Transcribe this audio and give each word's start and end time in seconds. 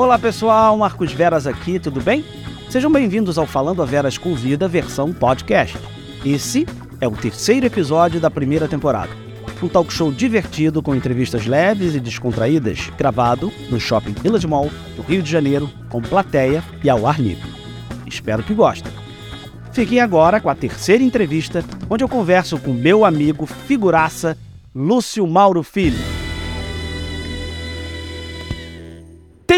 Olá 0.00 0.18
pessoal, 0.18 0.78
Marcos 0.78 1.12
Veras 1.12 1.46
aqui, 1.46 1.78
tudo 1.78 2.00
bem? 2.00 2.24
Sejam 2.70 2.90
bem-vindos 2.90 3.36
ao 3.36 3.44
Falando 3.44 3.82
a 3.82 3.84
Veras 3.84 4.16
com 4.16 4.34
Vida 4.34 4.66
versão 4.66 5.12
podcast. 5.12 5.76
Esse 6.24 6.66
é 7.02 7.06
o 7.06 7.10
terceiro 7.10 7.66
episódio 7.66 8.18
da 8.18 8.30
primeira 8.30 8.66
temporada. 8.66 9.10
Um 9.62 9.68
talk 9.68 9.92
show 9.92 10.10
divertido 10.10 10.82
com 10.82 10.94
entrevistas 10.94 11.44
leves 11.44 11.94
e 11.94 12.00
descontraídas, 12.00 12.90
gravado 12.96 13.52
no 13.68 13.78
Shopping 13.78 14.14
Village 14.14 14.46
Mall, 14.46 14.70
do 14.96 15.02
Rio 15.02 15.22
de 15.22 15.30
Janeiro, 15.30 15.68
com 15.90 16.00
plateia 16.00 16.64
e 16.82 16.88
ao 16.88 17.06
ar 17.06 17.20
livre. 17.20 17.52
Espero 18.06 18.42
que 18.42 18.54
gostem. 18.54 18.90
Fiquem 19.70 20.00
agora 20.00 20.40
com 20.40 20.48
a 20.48 20.54
terceira 20.54 21.04
entrevista, 21.04 21.62
onde 21.90 22.02
eu 22.02 22.08
converso 22.08 22.58
com 22.58 22.72
meu 22.72 23.04
amigo 23.04 23.44
figuraça 23.44 24.34
Lúcio 24.74 25.26
Mauro 25.26 25.62
Filho. 25.62 26.19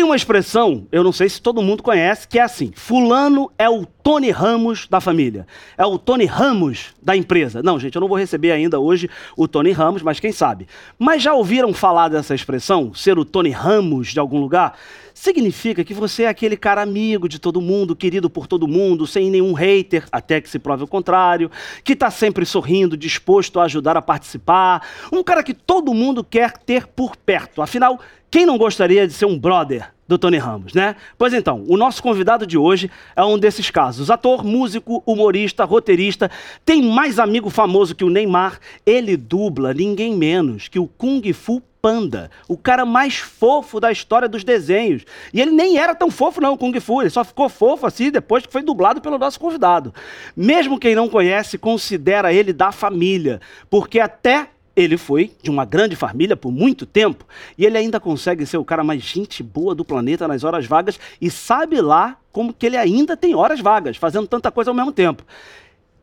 Tem 0.03 0.09
uma 0.09 0.17
expressão, 0.17 0.85
eu 0.91 1.05
não 1.05 1.13
sei 1.13 1.29
se 1.29 1.41
todo 1.41 1.63
mundo 1.63 1.81
conhece, 1.81 2.27
que 2.27 2.37
é 2.37 2.43
assim: 2.43 2.73
Fulano 2.75 3.53
é 3.57 3.71
o 3.71 3.87
Tony 3.87 4.33
Ramos 4.33 4.89
da 4.89 5.01
família. 5.01 5.47
É 5.79 5.87
o 5.87 5.97
Tony 5.97 6.25
Ramos 6.25 6.89
da 7.01 7.17
empresa. 7.17 7.63
Não, 7.63 7.79
gente, 7.79 7.95
eu 7.95 8.01
não 8.01 8.09
vou 8.09 8.19
receber 8.19 8.51
ainda 8.51 8.81
hoje 8.81 9.09
o 9.37 9.47
Tony 9.47 9.71
Ramos, 9.71 10.03
mas 10.03 10.19
quem 10.19 10.33
sabe. 10.33 10.67
Mas 10.99 11.23
já 11.23 11.33
ouviram 11.33 11.73
falar 11.73 12.09
dessa 12.09 12.35
expressão, 12.35 12.93
ser 12.93 13.17
o 13.17 13.25
Tony 13.25 13.51
Ramos 13.51 14.09
de 14.09 14.19
algum 14.19 14.41
lugar? 14.41 14.77
Significa 15.15 15.85
que 15.85 15.95
você 15.95 16.25
é 16.25 16.29
aquele 16.29 16.57
cara 16.57 16.83
amigo 16.83 17.29
de 17.29 17.39
todo 17.39 17.61
mundo, 17.61 17.95
querido 17.97 18.31
por 18.31 18.47
todo 18.47 18.69
mundo, 18.69 19.07
sem 19.07 19.31
nenhum 19.31 19.53
hater, 19.53 20.05
até 20.11 20.41
que 20.41 20.49
se 20.49 20.59
prove 20.59 20.85
o 20.85 20.87
contrário, 20.87 21.51
que 21.85 21.93
está 21.93 22.11
sempre 22.11 22.45
sorrindo, 22.47 22.97
disposto 22.97 23.61
a 23.61 23.65
ajudar 23.65 23.97
a 23.97 24.03
participar, 24.03 24.87
um 25.13 25.23
cara 25.23 25.43
que 25.43 25.55
todo 25.55 25.95
mundo 25.95 26.25
quer 26.25 26.53
ter 26.59 26.87
por 26.87 27.17
perto. 27.17 27.63
Afinal, 27.63 28.01
quem 28.31 28.47
não 28.47 28.57
gostaria 28.57 29.07
de 29.07 29.13
ser 29.13 29.27
um 29.27 29.39
brother 29.39 29.93
do 30.09 30.19
Tony 30.19 30.37
Ramos, 30.37 30.75
né? 30.75 30.97
Pois 31.17 31.33
então, 31.33 31.65
o 31.69 31.77
nosso 31.77 32.03
convidado 32.03 32.47
de 32.47 32.59
hoje 32.59 32.91
é 33.15 33.25
um 33.25 33.39
desses 33.39 33.71
casos. 33.71 34.11
Ator, 34.11 34.45
músico, 34.45 35.03
humorista, 35.07 35.65
roteirista, 35.65 36.31
tem 36.65 36.83
mais 36.83 37.19
amigo 37.19 37.49
famoso 37.49 37.95
que 37.95 38.05
o 38.05 38.11
Neymar. 38.11 38.59
Ele 38.85 39.17
dubla 39.17 39.73
ninguém 39.73 40.15
menos 40.17 40.69
que 40.69 40.79
o 40.79 40.87
Kung 40.87 41.33
Fu 41.33 41.63
Panda, 41.83 42.31
o 42.47 42.57
cara 42.57 42.87
mais 42.87 43.17
fofo 43.17 43.81
da 43.81 43.91
história 43.91 44.29
dos 44.29 44.45
desenhos. 44.45 45.03
E 45.35 45.41
ele 45.41 45.51
nem 45.51 45.79
era 45.79 45.97
tão 45.97 46.13
fofo 46.13 46.41
não, 46.41 46.57
Kung 46.57 46.79
Fu, 46.79 47.03
ele 47.03 47.11
só 47.11 47.25
ficou 47.25 47.49
fofo 47.49 47.85
assim 47.85 48.09
depois 48.09 48.47
que 48.47 48.53
foi 48.53 48.63
dublado 48.63 49.01
pelo 49.01 49.19
nosso 49.19 49.41
convidado. 49.41 49.93
Mesmo 50.37 50.79
quem 50.79 50.95
não 50.95 51.09
conhece, 51.09 51.59
considera 51.59 52.33
ele 52.33 52.53
da 52.53 52.71
família, 52.71 53.41
porque 53.69 53.99
até 53.99 54.51
ele 54.77 54.97
foi 54.97 55.33
de 55.43 55.51
uma 55.51 55.65
grande 55.65 55.97
família 55.97 56.37
por 56.37 56.53
muito 56.53 56.87
tempo 56.87 57.27
e 57.59 57.67
ele 57.67 57.77
ainda 57.77 57.99
consegue 57.99 58.47
ser 58.47 58.57
o 58.57 58.65
cara 58.65 58.85
mais 58.85 59.03
gente 59.03 59.43
boa 59.43 59.75
do 59.75 59.85
planeta 59.85 60.27
nas 60.29 60.45
horas 60.45 60.65
vagas 60.65 60.99
e 61.21 61.31
sabe 61.31 61.81
lá 61.81 62.17
como 62.31 62.55
que 62.55 62.65
ele 62.65 62.77
ainda 62.77 63.17
tem 63.17 63.35
horas 63.35 63.61
vagas, 63.61 63.97
fazendo 63.97 64.27
tanta 64.27 64.51
coisa 64.51 64.71
ao 64.71 64.75
mesmo 64.75 64.93
tempo. 64.93 65.25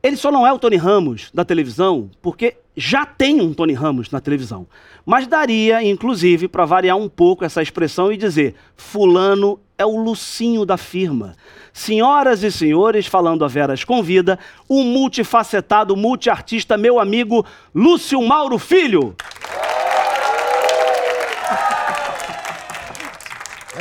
Ele 0.02 0.16
só 0.16 0.31
não 0.31 0.47
é 0.47 0.53
o 0.53 0.59
Tony 0.59 0.78
Ramos 0.78 1.30
da 1.33 1.44
televisão 1.44 2.09
porque 2.22 2.55
já 2.75 3.05
tem 3.05 3.42
um 3.42 3.53
Tony 3.53 3.73
Ramos 3.73 4.09
na 4.09 4.22
televisão. 4.22 4.66
Mas 5.05 5.28
daria, 5.28 5.83
inclusive, 5.83 6.47
para 6.47 6.66
variar 6.66 6.95
um 6.95 7.09
pouco 7.09 7.44
essa 7.44 7.61
expressão 7.61 8.11
e 8.11 8.17
dizer: 8.17 8.55
Fulano 8.77 9.59
é 9.77 9.86
o 9.86 10.02
Lucinho 10.02 10.66
da 10.66 10.77
firma. 10.77 11.36
Senhoras 11.73 12.44
e 12.44 12.52
senhores, 12.52 13.08
falando 13.08 13.44
a 13.44 13.47
Veras 13.47 13.83
Convida, 13.83 14.39
o 14.67 14.83
multifacetado, 14.83 15.95
multiartista, 15.95 16.77
meu 16.77 17.00
amigo 17.00 17.45
Lúcio 17.75 18.22
Mauro 18.22 18.58
Filho. 18.58 19.16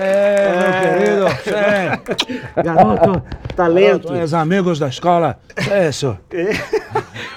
É, 0.00 0.52
meu 0.60 1.26
querido, 1.26 1.56
é. 2.56 2.62
Garoto, 2.62 3.22
talento. 3.56 4.12
Os 4.12 4.32
amigos 4.34 4.78
da 4.78 4.88
escola, 4.88 5.38
é 5.70 5.88
isso. 5.88 6.16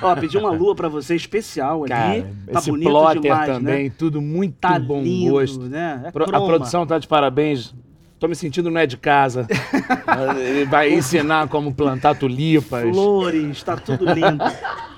Ó, 0.02 0.16
pedi 0.16 0.38
uma 0.38 0.52
lua 0.52 0.76
pra 0.76 0.88
você 0.88 1.16
especial 1.16 1.82
ali. 1.84 1.90
Cara, 1.90 2.28
tá 2.52 2.60
esse 2.60 2.72
bonito 2.72 2.90
plotter 2.90 3.22
demais, 3.22 3.48
também, 3.48 3.84
né? 3.86 3.92
tudo 3.98 4.22
muito 4.22 4.56
Tá 4.60 4.80
bom 4.80 5.02
lindo, 5.02 5.32
gosto. 5.32 5.62
né? 5.64 6.02
É 6.06 6.08
a 6.10 6.12
croma. 6.12 6.46
produção 6.46 6.86
tá 6.86 6.98
de 7.00 7.08
parabéns. 7.08 7.74
Tô 8.22 8.28
me 8.28 8.36
sentindo 8.36 8.70
não 8.70 8.80
é 8.80 8.86
de 8.86 8.98
casa. 8.98 9.48
Ele 10.38 10.64
vai 10.66 10.94
ensinar 10.94 11.48
como 11.48 11.74
plantar 11.74 12.14
tulipas. 12.14 12.84
Flores, 12.84 13.64
tá 13.64 13.76
tudo 13.76 14.06
lindo. 14.06 14.44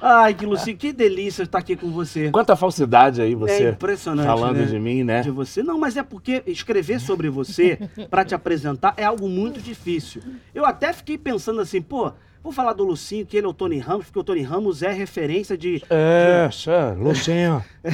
Ai, 0.01 0.33
que 0.33 0.45
Lucinho, 0.45 0.75
que 0.75 0.91
delícia 0.91 1.43
estar 1.43 1.59
aqui 1.59 1.77
com 1.77 1.89
você. 1.89 2.29
Quanta 2.31 2.53
falsidade 2.57 3.21
aí 3.21 3.33
você 3.33 3.63
é 3.63 3.69
impressionante, 3.69 4.25
falando 4.25 4.57
né? 4.57 4.65
de 4.65 4.77
mim, 4.77 5.05
né? 5.05 5.21
De 5.21 5.31
você. 5.31 5.63
Não, 5.63 5.79
mas 5.79 5.95
é 5.95 6.03
porque 6.03 6.43
escrever 6.45 6.99
sobre 6.99 7.29
você 7.29 7.79
pra 8.09 8.25
te 8.25 8.35
apresentar 8.35 8.93
é 8.97 9.05
algo 9.05 9.29
muito 9.29 9.61
difícil. 9.61 10.21
Eu 10.53 10.65
até 10.65 10.91
fiquei 10.91 11.17
pensando 11.17 11.61
assim, 11.61 11.81
pô, 11.81 12.11
vou 12.43 12.51
falar 12.51 12.73
do 12.73 12.83
Lucinho, 12.83 13.25
que 13.25 13.37
ele 13.37 13.47
é 13.47 13.49
o 13.49 13.53
Tony 13.53 13.79
Ramos, 13.79 14.05
porque 14.05 14.19
o 14.19 14.23
Tony 14.23 14.41
Ramos 14.43 14.83
é 14.83 14.91
referência 14.91 15.57
de. 15.57 15.81
É, 15.89 16.47
é, 16.67 16.93
Lucinho. 17.01 17.63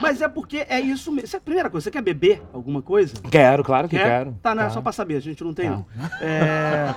Mas 0.00 0.20
é 0.20 0.28
porque 0.28 0.66
é 0.68 0.80
isso 0.80 1.10
mesmo. 1.12 1.30
É 1.32 1.36
a 1.36 1.40
primeira 1.40 1.70
coisa. 1.70 1.84
Você 1.84 1.90
quer 1.90 2.02
beber 2.02 2.42
alguma 2.52 2.82
coisa? 2.82 3.14
Quero, 3.30 3.62
claro 3.62 3.88
que 3.88 3.96
Quer? 3.96 4.04
quero. 4.04 4.34
Tá, 4.42 4.54
né? 4.54 4.64
Tá. 4.64 4.70
Só 4.70 4.82
pra 4.82 4.92
saber, 4.92 5.16
a 5.16 5.20
gente 5.20 5.42
não 5.42 5.54
tem, 5.54 5.70
Tá. 5.70 5.76
não. 5.76 5.86
É... 6.20 6.94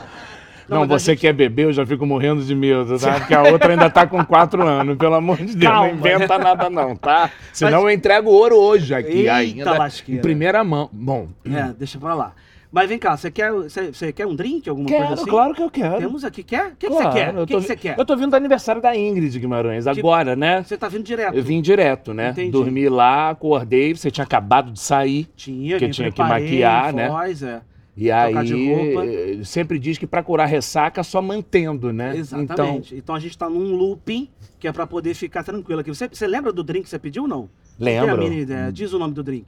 Não, 0.69 0.79
mas 0.81 0.91
a 0.91 0.99
você 0.99 1.11
gente- 1.11 1.21
quer 1.21 1.31
beber, 1.31 1.63
eu 1.67 1.71
já 1.71 1.85
fico 1.85 2.05
morrendo 2.05 2.43
de 2.43 2.53
medo, 2.53 2.99
tá? 2.99 3.21
Porque 3.21 3.33
a 3.33 3.41
outra 3.43 3.71
ainda 3.71 3.89
tá 3.89 4.05
com 4.05 4.21
quatro 4.25 4.67
anos, 4.67 4.97
pelo 4.97 5.13
amor 5.15 5.37
de 5.37 5.55
Deus. 5.55 5.71
Calma, 5.71 5.87
não 5.87 5.95
inventa 5.97 6.37
nada, 6.37 6.69
não, 6.69 6.93
tá? 6.93 7.31
Senão 7.53 7.83
eu 7.83 7.91
entrego 7.91 8.29
ouro 8.29 8.57
hoje 8.57 8.93
aqui 8.93 9.19
Eita 9.19 9.33
ainda. 9.33 9.77
lasqueira. 9.77 10.19
Em 10.19 10.21
primeira 10.21 10.61
mão. 10.65 10.89
Bom, 10.91 11.29
É, 11.45 11.71
deixa 11.71 11.97
pra 11.97 12.13
lá. 12.13 12.33
Mas 12.71 12.89
vem 12.89 12.99
cá, 12.99 13.15
você 13.15 13.31
quer, 13.31 13.51
você, 13.51 13.91
você 13.91 14.11
quer 14.11 14.25
um 14.25 14.35
drink, 14.35 14.69
alguma 14.69 14.87
quero, 14.87 15.07
coisa 15.07 15.21
assim? 15.21 15.31
claro 15.31 15.53
que 15.53 15.63
eu 15.63 15.71
quero. 15.71 15.97
Temos 15.97 16.23
aqui, 16.23 16.43
quer? 16.43 16.67
O 16.67 16.69
que, 16.71 16.75
que 16.75 16.87
Claro, 16.87 17.11
você 17.11 17.17
quer? 17.17 17.29
O 17.37 17.47
que, 17.47 17.55
que 17.55 17.61
você 17.61 17.75
quer? 17.75 17.97
Eu 17.97 18.05
tô 18.05 18.15
vindo 18.15 18.31
do 18.31 18.35
aniversário 18.35 18.81
da 18.81 18.95
Ingrid 18.95 19.39
Guimarães, 19.39 19.87
agora, 19.87 20.35
né? 20.35 20.63
Você 20.63 20.77
tá 20.77 20.87
vindo 20.87 21.03
direto. 21.03 21.35
Eu 21.35 21.43
vim 21.43 21.61
direto, 21.61 22.13
né? 22.13 22.31
Entendi. 22.31 22.51
Dormi 22.51 22.89
lá, 22.89 23.29
acordei, 23.29 23.95
você 23.95 24.11
tinha 24.11 24.25
acabado 24.25 24.71
de 24.71 24.79
sair. 24.79 25.27
Tinha, 25.35 25.79
me 25.79 25.89
tinha 25.89 26.11
que 26.11 26.21
maquiar, 26.21 26.93
né? 26.93 27.07
voz, 27.09 27.41
é. 27.41 27.61
E 27.95 28.11
aí, 28.11 28.35
eh, 28.35 29.43
sempre 29.43 29.79
diz 29.79 29.97
que 29.97 30.05
pra 30.05 30.21
curar 30.21 30.45
ressaca 30.45 31.01
só 31.01 31.19
mantendo, 31.19 31.91
né? 31.91 32.15
Exatamente. 32.15 32.95
Então, 32.95 33.15
a 33.15 33.19
gente 33.19 33.35
tá 33.35 33.49
num 33.49 33.75
looping 33.75 34.29
que 34.59 34.67
é 34.67 34.71
pra 34.71 34.85
poder 34.85 35.15
ficar 35.15 35.43
tranquilo 35.43 35.79
aqui. 35.81 35.89
Você, 35.89 36.07
você 36.07 36.27
lembra 36.27 36.53
do 36.53 36.63
drink 36.63 36.83
que 36.83 36.89
você 36.91 36.99
pediu 36.99 37.23
ou 37.23 37.27
não? 37.27 37.49
Lembro. 37.79 38.23
Diz 38.71 38.93
o 38.93 38.99
nome 38.99 39.15
do 39.15 39.23
drink. 39.23 39.47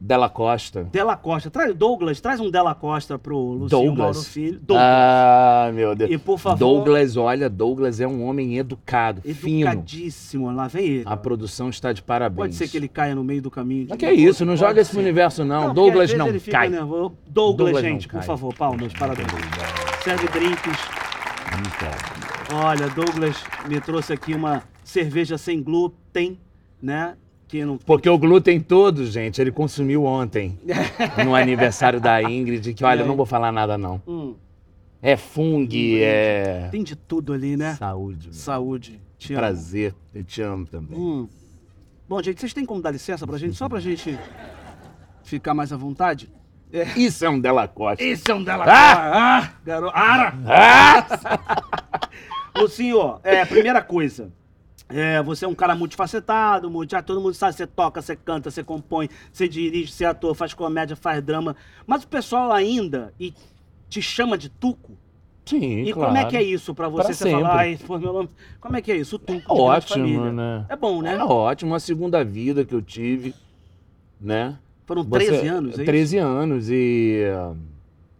Della 0.00 0.30
Costa. 0.30 0.84
Della 0.84 1.14
Costa. 1.14 1.50
Traz, 1.50 1.74
Douglas, 1.74 2.20
traz 2.20 2.40
um 2.40 2.50
Della 2.50 2.74
Costa 2.74 3.18
pro 3.18 3.36
Lucinho 3.36 3.68
Douglas. 3.68 3.98
Mauro 3.98 4.22
Filho. 4.22 4.58
Douglas. 4.58 4.86
Ah, 4.88 5.70
meu 5.74 5.94
Deus. 5.94 6.10
E 6.10 6.16
por 6.16 6.38
favor, 6.38 6.58
Douglas, 6.58 7.18
olha, 7.18 7.50
Douglas 7.50 8.00
é 8.00 8.08
um 8.08 8.24
homem 8.24 8.56
educado, 8.56 9.20
fino. 9.20 9.68
educadíssimo. 9.68 10.50
Lá 10.50 10.68
vem 10.68 10.86
ele. 10.86 11.02
A 11.04 11.16
produção 11.18 11.68
está 11.68 11.92
de 11.92 12.02
parabéns. 12.02 12.38
Pode 12.38 12.54
ser 12.54 12.68
que 12.68 12.78
ele 12.78 12.88
caia 12.88 13.14
no 13.14 13.22
meio 13.22 13.42
do 13.42 13.50
caminho. 13.50 13.88
Mas 13.90 13.98
que 13.98 14.06
é 14.06 14.14
isso, 14.14 14.46
não 14.46 14.54
pode 14.54 14.60
joga 14.60 14.80
esse 14.80 14.92
ser. 14.92 14.98
universo, 14.98 15.44
não. 15.44 15.64
porque 15.64 15.74
Douglas 15.74 16.14
não 16.14 16.26
cai. 16.50 16.70
Douglas, 16.70 17.12
Douglas 17.28 17.72
não 17.74 17.80
gente, 17.80 18.08
por 18.08 18.22
favor, 18.22 18.54
palmas, 18.54 18.94
parabéns. 18.94 19.28
Serve 20.02 20.26
drinks. 20.28 20.78
Então, 21.58 22.58
Olha, 22.58 22.88
Douglas 22.88 23.36
me 23.68 23.80
trouxe 23.80 24.14
aqui 24.14 24.32
uma 24.34 24.62
cerveja 24.82 25.36
sem 25.36 25.62
glúten, 25.62 26.38
né? 26.82 27.16
Que 27.50 27.64
não 27.64 27.76
Porque 27.78 28.08
o 28.08 28.16
glúten 28.16 28.60
todo, 28.60 29.04
gente, 29.06 29.40
ele 29.40 29.50
consumiu 29.50 30.04
ontem. 30.04 30.56
no 31.26 31.34
aniversário 31.34 32.00
da 32.00 32.22
Ingrid, 32.22 32.72
que 32.74 32.84
olha, 32.84 33.00
eu 33.00 33.06
não 33.06 33.16
vou 33.16 33.26
falar 33.26 33.50
nada, 33.50 33.76
não. 33.76 34.00
Hum, 34.06 34.36
É 35.02 35.16
fungo, 35.16 35.72
é. 35.74 36.68
tem 36.70 36.84
de 36.84 36.94
tudo 36.94 37.32
ali, 37.32 37.56
né? 37.56 37.74
Saúde. 37.74 38.28
meu. 38.28 38.34
Saúde. 38.34 39.00
Te 39.18 39.32
amo. 39.32 39.40
Prazer. 39.40 39.94
Eu 40.14 40.22
te 40.22 40.40
amo 40.40 40.64
também. 40.64 40.96
Hum. 40.96 41.28
Bom, 42.08 42.22
gente, 42.22 42.38
vocês 42.38 42.54
têm 42.54 42.64
como 42.64 42.80
dar 42.80 42.92
licença 42.92 43.26
pra 43.26 43.36
gente, 43.36 43.56
só 43.56 43.68
pra 43.68 43.80
gente 43.80 44.16
ficar 45.24 45.52
mais 45.52 45.72
à 45.72 45.76
vontade? 45.76 46.30
Isso 46.96 47.24
é 47.24 47.28
um 47.30 47.40
Della 47.40 47.66
Costa. 47.66 48.00
Esse 48.04 48.30
é 48.30 48.34
um 48.34 48.44
dela. 48.44 48.64
Ah! 48.68 49.38
Ah, 49.40 49.52
garoto. 49.64 49.96
Ara! 49.96 50.34
Ah! 50.46 52.08
Lucinho, 52.56 52.98
ó, 52.98 53.18
é, 53.24 53.44
primeira 53.44 53.82
coisa. 53.82 54.30
É, 54.92 55.22
você 55.22 55.44
é 55.44 55.48
um 55.48 55.54
cara 55.54 55.74
multifacetado, 55.74 56.68
multi, 56.70 56.96
ah, 56.96 57.02
todo 57.02 57.20
mundo 57.20 57.34
sabe, 57.34 57.54
você 57.54 57.66
toca, 57.66 58.02
você 58.02 58.16
canta, 58.16 58.50
você 58.50 58.64
compõe, 58.64 59.08
você 59.32 59.46
dirige, 59.48 59.92
você 59.92 60.04
é 60.04 60.08
ator, 60.08 60.34
faz 60.34 60.52
comédia, 60.52 60.96
faz 60.96 61.22
drama. 61.22 61.54
Mas 61.86 62.02
o 62.02 62.08
pessoal 62.08 62.50
ainda 62.52 63.12
e 63.18 63.32
te 63.88 64.02
chama 64.02 64.36
de 64.36 64.48
Tuco. 64.48 64.92
Sim, 65.46 65.82
E 65.82 65.92
claro. 65.92 66.08
como 66.12 66.18
é 66.18 66.28
que 66.28 66.36
é 66.36 66.42
isso 66.42 66.74
pra 66.74 66.88
você? 66.88 67.04
Pra 67.06 67.14
você 67.14 67.30
falar, 67.30 67.50
sempre. 67.50 67.58
ai, 67.58 67.76
foi 67.76 67.98
meu 67.98 68.12
nome. 68.12 68.30
Como 68.60 68.76
é 68.76 68.82
que 68.82 68.92
é 68.92 68.96
isso? 68.96 69.16
O 69.16 69.18
Tuco. 69.18 69.52
É 69.56 69.60
ótimo, 69.60 70.30
né? 70.32 70.66
É 70.68 70.76
bom, 70.76 71.02
né? 71.02 71.14
É 71.16 71.24
ótimo, 71.24 71.72
uma 71.72 71.80
segunda 71.80 72.22
vida 72.24 72.64
que 72.64 72.74
eu 72.74 72.82
tive, 72.82 73.34
né? 74.20 74.58
Foram 74.86 75.02
Você- 75.04 75.26
13 75.26 75.46
anos, 75.48 75.70
é 75.70 75.76
isso? 75.76 75.84
13 75.84 76.18
anos 76.18 76.68
e 76.70 77.22
ah, 77.32 77.54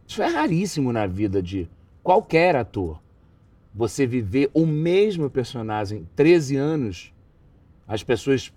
isso 0.06 0.22
é 0.22 0.26
raríssimo 0.26 0.92
na 0.92 1.06
vida 1.06 1.42
de 1.42 1.68
qualquer 2.02 2.54
ator. 2.56 3.00
Você 3.74 4.06
viver 4.06 4.50
o 4.52 4.66
mesmo 4.66 5.30
personagem 5.30 6.06
13 6.16 6.56
anos, 6.56 7.12
as 7.86 8.02
pessoas 8.02 8.52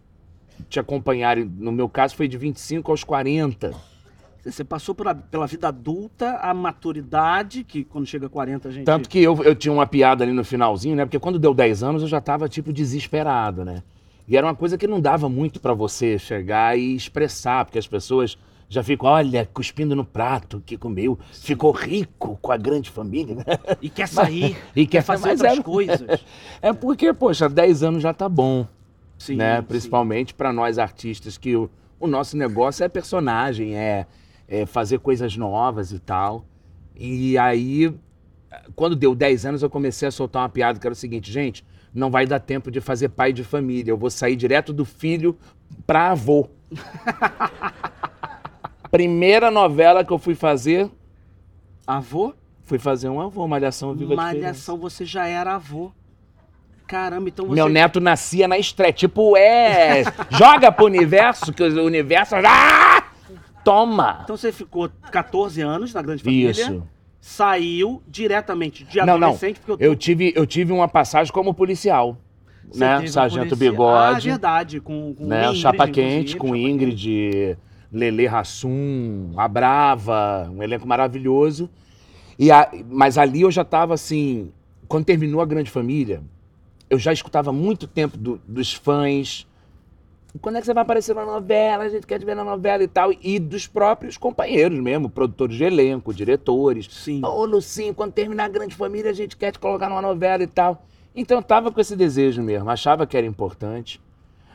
te 0.70 0.80
acompanharem. 0.80 1.52
No 1.58 1.72
meu 1.72 1.88
caso, 1.88 2.16
foi 2.16 2.28
de 2.28 2.38
25 2.38 2.92
aos 2.92 3.04
40. 3.04 3.74
Você 4.44 4.64
passou 4.64 4.94
pela, 4.94 5.16
pela 5.16 5.48
vida 5.48 5.70
adulta, 5.70 6.38
a 6.38 6.54
maturidade, 6.54 7.64
que 7.64 7.84
quando 7.84 8.06
chega 8.06 8.26
a 8.26 8.30
40 8.30 8.68
a 8.68 8.72
gente... 8.72 8.86
Tanto 8.86 9.08
que 9.08 9.20
eu, 9.20 9.42
eu 9.44 9.56
tinha 9.56 9.72
uma 9.72 9.88
piada 9.88 10.24
ali 10.24 10.34
no 10.34 10.44
finalzinho, 10.44 10.96
né? 10.96 11.06
Porque 11.06 11.20
quando 11.20 11.40
deu 11.40 11.54
10 11.54 11.82
anos 11.82 12.02
eu 12.02 12.10
já 12.10 12.20
tava, 12.20 12.50
tipo, 12.50 12.74
desesperado, 12.74 13.64
né? 13.64 13.82
E 14.28 14.36
era 14.36 14.46
uma 14.46 14.56
coisa 14.56 14.78
que 14.78 14.86
não 14.86 15.00
dava 15.00 15.30
muito 15.30 15.62
pra 15.62 15.74
você 15.74 16.20
chegar 16.20 16.78
e 16.78 16.94
expressar, 16.94 17.64
porque 17.64 17.80
as 17.80 17.88
pessoas 17.88 18.38
já 18.74 18.82
ficam, 18.82 19.08
olha, 19.08 19.48
cuspindo 19.54 19.96
no 19.96 20.04
prato 20.04 20.62
que 20.66 20.76
comeu, 20.76 21.20
ficou 21.32 21.72
rico 21.72 22.40
com 22.42 22.52
a 22.52 22.58
grande 22.58 22.90
família, 22.90 23.36
né? 23.36 23.44
E 23.80 23.88
quer 23.88 24.08
sair, 24.08 24.58
E 24.76 24.88
quer 24.88 24.98
quer 24.98 25.02
fazer 25.04 25.30
outras 25.30 25.60
é- 25.60 25.62
coisas. 25.62 26.26
É 26.60 26.74
porque, 26.74 27.14
poxa, 27.14 27.48
10 27.48 27.84
anos 27.84 28.02
já 28.02 28.14
tá 28.14 28.28
bom, 28.28 28.66
Sim, 29.18 29.36
né? 29.36 29.58
sim. 29.58 29.64
Principalmente 29.68 30.34
pra 30.34 30.52
nós 30.52 30.80
artistas, 30.80 31.38
que 31.38 31.56
o, 31.56 31.70
o 32.00 32.08
nosso 32.08 32.36
negócio 32.36 32.84
é 32.84 32.90
personagem, 32.90 33.76
é, 33.76 34.08
é 34.48 34.66
fazer 34.66 34.98
coisas 35.00 35.38
novas 35.38 35.92
e 35.92 36.00
tal. 36.00 36.44
E 36.96 37.38
aí, 37.38 37.94
quando 38.76 38.96
deu 38.96 39.14
10 39.14 39.46
anos, 39.46 39.62
eu 39.62 39.70
comecei 39.70 40.08
a 40.08 40.12
soltar 40.12 40.42
uma 40.42 40.50
piada 40.50 40.80
que 40.80 40.88
era 40.88 40.94
o 40.94 40.96
seguinte, 40.96 41.32
gente, 41.32 41.64
não 41.94 42.10
vai 42.10 42.26
dar 42.26 42.40
tempo 42.40 42.72
de 42.72 42.82
fazer 42.82 43.10
pai 43.10 43.32
de 43.32 43.44
família, 43.44 43.92
eu 43.92 43.98
vou 43.98 44.10
sair 44.10 44.36
direto 44.36 44.74
do 44.74 44.84
filho 44.84 45.38
pra 45.86 46.10
avô. 46.12 46.50
Primeira 48.94 49.50
novela 49.50 50.06
que 50.06 50.14
eu 50.14 50.20
fui 50.20 50.36
fazer, 50.36 50.88
Avô? 51.88 52.32
fui 52.62 52.78
fazer 52.78 53.10
um 53.10 53.20
avô, 53.20 53.48
Malhação 53.48 53.96
Viva. 53.96 54.16
Malhação, 54.16 54.78
você 54.78 55.04
já 55.04 55.26
era 55.26 55.56
avô. 55.56 55.92
Caramba, 56.86 57.28
então 57.28 57.48
você... 57.48 57.56
Meu 57.56 57.68
neto 57.68 58.00
nascia 58.00 58.48
na 58.48 58.56
estreia. 58.56 58.94
Tipo, 58.94 59.36
é. 59.36 60.04
joga 60.30 60.72
pro 60.72 60.86
universo, 60.86 61.52
que 61.52 61.64
o 61.64 61.84
universo. 61.84 62.36
Ah! 62.36 63.12
Toma! 63.66 64.20
Então 64.26 64.38
você 64.38 64.52
ficou 64.52 64.88
14 65.12 65.60
anos 65.60 65.92
na 65.92 66.02
Grande 66.04 66.22
Família. 66.22 66.52
Isso. 66.52 66.84
Saiu 67.20 68.04
diretamente 68.08 68.84
de 68.84 69.00
Não, 69.00 69.18
não. 69.18 69.30
adolescente, 69.30 69.60
porque 69.60 69.72
eu 69.72 69.78
tô... 69.80 69.84
Eu 69.84 69.96
tive, 69.96 70.34
eu 70.36 70.46
tive 70.46 70.72
uma 70.72 70.88
passagem 70.88 71.34
como 71.34 71.52
policial. 71.52 72.16
Você 72.70 72.80
né? 72.80 73.08
Sargento 73.08 73.50
polícia- 73.58 73.72
Bigode. 73.72 74.30
Ah, 74.30 74.34
verdade, 74.34 74.80
com, 74.80 75.16
com 75.16 75.26
né? 75.26 75.46
Ingrid, 75.46 75.62
Chapa 75.62 75.88
Quente, 75.88 76.38
com 76.38 76.56
Ingrid, 76.56 77.58
Lele 77.94 78.26
Rassum, 78.26 79.32
a 79.38 79.48
Brava, 79.48 80.50
um 80.52 80.64
elenco 80.64 80.88
maravilhoso. 80.88 81.70
E 82.40 82.52
a- 82.52 82.72
mas 82.90 83.18
ali 83.18 83.42
eu 83.42 83.52
já 83.52 83.62
estava 83.62 83.94
assim, 83.94 84.52
quando 84.88 85.06
terminou 85.06 85.40
a 85.42 85.46
Grande 85.46 85.70
Família, 85.70 86.24
eu 86.90 86.98
já 86.98 87.14
escutava 87.14 87.54
muito 87.54 87.86
tempo 87.88 88.18
do- 88.18 88.42
dos 88.48 88.74
fãs. 88.74 89.48
Quando 90.42 90.56
é 90.58 90.60
que 90.62 90.66
você 90.66 90.74
vai 90.74 90.82
aparecer 90.82 91.14
na 91.14 91.26
novela? 91.26 91.84
A 91.84 91.90
gente 91.90 92.08
quer 92.08 92.18
te 92.18 92.26
ver 92.26 92.36
na 92.36 92.44
novela 92.44 92.82
e 92.82 92.88
tal. 92.88 93.12
E 93.22 93.38
dos 93.38 93.68
próprios 93.68 94.18
companheiros 94.18 94.80
mesmo, 94.80 95.08
produtores 95.08 95.56
de 95.56 95.64
elenco, 95.64 96.12
diretores. 96.12 96.88
Sim. 96.90 97.22
Ô, 97.24 97.46
Lucinho, 97.46 97.94
quando 97.94 98.14
terminar 98.14 98.46
a 98.46 98.50
Grande 98.50 98.74
Família, 98.76 99.12
a 99.12 99.14
gente 99.14 99.38
quer 99.38 99.52
te 99.52 99.60
colocar 99.60 99.88
numa 99.90 100.02
novela 100.02 100.42
e 100.42 100.48
tal. 100.48 100.84
Então 101.16 101.38
eu 101.38 101.44
tava 101.44 101.72
com 101.72 101.80
esse 101.80 101.96
desejo 101.96 102.42
mesmo, 102.42 102.68
achava 102.72 103.06
que 103.06 103.16
era 103.16 103.28
importante. 103.28 104.02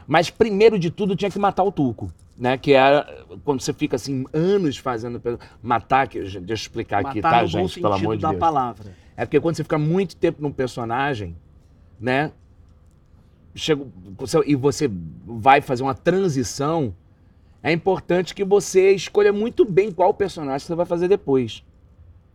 Mas 0.08 0.29
primeiro 0.31 0.76
de 0.81 0.90
tudo 0.90 1.14
tinha 1.14 1.31
que 1.31 1.38
matar 1.38 1.62
o 1.62 1.70
Tuco, 1.70 2.11
né? 2.38 2.56
Que 2.56 2.73
era 2.73 3.26
quando 3.44 3.61
você 3.61 3.73
fica 3.73 3.96
assim 3.96 4.25
anos 4.32 4.76
fazendo 4.79 5.20
matar, 5.61 6.06
que 6.08 6.20
deixa 6.20 6.38
eu 6.38 6.55
explicar 6.55 7.00
aqui, 7.05 7.17
Matar 7.20 7.31
tá, 7.31 7.43
no 7.43 7.49
bom 7.50 7.67
gente, 7.67 7.81
pelo 7.81 7.93
sentido 7.94 8.05
amor 8.06 8.17
de 8.17 8.23
da 8.23 8.29
Deus. 8.31 8.40
palavra. 8.40 8.94
É 9.17 9.26
porque 9.26 9.40
quando 9.40 9.56
você 9.56 9.64
fica 9.64 9.76
muito 9.79 10.14
tempo 10.17 10.40
num 10.40 10.52
personagem, 10.52 11.37
né? 12.00 12.31
Chega, 13.55 13.85
você- 14.17 14.40
e 14.46 14.55
você 14.55 14.88
vai 15.26 15.61
fazer 15.61 15.82
uma 15.82 15.94
transição, 15.94 16.94
é 17.62 17.73
importante 17.73 18.35
que 18.35 18.44
você 18.44 18.93
escolha 18.93 19.32
muito 19.32 19.64
bem 19.64 19.90
qual 19.90 20.14
personagem 20.14 20.64
você 20.64 20.75
vai 20.76 20.87
fazer 20.87 21.08
depois. 21.08 21.64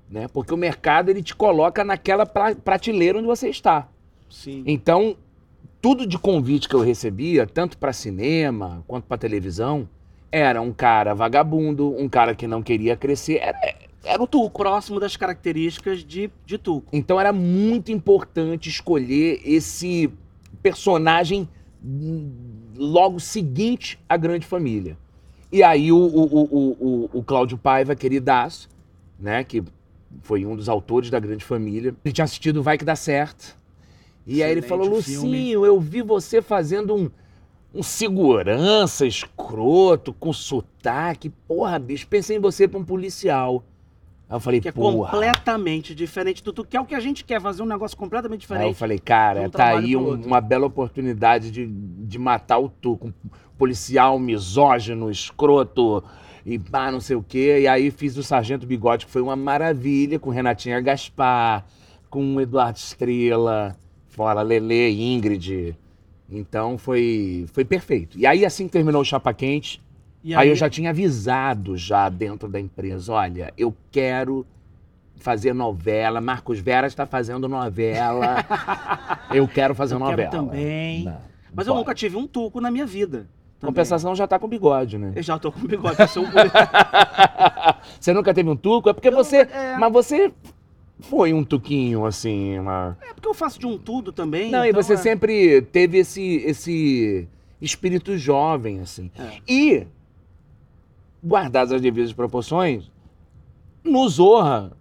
Né? 0.10 0.28
Porque 0.28 0.54
o 0.54 0.58
mercado 0.58 1.10
ele 1.10 1.24
te 1.24 1.34
coloca 1.34 1.84
naquela 1.84 2.26
pra- 2.26 2.54
prateleira 2.56 3.18
onde 3.18 3.28
você 3.28 3.48
está. 3.48 3.88
Sim. 4.30 4.64
Então, 4.68 5.16
tudo 5.84 6.08
de 6.08 6.18
convite 6.18 6.70
que 6.70 6.76
eu 6.76 6.80
recebia, 6.80 7.46
tanto 7.46 7.78
para 7.78 7.92
cinema 7.92 8.82
quanto 8.88 9.04
para 9.04 9.18
televisão, 9.18 9.90
era 10.32 10.62
um 10.62 10.72
cara 10.72 11.14
vagabundo, 11.14 11.94
um 12.00 12.08
cara 12.08 12.34
que 12.34 12.48
não 12.48 12.64
queria 12.64 12.96
crescer, 12.96 13.40
era, 13.42 13.76
era 14.02 14.24
o 14.24 14.26
Tuco. 14.26 14.62
Próximo 14.62 14.98
das 14.98 15.18
características 15.18 16.02
de, 16.02 16.32
de 16.46 16.58
Tuco. 16.58 16.88
Então 16.94 17.20
era 17.20 17.34
muito 17.34 17.92
importante 17.92 18.70
escolher 18.70 19.42
esse 19.44 20.10
personagem 20.62 21.50
hum, 21.84 22.32
logo 22.78 23.20
seguinte 23.20 24.00
à 24.08 24.16
grande 24.16 24.46
família. 24.46 24.98
E 25.52 25.62
aí 25.62 25.92
o, 25.92 25.98
o, 25.98 26.24
o, 26.24 26.78
o, 26.80 27.10
o 27.20 27.24
Cláudio 27.24 27.58
Paiva, 27.58 27.94
queridaço, 27.94 28.70
né, 29.20 29.44
que 29.44 29.62
foi 30.22 30.46
um 30.46 30.56
dos 30.56 30.70
autores 30.70 31.10
da 31.10 31.20
grande 31.20 31.44
família, 31.44 31.94
ele 32.06 32.14
tinha 32.14 32.24
assistido 32.24 32.64
Vai 32.64 32.78
Que 32.78 32.86
Dá 32.86 32.96
Certo. 32.96 33.62
E 34.26 34.42
aí 34.42 34.52
ele 34.52 34.60
Excelente 34.62 34.70
falou. 34.70 34.88
Lucinho, 34.96 35.66
eu 35.66 35.80
vi 35.80 36.02
você 36.02 36.42
fazendo 36.42 36.96
um, 36.96 37.10
um 37.74 37.84
segurança 37.84 39.06
escroto, 39.06 40.14
com 40.14 40.32
sotaque. 40.32 41.30
Porra, 41.30 41.78
bicho, 41.80 42.08
pensei 42.08 42.38
em 42.38 42.40
você 42.40 42.68
pra 42.68 42.80
um 42.80 42.86
policial. 42.86 43.64
Aí 44.30 44.36
eu 44.36 44.40
falei, 44.40 44.62
Que 44.62 44.70
é 44.70 44.72
porra. 44.72 45.12
completamente 45.12 45.94
diferente 45.94 46.44
do 46.44 46.54
Tuco, 46.54 46.70
que 46.70 46.78
é 46.78 46.82
o 46.82 46.86
que 46.86 46.96
a 46.96 47.00
gente 47.00 47.24
quer, 47.26 47.42
fazer 47.42 47.62
um 47.62 47.66
negócio 47.66 47.96
completamente 47.98 48.46
Aí 48.50 48.56
eu 48.56 48.58
diferente. 48.58 48.78
falei, 48.78 48.98
cara, 49.00 49.42
um 49.42 49.50
tá 49.50 49.78
aí 49.78 49.96
um- 49.96 50.14
uma 50.26 50.40
bela 50.42 50.66
oportunidade 50.66 51.52
de, 51.52 51.68
de 51.68 52.18
matar 52.18 52.58
o 52.60 52.70
Tuco. 52.70 53.08
Um 53.08 53.30
policial 53.58 54.18
misógino, 54.18 55.12
escroto 55.12 56.04
e 56.46 56.58
pá, 56.58 56.90
não 56.92 57.00
sei 57.00 57.16
o 57.16 57.24
quê. 57.28 57.60
E 57.62 57.68
aí 57.68 57.92
fiz 57.92 58.18
o 58.18 58.24
Sargento 58.24 58.66
Bigode, 58.66 59.06
que 59.06 59.12
foi 59.12 59.22
uma 59.22 59.36
maravilha, 59.36 60.18
com 60.18 60.30
Renatinha 60.30 60.80
Gaspar, 60.82 61.66
com 62.10 62.40
Eduardo 62.42 62.78
Estrela, 62.80 63.76
fora 64.14 64.42
Lele, 64.42 64.92
Ingrid. 65.14 65.76
Então 66.30 66.78
foi, 66.78 67.46
foi 67.52 67.66
perfeito. 67.66 68.18
E 68.18 68.26
aí, 68.26 68.46
assim 68.46 68.66
que 68.68 68.72
terminou 68.74 69.02
o 69.02 69.06
Chapa 69.06 69.34
Quente, 69.34 69.82
E 70.24 70.34
Aí 70.34 70.50
eu 70.50 70.56
já 70.56 70.70
tinha 70.70 70.92
avisado 70.92 71.76
já 71.76 72.08
dentro 72.10 72.48
da 72.48 72.60
empresa, 72.60 73.12
olha, 73.12 73.54
eu 73.58 73.76
quero 73.92 74.46
fazer 75.18 75.54
novela, 75.54 76.22
Marcos 76.22 76.60
Vera 76.60 76.88
está 76.88 77.06
fazendo 77.06 77.48
novela, 77.48 78.38
eu 79.34 79.48
quero 79.48 79.76
fazer 79.76 79.96
Eu 79.96 80.00
quero 80.00 80.12
novela. 80.12 80.32
também. 80.32 81.04
Não, 81.04 81.18
Mas 81.54 81.68
eu 81.68 81.76
nunca 81.76 81.94
tive 81.94 82.16
um 82.16 82.26
Tuco 82.28 82.62
na 82.62 82.72
minha 82.72 82.86
vida. 82.86 83.28
também. 83.60 83.74
Compensação 83.74 84.16
já 84.16 84.26
tá 84.28 84.38
com 84.40 84.48
bigode, 84.48 84.98
né? 84.98 85.12
Eu 85.16 85.24
já 85.24 85.38
tô 85.40 85.52
com 85.52 85.66
bigode. 85.68 86.00
Eu 86.00 86.08
sou 86.08 86.24
um 86.24 86.28
você 88.00 88.14
nunca 88.14 88.34
teve 88.34 88.50
um 88.50 88.56
tuco? 88.56 88.90
É 88.90 88.94
porque 88.94 89.08
Eu 89.10 89.14
você. 89.14 89.38
é. 89.38 89.78
Mas 89.78 89.92
você 89.92 90.32
foi 91.00 91.34
um 91.34 91.44
tuquinho, 91.44 92.06
assim, 92.06 92.58
uma. 92.60 92.98
É 93.02 93.14
porque 93.14 93.28
eu 93.28 93.34
faço 93.34 93.60
de 93.60 93.66
um 93.68 93.78
tudo 93.78 94.12
também. 94.12 94.52
Não, 94.52 94.66
e 94.66 94.70
então 94.70 94.82
você 94.82 94.94
é- 94.94 94.98
sempre 94.98 95.62
teve 95.62 95.98
esse, 95.98 96.38
esse 96.46 97.28
espírito 97.62 98.18
jovem, 98.18 98.80
assim. 98.80 99.12
É. 99.18 99.40
E, 99.48 99.88
guardadas 101.24 101.72
as 101.74 101.82
devidas 101.82 102.14
proporções, 102.14 102.92
no 103.84 104.08
Zorra, 104.08 104.72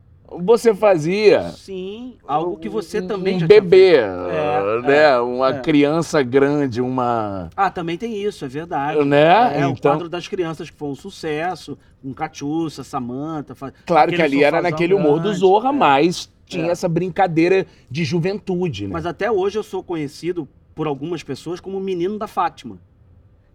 você 0.41 0.75
fazia 0.75 1.51
Sim, 1.51 2.15
algo 2.27 2.57
que 2.57 2.69
você 2.69 3.01
um- 3.01 3.07
também 3.07 3.37
um 3.37 3.41
já 3.41 3.47
tinha 3.47 3.61
bebê, 3.61 3.95
É, 3.97 4.83
né? 4.83 5.03
é, 5.05 5.19
uma 5.19 5.51
é. 5.51 5.61
criança 5.61 6.23
grande, 6.23 6.81
uma... 6.81 7.51
Ah, 7.57 7.71
também 7.71 7.97
tem 7.99 8.23
isso, 8.23 8.45
é 8.45 8.49
verdade. 8.49 9.05
Né? 9.05 9.61
É, 9.61 9.67
o 9.67 9.71
Então- 9.71 9.93
quadro 9.93 10.09
das 10.09 10.27
crianças 10.29 10.71
que 10.71 10.77
foi 10.77 10.89
um 10.89 10.95
sucesso, 10.95 11.77
com 12.03 12.13
Catiúça, 12.15 12.83
Samanta. 12.85 13.55
fa- 13.55 13.73
Claro 13.87 14.13
que 14.13 14.23
ali 14.23 14.43
era 14.43 14.61
naquele 14.63 14.95
humor 14.95 15.17
do 15.19 15.23
grande, 15.25 15.39
Zorra, 15.39 15.69
é. 15.69 15.73
mas 15.73 16.31
tinha 16.47 16.67
É. 16.67 16.71
essa 16.71 16.89
brincadeira 16.89 17.67
de 17.91 18.05
juventude, 18.05 18.87
né? 18.87 18.93
Mas 18.93 19.07
até 19.07 19.31
hoje 19.31 19.59
eu 19.59 19.63
sou 19.63 19.83
conhecido 19.83 20.49
por 20.75 20.87
algumas 20.87 21.23
pessoas 21.23 21.61
como 21.61 21.79
o 21.79 21.81
menino 21.81 22.19
da 22.19 22.27
Fátima. 22.27 22.79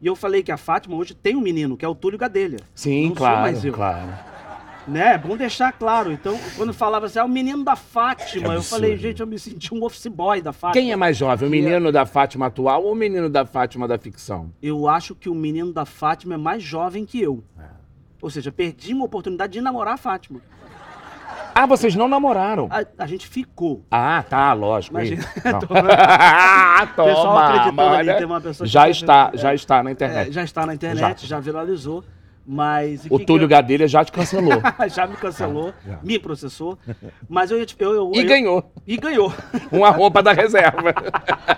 E 0.02 0.06
eu 0.06 0.16
falei 0.16 0.44
que 0.44 0.52
a 0.52 0.58
Fátima 0.58 0.96
hoje 0.96 1.16
tem 1.16 1.36
um 1.36 1.42
menino, 1.42 1.76
que 1.76 1.84
é 1.84 1.88
o 1.88 1.96
Túlio 1.96 2.20
Gadelha. 2.20 2.60
Sim, 2.76 3.02
não 3.02 3.08
sou 3.10 3.16
claro, 3.18 3.42
mais 3.42 3.66
eu. 3.66 3.74
claro. 3.74 4.08
Né? 4.88 5.14
É 5.14 5.18
bom 5.18 5.36
deixar 5.36 5.72
claro. 5.74 6.12
Então, 6.12 6.40
quando 6.56 6.74
falava 6.74 7.08
assim, 7.08 7.20
ah, 7.20 7.26
o 7.26 7.30
menino 7.30 7.64
da 7.64 7.76
Fátima, 7.76 8.54
eu 8.54 8.64
falei, 8.64 8.96
gente, 8.96 9.20
eu 9.20 9.28
me 9.28 9.38
senti 9.38 9.74
um 9.74 9.84
office 9.84 10.08
boy 10.08 10.42
da 10.42 10.54
Fátima. 10.54 10.82
Quem 10.82 10.92
é 10.92 10.96
mais 10.96 11.18
jovem, 11.18 11.50
o 11.50 11.52
é- 11.54 11.62
menino 11.62 11.92
da 11.92 12.06
Fátima 12.06 12.46
atual 12.48 12.84
ou 12.84 12.94
o 12.94 12.96
menino 12.96 13.30
da 13.30 13.46
Fátima 13.46 13.86
da 13.88 13.98
ficção? 13.98 14.50
Eu 14.64 14.88
acho 14.88 15.14
que 15.14 15.28
o 15.30 15.36
menino 15.36 15.74
da 15.74 15.86
Fátima 15.86 16.36
é 16.36 16.38
mais 16.38 16.64
jovem 16.64 17.06
que 17.06 17.22
eu. 17.22 17.44
É. 17.60 17.64
Ou 18.22 18.30
seja, 18.30 18.50
perdi 18.52 18.94
uma 18.94 19.04
oportunidade 19.06 19.54
de 19.54 19.62
namorar 19.62 19.96
a 19.96 19.98
Fátima. 19.98 20.40
Ah, 21.54 21.66
vocês 21.66 21.96
não 21.96 22.08
namoraram? 22.08 22.70
A, 22.72 23.04
a 23.04 23.08
gente 23.08 23.28
ficou. 23.28 23.84
Ah, 23.92 24.24
tá, 24.30 24.54
lógico. 24.54 24.96
Imagina. 24.96 25.24
Ah, 25.44 26.84
O 26.84 26.88
pessoal 26.88 27.16
toma, 27.26 27.46
acreditando 27.48 27.82
ali, 27.96 28.14
tem 28.14 28.26
uma 28.26 28.40
pessoa 28.42 28.68
Já 28.68 28.82
tá 28.84 28.90
está, 28.90 29.32
já 29.34 29.54
está 29.56 29.84
na 29.84 29.90
É, 29.90 29.94
internet. 29.94 30.32
já 30.32 30.44
está 30.44 30.66
na 30.66 30.74
internet, 30.76 31.22
já, 31.28 31.36
Já. 31.36 31.40
viralizou. 31.40 32.04
Mas. 32.50 33.06
o 33.10 33.20
que 33.20 33.26
Túlio 33.26 33.46
que 33.48 33.52
Gadelha 33.54 33.88
já 33.90 34.06
te 34.06 34.12
cancelou. 34.12 34.54
eu... 34.54 34.62
já 34.90 35.06
me 35.06 35.18
cancelou, 35.18 35.74
Já, 35.86 35.92
já. 35.96 36.00
me 36.02 36.18
processou. 36.18 36.78
Mas 37.28 37.52
eu 37.52 37.60
ia 37.60 37.66
te. 37.66 37.76
Eu, 37.78 37.94
eu, 37.94 38.12
e 38.16 38.20
eu- 38.20 38.26
ganhou 38.28 38.72
E 38.88 38.96
ganhou. 38.96 39.34
uma 39.72 39.90
roupa 39.90 40.24
da 40.24 40.32
reserva. 40.32 40.94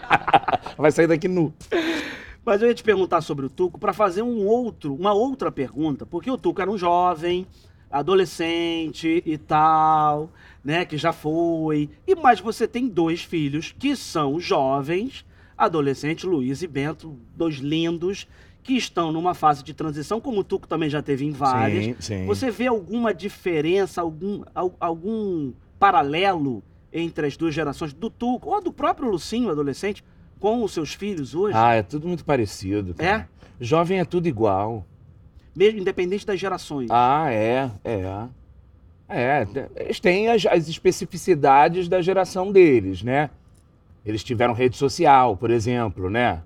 Vai 0.77 0.91
sair 0.91 1.07
daqui 1.07 1.27
nu. 1.27 1.53
Mas 2.43 2.61
eu 2.61 2.67
ia 2.69 2.73
te 2.73 2.81
perguntar 2.83 3.21
sobre 3.21 3.45
o 3.45 3.49
Tuco 3.49 3.77
para 3.77 3.93
fazer 3.93 4.23
um 4.23 4.47
outro, 4.47 4.95
uma 4.95 5.13
outra 5.13 5.51
pergunta, 5.51 6.05
porque 6.05 6.31
o 6.31 6.37
Tuco 6.37 6.59
era 6.61 6.71
um 6.71 6.77
jovem, 6.77 7.45
adolescente 7.91 9.21
e 9.25 9.37
tal, 9.37 10.31
né, 10.63 10.85
que 10.85 10.97
já 10.97 11.13
foi. 11.13 11.89
E 12.07 12.15
mas 12.15 12.39
você 12.39 12.67
tem 12.67 12.87
dois 12.87 13.21
filhos 13.21 13.75
que 13.77 13.95
são 13.95 14.39
jovens, 14.39 15.25
adolescentes, 15.57 16.23
Luiz 16.23 16.61
e 16.61 16.67
Bento, 16.67 17.15
dois 17.35 17.55
lindos 17.57 18.27
que 18.69 18.77
estão 18.77 19.11
numa 19.11 19.33
fase 19.33 19.63
de 19.63 19.73
transição, 19.73 20.21
como 20.21 20.41
o 20.41 20.43
Tuco 20.43 20.67
também 20.67 20.91
já 20.91 21.01
teve 21.01 21.25
em 21.25 21.31
várias. 21.31 21.85
Sim, 21.85 21.95
sim. 21.99 22.25
Você 22.27 22.51
vê 22.51 22.67
alguma 22.67 23.11
diferença, 23.15 23.99
algum, 23.99 24.43
al- 24.53 24.75
algum 24.79 25.51
paralelo 25.79 26.61
entre 26.93 27.25
as 27.25 27.35
duas 27.35 27.51
gerações 27.51 27.93
do 27.93 28.11
Tuco 28.11 28.49
ou 28.51 28.61
do 28.61 28.71
próprio 28.71 29.09
Lucinho, 29.09 29.49
adolescente, 29.49 30.03
com 30.39 30.63
os 30.63 30.71
seus 30.71 30.93
filhos 30.93 31.33
hoje? 31.33 31.57
Ah, 31.57 31.73
é 31.73 31.81
tudo 31.81 32.07
muito 32.07 32.23
parecido. 32.23 32.93
cara. 32.93 33.27
Jovem 33.59 33.99
é 33.99 34.05
tudo 34.05 34.27
igual. 34.27 34.85
Mesmo 35.55 35.79
independente 35.79 36.23
das 36.23 36.39
gerações. 36.39 36.89
Ah, 36.91 37.25
é, 37.33 37.71
é. 37.83 38.27
É, 39.09 39.47
eles 39.77 39.99
têm 39.99 40.27
as, 40.29 40.45
as 40.45 40.67
especificidades 40.67 41.87
da 41.87 41.99
geração 42.03 42.51
deles, 42.51 43.01
né? 43.01 43.31
Eles 44.05 44.23
tiveram 44.23 44.53
rede 44.53 44.77
social, 44.77 45.35
por 45.35 45.49
exemplo, 45.49 46.07
né? 46.07 46.43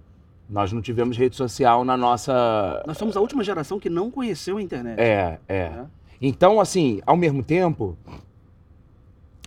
Nós 0.54 0.72
não 0.72 0.84
tivemos 0.84 1.18
rede 1.18 1.36
social 1.36 1.84
na 1.84 1.98
nossa. 1.98 2.84
Nós 2.86 2.96
somos 2.96 3.18
a 3.18 3.20
última 3.20 3.44
geração 3.44 3.80
que 3.80 3.90
não 3.90 4.12
conheceu 4.12 4.58
a 4.58 4.62
internet. 4.62 5.00
É, 5.00 5.40
é. 5.48 5.70
né? 5.72 5.88
Então, 6.22 6.62
assim, 6.62 7.02
ao 7.08 7.18
mesmo 7.18 7.44
tempo, 7.44 7.98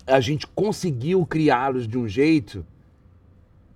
a 0.05 0.19
gente 0.19 0.49
conseguiu 0.49 1.25
criá-los 1.25 1.87
de 1.87 1.97
um 1.97 2.09
jeito 2.09 2.67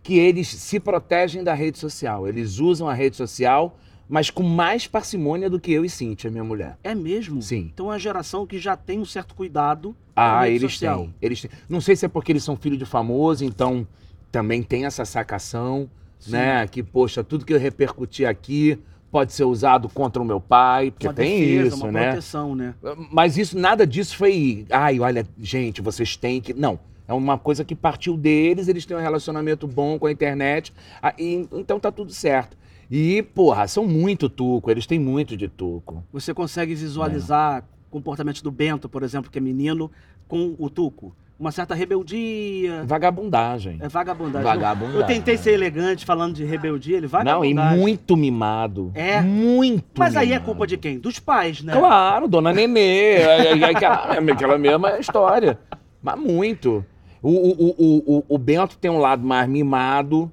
que 0.03 0.19
eles 0.19 0.49
se 0.49 0.81
protegem 0.81 1.45
da 1.45 1.55
rede 1.55 1.79
social. 1.79 2.27
Eles 2.27 2.59
usam 2.59 2.89
a 2.89 2.95
rede 2.95 3.17
social, 3.17 3.79
mas 4.09 4.29
com 4.29 4.43
mais 4.43 4.89
parcimônia 4.89 5.49
do 5.49 5.61
que 5.61 5.71
eu 5.71 5.85
e 5.85 5.89
Cíntia, 5.89 6.33
minha 6.33 6.43
mulher. 6.43 6.79
É 6.83 6.97
mesmo? 6.97 7.41
Sim. 7.41 7.71
Então 7.73 7.87
é 7.87 7.91
uma 7.91 7.99
geração 7.99 8.45
que 8.45 8.59
já 8.59 8.77
tem 8.77 8.99
um 8.99 9.05
certo 9.05 9.37
cuidado 9.37 9.91
com 9.91 9.97
Ah, 10.17 10.49
eles 10.49 10.73
social. 10.73 10.99
têm, 10.99 11.15
eles 11.23 11.43
têm. 11.43 11.51
Não 11.69 11.81
sei 11.81 11.95
se 11.95 12.07
é 12.07 12.09
porque 12.09 12.33
eles 12.33 12.43
são 12.43 12.57
filhos 12.57 12.77
de 12.79 12.85
famoso, 12.85 13.45
então 13.45 13.87
também 14.33 14.65
tem 14.65 14.85
essa 14.85 15.05
sacação, 15.05 15.89
Sim. 16.21 16.33
né? 16.33 16.67
Que, 16.69 16.83
poxa, 16.83 17.25
tudo 17.25 17.45
que 17.45 17.53
eu 17.53 17.59
repercutir 17.59 18.29
aqui 18.29 18.79
pode 19.11 19.33
ser 19.33 19.43
usado 19.45 19.89
contra 19.89 20.23
o 20.23 20.25
meu 20.25 20.41
pai, 20.41 20.93
porque 20.93 21.09
Uma 21.09 21.15
tem 21.15 21.41
defesa, 21.41 21.69
isso, 21.69 21.77
uma 21.85 21.91
né? 21.93 22.07
proteção, 22.07 22.55
né? 22.55 22.75
Mas 23.11 23.37
isso, 23.37 23.59
nada 23.59 23.85
disso 23.85 24.17
foi, 24.17 24.65
ai, 24.71 25.01
olha, 25.01 25.27
gente, 25.41 25.81
vocês 25.83 26.17
têm 26.17 26.41
que. 26.41 26.55
Não. 26.55 26.79
É 27.09 27.13
uma 27.13 27.37
coisa 27.37 27.65
que 27.65 27.75
partiu 27.75 28.17
deles, 28.17 28.69
eles 28.69 28.87
têm 28.87 28.97
um 28.97 29.01
relacionamento 29.01 29.67
bom 29.67 29.99
com 29.99 30.07
a 30.07 30.13
internet, 30.13 30.73
e- 31.19 31.49
então 31.51 31.81
tá 31.81 31.91
tudo 31.91 32.13
certo. 32.13 32.57
E, 32.89 33.21
porra, 33.23 33.67
são 33.67 33.85
muito 33.85 34.29
tuco, 34.29 34.71
eles 34.71 34.87
têm 34.87 35.01
muito 35.01 35.37
de 35.37 35.49
tuco. 35.49 36.05
Você 36.13 36.33
consegue 36.33 36.73
visualizar 36.73 37.65
comportamentos 37.91 38.43
do 38.43 38.51
Bento, 38.53 38.89
por 38.89 39.03
exemplo, 39.03 39.29
que 39.29 39.39
é 39.39 39.41
menino, 39.41 39.91
com 40.29 40.55
o 40.57 40.71
Tuco. 40.71 41.13
Uma 41.41 41.51
certa 41.51 41.75
rebeldia, 41.75 42.85
Vagabundagem. 42.85 43.79
é 43.81 43.89
vagabundagem. 43.89 44.47
Vagabundagem. 44.47 45.01
Eu 45.01 45.07
tentei 45.07 45.39
ser 45.39 45.53
elegante 45.55 46.05
falando 46.05 46.35
de 46.35 46.45
rebeldia, 46.45 46.99
ele 46.99 47.09
Não, 47.25 47.43
e 47.43 47.55
muito 47.55 48.15
mimado. 48.15 48.91
É. 48.95 49.23
Muito 49.23 49.87
Mas 49.99 50.15
aí 50.17 50.27
é 50.27 50.35
mimado. 50.35 50.45
culpa 50.45 50.67
de 50.67 50.77
quem? 50.77 50.99
Dos 50.99 51.19
pais, 51.19 51.63
né? 51.63 51.73
Claro, 51.73 52.29
Dona 52.29 52.53
Nenê, 52.53 53.23
aquela, 53.65 54.19
aquela 54.33 54.59
mesma 54.59 54.99
história. 54.99 55.59
Mas 56.03 56.19
muito. 56.21 56.85
O, 57.23 57.31
o, 57.31 57.71
o, 57.71 58.17
o, 58.19 58.25
o 58.29 58.39
Bento 58.39 58.77
tem 58.77 58.91
um 58.91 58.99
lado 58.99 59.27
mais 59.27 59.49
mimado, 59.49 60.31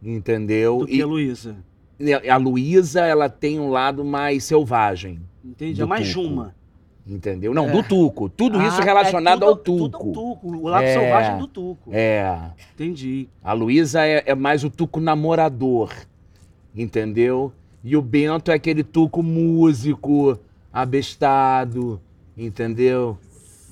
entendeu? 0.00 0.78
Do 0.78 0.86
que 0.86 0.96
E 0.96 1.02
a 1.02 1.06
Luísa. 1.06 1.56
a 2.30 2.36
Luísa, 2.36 3.00
ela 3.04 3.28
tem 3.28 3.58
um 3.58 3.70
lado 3.70 4.04
mais 4.04 4.44
selvagem, 4.44 5.20
Entendi. 5.44 5.80
É 5.80 5.84
mais 5.86 6.08
Tuco. 6.12 6.22
Juma. 6.28 6.54
Entendeu? 7.08 7.54
Não, 7.54 7.68
É. 7.68 7.72
do 7.72 7.82
Tuco. 7.82 8.28
Tudo 8.28 8.60
isso 8.62 8.80
Ah, 8.80 8.84
relacionado 8.84 9.44
é 9.44 9.48
ao 9.48 9.56
tudo- 9.56 9.88
Tuco. 9.88 10.12
Tudo 10.12 10.34
Tuco. 10.34 10.48
O 10.56 10.68
lado 10.68 10.84
É. 10.84 10.92
selvagem 10.92 11.38
do 11.38 11.46
Tuco. 11.46 11.90
É. 11.92 12.50
Entendi. 12.74 13.28
A 13.42 13.52
Luísa 13.52 14.04
é, 14.06 14.22
é 14.26 14.34
mais 14.34 14.62
o 14.64 14.70
Tuco 14.70 15.00
namorador, 15.00 15.92
entendeu? 16.76 17.52
E 17.82 17.96
o 17.96 18.02
Bento 18.02 18.50
é 18.50 18.54
aquele 18.54 18.82
Tuco 18.84 19.22
músico, 19.22 20.38
abestado, 20.72 22.00
entendeu? 22.36 23.16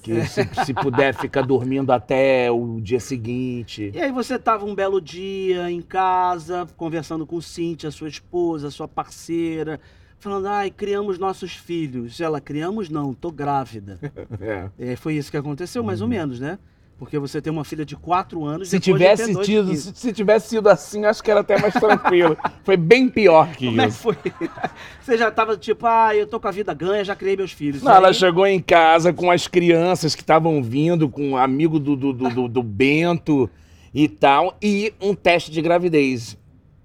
Que 0.03 0.25
se, 0.27 0.49
se 0.65 0.73
puder 0.73 1.15
fica 1.15 1.43
dormindo 1.43 1.91
até 1.91 2.51
o 2.51 2.81
dia 2.81 3.01
seguinte. 3.01 3.91
E 3.95 4.01
aí 4.01 4.13
você 4.13 4.39
tava 4.39 4.65
um 4.65 4.75
belo 4.75 5.01
dia 5.01 5.71
em 5.71 5.83
casa, 5.83 6.67
conversando 6.77 7.27
com 7.27 7.41
Cíntia, 7.41 7.91
sua 7.91 8.09
esposa, 8.09 8.71
sua 8.71 8.87
parceira, 8.87 9.81
falando, 10.31 10.47
ai, 10.47 10.71
criamos 10.71 11.19
nossos 11.19 11.53
filhos. 11.55 12.21
Ela, 12.21 12.41
criamos 12.41 12.89
não, 12.89 13.15
tô 13.15 13.31
grávida. 13.31 13.99
É. 14.41 14.69
É, 14.93 14.97
foi 14.97 15.15
isso 15.15 15.31
que 15.31 15.37
aconteceu, 15.37 15.83
mais 15.83 16.01
ou 16.01 16.09
menos, 16.09 16.41
né? 16.41 16.59
Porque 16.99 17.19
você 17.19 17.43
tem 17.43 17.53
uma 17.53 17.65
filha 17.65 17.85
de 17.85 17.95
4 17.95 18.43
anos. 18.45 18.69
Se 18.69 18.79
de 18.79 18.85
tivesse, 18.85 19.33
dois 19.33 19.47
tido, 19.47 19.75
se, 19.77 19.93
se 19.95 20.13
tivesse 20.15 20.49
sido 20.49 20.67
assim, 20.69 21.05
acho 21.05 21.23
que 21.23 21.31
era 21.31 21.41
até 21.41 21.61
mais 21.61 21.75
tranquilo. 21.75 22.37
Foi 22.65 22.77
bem 22.77 23.07
pior 23.09 23.53
que 23.53 23.67
Como 23.67 23.81
é 23.83 23.85
que 23.85 23.91
isso. 23.91 23.99
foi? 24.03 24.17
Você 25.03 25.19
já 25.19 25.31
tava 25.31 25.57
tipo, 25.59 25.87
ah, 25.87 26.15
eu 26.17 26.27
tô 26.27 26.41
com 26.41 26.49
a 26.49 26.51
vida 26.51 26.73
ganha, 26.73 27.05
já 27.05 27.15
criei 27.15 27.37
meus 27.37 27.53
filhos. 27.53 27.83
Não, 27.83 27.93
ela 27.95 28.09
Aí- 28.09 28.15
chegou 28.15 28.47
em 28.47 28.61
casa 28.61 29.13
com 29.13 29.31
as 29.31 29.47
crianças 29.47 30.15
que 30.15 30.23
estavam 30.23 30.63
vindo, 30.63 31.09
com 31.09 31.31
um 31.33 31.37
amigo 31.37 31.79
do, 31.79 31.95
do, 31.97 32.13
do, 32.15 32.31
do- 32.31 32.49
do 32.49 32.63
Bento 32.63 33.49
e 33.95 34.09
tal, 34.09 34.57
e 34.63 34.93
um 35.01 35.15
teste 35.15 35.51
de 35.51 35.61
gravidez. 35.61 36.37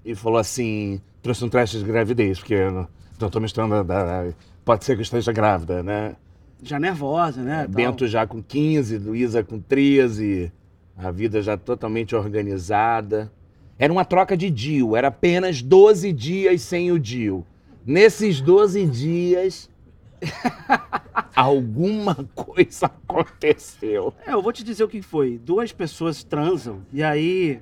E 0.03 0.13
falou 0.13 0.39
assim: 0.39 0.99
trouxe 1.21 1.43
um 1.45 1.49
teste 1.49 1.77
de 1.79 1.83
gravidez, 1.85 2.39
porque 2.39 2.53
eu 2.53 2.71
não 2.71 2.87
não 3.19 3.29
tô 3.29 3.39
misturando. 3.39 3.75
a- 3.75 4.21
a- 4.29 4.33
Pode 4.65 4.83
ser 4.85 4.93
que 4.95 4.99
eu 4.99 5.03
esteja 5.03 5.31
grávida, 5.31 5.81
né? 5.83 6.15
Já 6.63 6.79
nervosa, 6.79 7.41
né? 7.41 7.67
Bento 7.67 8.07
já 8.07 8.25
com 8.27 8.41
15, 8.41 8.97
Luísa 8.97 9.43
com 9.43 9.59
13, 9.59 10.51
a 10.97 11.09
vida 11.11 11.41
já 11.41 11.57
totalmente 11.57 12.15
organizada. 12.15 13.31
Era 13.79 13.91
uma 13.91 14.05
troca 14.05 14.37
de 14.37 14.49
DIU, 14.51 14.95
era 14.95 15.07
apenas 15.07 15.61
12 15.61 16.11
dias 16.13 16.61
sem 16.61 16.91
o 16.91 16.99
DIU. 16.99 17.45
Nesses 17.85 18.39
12 18.41 18.85
dias, 18.85 19.67
alguma 21.35 22.15
coisa 22.35 22.85
aconteceu. 22.85 24.13
É, 24.25 24.33
eu 24.33 24.41
vou 24.41 24.53
te 24.53 24.63
dizer 24.63 24.83
o 24.83 24.87
que 24.87 25.01
foi. 25.01 25.39
Duas 25.43 25.71
pessoas 25.71 26.23
transam 26.23 26.81
e 26.93 27.01
aí 27.03 27.59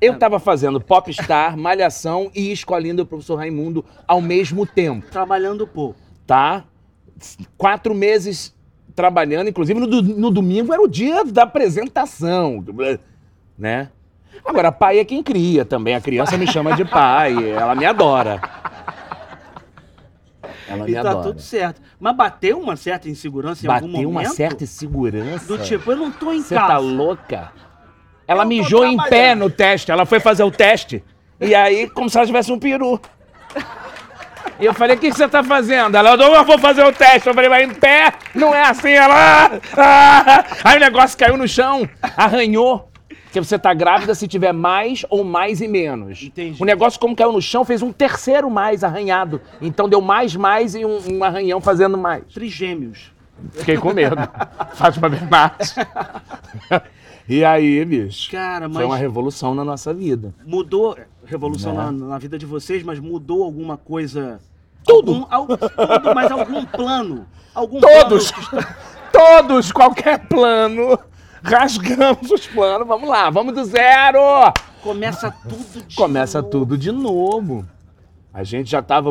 Eu 0.00 0.16
tava 0.18 0.38
fazendo 0.38 0.80
Popstar, 0.80 1.56
Malhação 1.56 2.30
e 2.34 2.52
Escolinha 2.52 2.94
do 2.94 3.04
Professor 3.06 3.36
Raimundo 3.36 3.84
ao 4.06 4.20
mesmo 4.20 4.64
tempo, 4.64 5.06
trabalhando 5.10 5.66
pouco. 5.66 5.98
tá? 6.26 6.64
Quatro 7.56 7.94
meses 7.94 8.54
trabalhando, 8.94 9.48
inclusive 9.48 9.78
no, 9.80 9.86
do- 9.86 10.02
no 10.02 10.30
domingo 10.30 10.72
era 10.72 10.80
o 10.82 10.86
dia 10.88 11.24
da 11.24 11.42
apresentação, 11.42 12.64
né? 13.58 13.90
Agora, 14.44 14.70
pai 14.70 15.00
é 15.00 15.04
quem 15.04 15.20
cria 15.22 15.64
também. 15.64 15.96
A 15.96 16.00
criança 16.00 16.36
me 16.36 16.46
chama 16.46 16.76
de 16.76 16.84
pai, 16.84 17.50
ela 17.50 17.74
me 17.74 17.84
adora. 17.84 18.40
Ela 20.68 20.84
me 20.84 20.90
e 20.90 20.94
tá 20.94 21.00
adora. 21.00 21.22
tudo 21.26 21.40
certo. 21.40 21.80
Mas 21.98 22.16
bateu 22.16 22.60
uma 22.60 22.76
certa 22.76 23.08
insegurança 23.08 23.66
em 23.66 23.68
algum 23.70 23.86
Bateu 23.90 24.10
momento? 24.10 24.26
uma 24.28 24.34
certa 24.34 24.62
insegurança. 24.64 25.46
Do 25.46 25.58
tipo, 25.64 25.90
eu 25.90 25.96
não 25.96 26.12
tô 26.12 26.32
em 26.32 26.42
Você 26.42 26.54
casa. 26.54 26.68
tá 26.68 26.78
louca? 26.78 27.52
Ela 28.28 28.42
Eu 28.42 28.48
mijou 28.48 28.86
em 28.86 28.98
pé 28.98 29.34
no 29.34 29.48
teste. 29.48 29.90
Ela 29.90 30.04
foi 30.04 30.20
fazer 30.20 30.42
o 30.42 30.50
teste. 30.50 31.02
E 31.40 31.54
aí, 31.54 31.88
como 31.88 32.10
se 32.10 32.18
ela 32.18 32.26
tivesse 32.26 32.52
um 32.52 32.58
peru. 32.58 33.00
E 34.60 34.64
eu 34.66 34.74
falei, 34.74 34.96
o 34.96 34.98
que 34.98 35.10
que 35.10 35.16
você 35.16 35.28
tá 35.28 35.42
fazendo? 35.42 35.96
Ela, 35.96 36.16
não, 36.16 36.34
eu 36.34 36.44
vou 36.44 36.58
fazer 36.58 36.84
o 36.84 36.92
teste. 36.92 37.26
Eu 37.26 37.34
falei, 37.34 37.48
mas 37.48 37.70
em 37.70 37.72
pé? 37.72 38.12
Não 38.34 38.54
é 38.54 38.62
assim. 38.62 38.90
Ela, 38.90 39.14
ah, 39.14 39.60
ah. 39.76 40.44
Aí 40.62 40.76
o 40.76 40.80
negócio 40.80 41.16
caiu 41.16 41.36
no 41.38 41.48
chão, 41.48 41.88
arranhou. 42.16 42.90
Porque 43.24 43.40
você 43.40 43.58
tá 43.58 43.72
grávida 43.72 44.14
se 44.14 44.26
tiver 44.26 44.52
mais 44.52 45.06
ou 45.08 45.22
mais 45.22 45.60
e 45.60 45.68
menos. 45.68 46.22
Entendi. 46.22 46.60
O 46.60 46.66
negócio, 46.66 46.98
como 46.98 47.14
caiu 47.14 47.32
no 47.32 47.40
chão, 47.40 47.64
fez 47.64 47.82
um 47.82 47.92
terceiro 47.92 48.50
mais 48.50 48.82
arranhado. 48.82 49.40
Então 49.60 49.88
deu 49.88 50.00
mais, 50.00 50.34
mais 50.34 50.74
e 50.74 50.84
um, 50.84 50.98
um 51.12 51.24
arranhão 51.24 51.60
fazendo 51.60 51.96
mais. 51.96 52.24
Trigêmeos. 52.34 53.12
Fiquei 53.52 53.76
com 53.76 53.92
medo. 53.92 54.16
Fátima 54.74 55.08
Bernardes. 55.08 55.74
e 57.28 57.44
aí, 57.44 57.84
bicho? 57.84 58.30
Cara, 58.30 58.68
mas 58.68 58.76
Foi 58.78 58.84
uma 58.86 58.96
revolução 58.96 59.54
na 59.54 59.64
nossa 59.64 59.92
vida. 59.92 60.34
mudou, 60.46 60.96
revolução 61.24 61.74
Né? 61.74 61.84
na, 61.84 61.92
na 61.92 62.18
vida 62.18 62.38
de 62.38 62.46
vocês, 62.46 62.82
mas 62.82 62.98
mudou 62.98 63.42
alguma 63.44 63.76
coisa... 63.76 64.40
Tudo. 64.84 65.26
Algum, 65.30 65.54
al- 65.54 65.58
tudo, 65.58 66.14
mas 66.14 66.30
algum 66.30 66.64
plano. 66.64 67.26
Algum 67.54 67.80
Todos! 67.80 68.30
plano 68.32 68.66
que 68.66 68.88
Todos, 69.12 69.72
qualquer 69.72 70.26
plano. 70.28 70.98
Rasgamos 71.42 72.30
os 72.30 72.46
planos. 72.46 72.86
Vamos 72.86 73.08
lá, 73.08 73.28
vamos 73.30 73.54
do 73.54 73.64
zero. 73.64 74.18
Começa 74.82 75.30
tudo 75.30 75.82
de 75.86 75.96
Começa 75.96 76.38
novo. 76.40 76.50
tudo 76.50 76.78
de 76.78 76.90
novo. 76.92 77.66
A 78.32 78.44
gente 78.44 78.70
já 78.70 78.78
estava, 78.78 79.10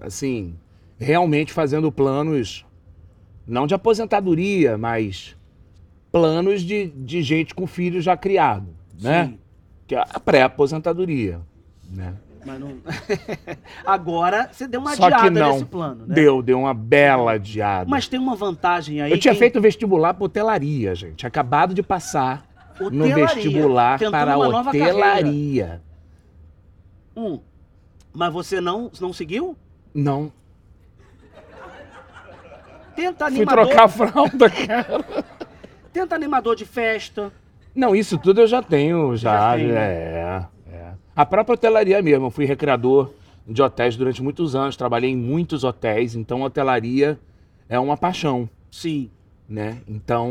assim, 0.00 0.54
realmente 0.98 1.52
fazendo 1.52 1.90
planos, 1.90 2.64
não 3.46 3.66
de 3.66 3.74
aposentadoria, 3.74 4.76
mas 4.76 5.34
planos 6.12 6.62
de, 6.62 6.88
de 6.88 7.22
gente 7.22 7.54
com 7.54 7.66
filho 7.66 8.00
já 8.00 8.16
criado, 8.16 8.68
né? 9.00 9.26
Sim. 9.26 9.38
que 9.86 9.94
é 9.94 10.00
a 10.00 10.20
pré-aposentadoria, 10.20 11.40
né? 11.90 12.14
Mas 12.44 12.60
não... 12.60 12.76
Agora 13.84 14.48
você 14.52 14.66
deu 14.66 14.80
uma 14.80 14.94
Só 14.96 15.08
que 15.08 15.14
adiada 15.14 15.40
não. 15.40 15.52
nesse 15.52 15.64
plano, 15.64 16.06
né? 16.06 16.14
Deu, 16.14 16.40
deu 16.42 16.58
uma 16.60 16.72
bela 16.72 17.32
adiada. 17.32 17.88
Mas 17.90 18.08
tem 18.08 18.18
uma 18.18 18.34
vantagem 18.36 19.00
aí. 19.02 19.10
eu 19.10 19.18
tinha 19.18 19.32
quem- 19.34 19.38
feito 19.38 19.60
vestibular 19.60 20.14
para 20.14 20.24
hotelaria, 20.24 20.94
gente. 20.94 21.26
Acabado 21.26 21.74
de 21.74 21.82
passar 21.82 22.46
no 22.80 22.86
Hotelaria, 22.86 23.26
vestibular 23.26 23.98
tentando 23.98 24.12
para 24.12 24.38
hotelaria. 24.38 25.82
Hum. 27.16 27.40
Mas 28.14 28.32
você 28.32 28.60
não, 28.60 28.90
não 29.00 29.12
seguiu? 29.12 29.56
Não. 29.92 30.32
Tenta 32.94 33.26
Fui 33.26 33.36
animador, 33.36 33.66
trocar 33.66 33.84
a 33.84 33.88
fralda, 33.88 34.50
cara. 34.66 35.04
Tenta 35.98 36.14
animador 36.14 36.54
de 36.54 36.64
festa. 36.64 37.32
Não, 37.74 37.94
isso 37.94 38.16
tudo 38.18 38.42
eu 38.42 38.46
já 38.46 38.62
tenho, 38.62 39.16
já. 39.16 39.32
Já 39.32 39.56
tem, 39.56 39.66
né? 39.68 39.94
é, 39.94 40.46
é. 40.70 40.92
A 41.14 41.26
própria 41.26 41.54
hotelaria 41.54 42.00
mesmo. 42.00 42.26
Eu 42.26 42.30
fui 42.30 42.44
recreador 42.44 43.10
de 43.46 43.60
hotéis 43.60 43.96
durante 43.96 44.22
muitos 44.22 44.54
anos. 44.54 44.76
Trabalhei 44.76 45.10
em 45.10 45.16
muitos 45.16 45.64
hotéis. 45.64 46.14
Então, 46.14 46.42
hotelaria 46.42 47.18
é 47.68 47.78
uma 47.80 47.96
paixão, 47.96 48.48
Sim. 48.70 49.10
né? 49.48 49.78
Então, 49.88 50.30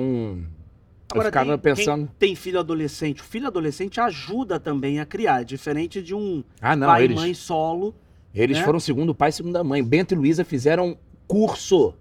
eu 1.13 1.21
Agora, 1.21 1.25
ficava 1.25 1.57
tem, 1.57 1.75
pensando... 1.75 2.09
tem 2.17 2.33
filho 2.33 2.59
adolescente. 2.59 3.21
O 3.21 3.25
filho 3.25 3.47
adolescente 3.47 3.99
ajuda 3.99 4.59
também 4.59 5.01
a 5.01 5.05
criar, 5.05 5.43
diferente 5.43 6.01
de 6.01 6.15
um 6.15 6.43
Ah, 6.61 6.75
não, 6.77 6.87
pai 6.87 7.03
eles, 7.03 7.17
e 7.17 7.19
mãe 7.19 7.33
solo. 7.33 7.93
eles 8.33 8.57
né? 8.57 8.63
foram 8.63 8.79
segundo 8.79 9.13
pai 9.13 9.29
e 9.29 9.33
segunda 9.33 9.63
mãe. 9.65 9.83
Bento 9.83 10.13
e 10.13 10.17
Luísa 10.17 10.45
fizeram 10.45 10.97
curso 11.27 11.93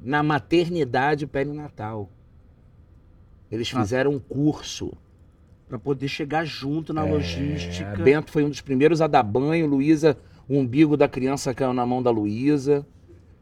na 0.00 0.22
maternidade 0.22 1.26
perinatal. 1.26 2.08
Eles 3.50 3.70
Ah. 3.74 3.80
fizeram 3.80 4.12
um 4.12 4.18
curso. 4.18 4.92
Pra 5.68 5.78
poder 5.78 6.08
chegar 6.08 6.46
junto 6.46 6.94
na 6.94 7.04
logística. 7.04 7.90
É, 7.90 7.96
Bento 7.96 8.30
foi 8.30 8.42
um 8.42 8.48
dos 8.48 8.60
primeiros 8.62 9.02
a 9.02 9.06
dar 9.06 9.22
banho, 9.22 9.66
Luísa, 9.66 10.16
o 10.48 10.56
umbigo 10.58 10.96
da 10.96 11.06
criança 11.06 11.52
caiu 11.52 11.74
na 11.74 11.84
mão 11.84 12.02
da 12.02 12.10
Luísa. 12.10 12.86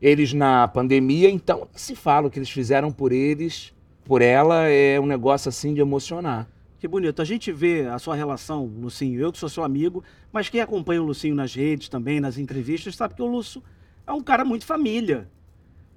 Eles 0.03 0.33
na 0.33 0.67
pandemia, 0.69 1.31
então, 1.31 1.69
se 1.75 1.95
fala 1.95 2.27
o 2.27 2.31
que 2.31 2.39
eles 2.39 2.51
fizeram 2.51 2.91
por 2.91 3.13
eles, 3.13 3.73
por 4.05 4.21
ela, 4.23 4.65
é 4.69 4.99
um 5.01 5.07
negócio 5.07 5.49
assim 5.49 5.73
de 5.73 5.81
emocionar. 5.81 6.49
Que 6.79 6.87
bonito. 6.89 7.23
A 7.23 7.25
gente 7.25 7.51
vê 7.53 7.87
a 7.87 7.99
sua 7.99 8.15
relação, 8.17 8.67
Lucinho. 8.67 9.21
Eu 9.21 9.33
que 9.33 9.39
sou 9.39 9.49
seu 9.49 9.63
amigo, 9.65 10.03
mas 10.33 10.49
quem 10.49 10.61
acompanha 10.61 11.01
o 11.01 11.07
Lucinho 11.07 11.35
nas 11.35 11.55
redes 11.55 11.89
também, 11.89 12.21
nas 12.21 12.37
entrevistas, 12.39 12.95
sabe 12.97 13.15
que 13.15 13.23
o 13.23 13.27
Lúcio 13.27 13.63
é 14.07 14.13
um 14.13 14.21
cara 14.21 14.45
muito 14.45 14.67
família. 14.67 15.29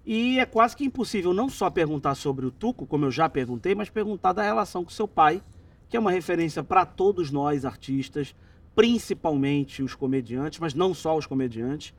E 0.06 0.40
é 0.40 0.46
quase 0.46 0.76
que 0.76 0.86
impossível 0.86 1.34
não 1.34 1.50
só 1.50 1.70
perguntar 1.70 2.16
sobre 2.16 2.46
o 2.46 2.52
Tuco, 2.52 2.86
como 2.86 3.06
eu 3.06 3.12
já 3.12 3.30
perguntei, 3.30 3.76
mas 3.76 3.90
perguntar 3.90 4.34
da 4.34 4.42
relação 4.42 4.84
com 4.84 4.90
seu 4.90 5.08
pai, 5.08 5.44
que 5.88 5.98
é 5.98 6.00
uma 6.00 6.12
referência 6.12 6.64
para 6.64 6.86
todos 6.86 7.32
nós 7.32 7.66
artistas, 7.66 8.36
principalmente 8.76 9.84
os 9.84 9.96
comediantes, 9.96 10.60
mas 10.60 10.74
não 10.74 10.94
só 10.94 11.18
os 11.18 11.26
comediantes. 11.26 11.94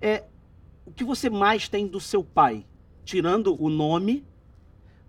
É 0.00 0.24
o 0.84 0.92
que 0.92 1.04
você 1.04 1.30
mais 1.30 1.68
tem 1.68 1.86
do 1.86 2.00
seu 2.00 2.22
pai, 2.22 2.66
tirando 3.04 3.60
o 3.62 3.68
nome, 3.68 4.24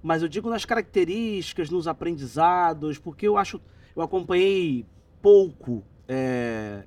mas 0.01 0.21
eu 0.21 0.27
digo 0.27 0.49
nas 0.49 0.65
características, 0.65 1.69
nos 1.69 1.87
aprendizados, 1.87 2.97
porque 2.97 3.27
eu 3.27 3.37
acho, 3.37 3.61
eu 3.95 4.01
acompanhei 4.01 4.85
pouco 5.21 5.83
é, 6.07 6.83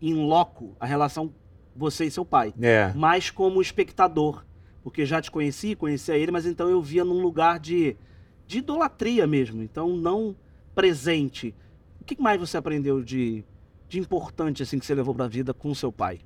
em 0.00 0.14
loco 0.14 0.76
a 0.78 0.86
relação 0.86 1.32
você 1.74 2.04
e 2.06 2.10
seu 2.10 2.24
pai, 2.24 2.52
É. 2.60 2.92
mais 2.94 3.30
como 3.30 3.60
espectador, 3.62 4.44
porque 4.82 5.04
já 5.06 5.20
te 5.20 5.30
conheci, 5.30 5.74
conhecia 5.74 6.16
ele, 6.16 6.32
mas 6.32 6.46
então 6.46 6.68
eu 6.68 6.80
via 6.82 7.04
num 7.04 7.20
lugar 7.20 7.58
de, 7.58 7.96
de 8.46 8.58
idolatria 8.58 9.26
mesmo, 9.26 9.62
então 9.62 9.96
não 9.96 10.34
presente. 10.74 11.54
O 12.00 12.04
que 12.04 12.20
mais 12.20 12.40
você 12.40 12.56
aprendeu 12.56 13.02
de, 13.02 13.44
de 13.88 13.98
importante 13.98 14.62
assim 14.62 14.78
que 14.78 14.86
você 14.86 14.94
levou 14.94 15.14
para 15.14 15.26
a 15.26 15.28
vida 15.28 15.52
com 15.54 15.74
seu 15.74 15.92
pai? 15.92 16.20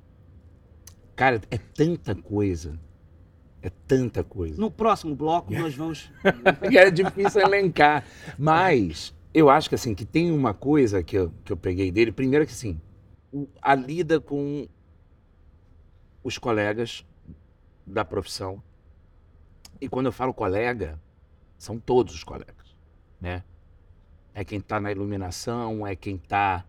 Cara, 1.15 1.41
é 1.49 1.57
tanta 1.57 2.13
coisa. 2.15 2.77
É 3.61 3.69
tanta 3.87 4.23
coisa. 4.23 4.59
No 4.61 4.69
próximo 4.69 5.15
bloco 5.15 5.53
nós 5.53 5.73
vamos 5.75 6.11
é 6.73 6.91
difícil 6.91 7.41
elencar. 7.41 8.05
Mas 8.37 9.13
eu 9.33 9.49
acho 9.49 9.69
que 9.69 9.75
assim, 9.75 9.95
que 9.95 10.05
tem 10.05 10.31
uma 10.31 10.53
coisa 10.53 11.01
que 11.03 11.17
eu, 11.17 11.31
que 11.43 11.51
eu 11.51 11.57
peguei 11.57 11.91
dele. 11.91 12.11
Primeiro 12.11 12.45
que 12.45 12.51
assim, 12.51 12.79
a 13.61 13.73
lida 13.73 14.19
com 14.19 14.67
os 16.25 16.39
colegas 16.39 17.05
da 17.85 18.03
profissão. 18.03 18.61
E 19.79 19.87
quando 19.87 20.07
eu 20.07 20.11
falo 20.11 20.33
colega, 20.33 20.99
são 21.55 21.77
todos 21.79 22.15
os 22.15 22.23
colegas, 22.23 22.75
né? 23.21 23.43
É 24.33 24.43
quem 24.43 24.57
está 24.57 24.79
na 24.79 24.91
iluminação, 24.91 25.85
é 25.85 25.95
quem 25.95 26.15
está 26.15 26.65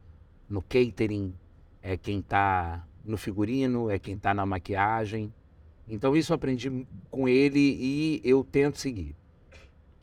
no 0.46 0.60
catering, 0.60 1.34
é 1.82 1.96
quem 1.96 2.18
está 2.18 2.86
no 3.02 3.16
figurino, 3.16 3.90
é 3.90 3.98
quem 3.98 4.14
está 4.14 4.34
na 4.34 4.44
maquiagem. 4.44 5.32
Então 5.88 6.14
isso 6.14 6.32
eu 6.32 6.34
aprendi 6.34 6.86
com 7.10 7.26
ele 7.26 7.58
e 7.58 8.20
eu 8.22 8.44
tento 8.44 8.76
seguir. 8.78 9.16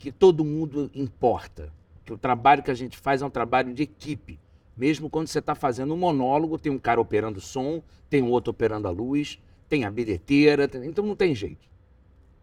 Que 0.00 0.10
todo 0.10 0.44
mundo 0.44 0.90
importa. 0.92 1.72
Que 2.04 2.12
o 2.12 2.18
trabalho 2.18 2.62
que 2.62 2.72
a 2.72 2.74
gente 2.74 2.96
faz 2.98 3.22
é 3.22 3.26
um 3.26 3.30
trabalho 3.30 3.72
de 3.72 3.84
equipe. 3.84 4.40
Mesmo 4.76 5.08
quando 5.08 5.28
você 5.28 5.38
está 5.38 5.54
fazendo 5.54 5.94
um 5.94 5.96
monólogo, 5.96 6.58
tem 6.58 6.72
um 6.72 6.78
cara 6.78 7.00
operando 7.00 7.40
som, 7.40 7.80
tem 8.10 8.20
um 8.20 8.30
outro 8.30 8.50
operando 8.50 8.88
a 8.88 8.90
luz, 8.90 9.38
tem 9.68 9.84
a 9.84 9.90
bilheteira, 9.90 10.68
tem- 10.68 10.84
então 10.86 11.04
não 11.04 11.16
tem 11.16 11.34
jeito. 11.34 11.66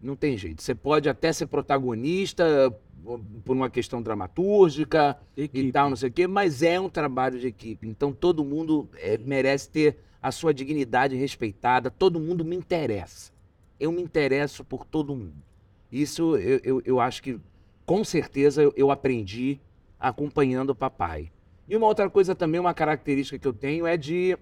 Não 0.02 0.16
tem 0.16 0.38
jeito. 0.38 0.62
Você 0.62 0.74
pode 0.74 1.08
até 1.08 1.32
ser 1.32 1.46
protagonista 1.48 2.74
por 3.44 3.56
uma 3.56 3.70
questão 3.70 4.02
dramatúrgica, 4.02 5.18
e 5.36 5.44
equipe. 5.44 5.72
tal, 5.72 5.90
não 5.90 5.96
sei 5.96 6.10
o 6.10 6.12
quê, 6.12 6.28
mas 6.28 6.62
é 6.62 6.80
um 6.80 6.90
trabalho 6.90 7.40
de 7.40 7.48
equipe. 7.48 7.88
Então 7.88 8.12
todo 8.14 8.44
mundo 8.44 8.90
eh, 8.98 9.18
merece 9.24 9.70
ter 9.70 9.98
a 10.22 10.32
sua 10.32 10.54
dignidade 10.54 11.16
respeitada, 11.16 11.90
todo 11.90 12.20
mundo 12.20 12.46
me 12.46 12.56
interessa. 12.56 13.32
Eu 13.80 13.92
me 13.92 14.02
interesso 14.02 14.64
por 14.64 14.86
todo 14.86 15.16
mundo. 15.16 15.34
Isso 15.92 16.38
eu, 16.38 16.60
eu, 16.64 16.82
eu 16.86 17.00
acho 17.00 17.24
que, 17.24 17.40
com 17.86 18.04
certeza, 18.04 18.62
eu, 18.62 18.72
eu 18.78 18.92
aprendi 18.92 19.60
acompanhando 20.00 20.72
o 20.72 20.76
papai. 20.76 21.32
E 21.68 21.76
uma 21.76 21.88
outra 21.88 22.10
coisa 22.10 22.36
também, 22.36 22.60
uma 22.60 22.74
característica 22.74 23.40
que 23.40 23.48
eu 23.48 23.54
tenho 23.54 23.88
é 23.88 23.98
de, 23.98 24.38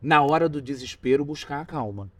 na 0.00 0.22
hora 0.22 0.48
do 0.48 0.60
desespero, 0.62 1.24
buscar 1.24 1.60
a 1.60 1.64
calma. 1.64 2.10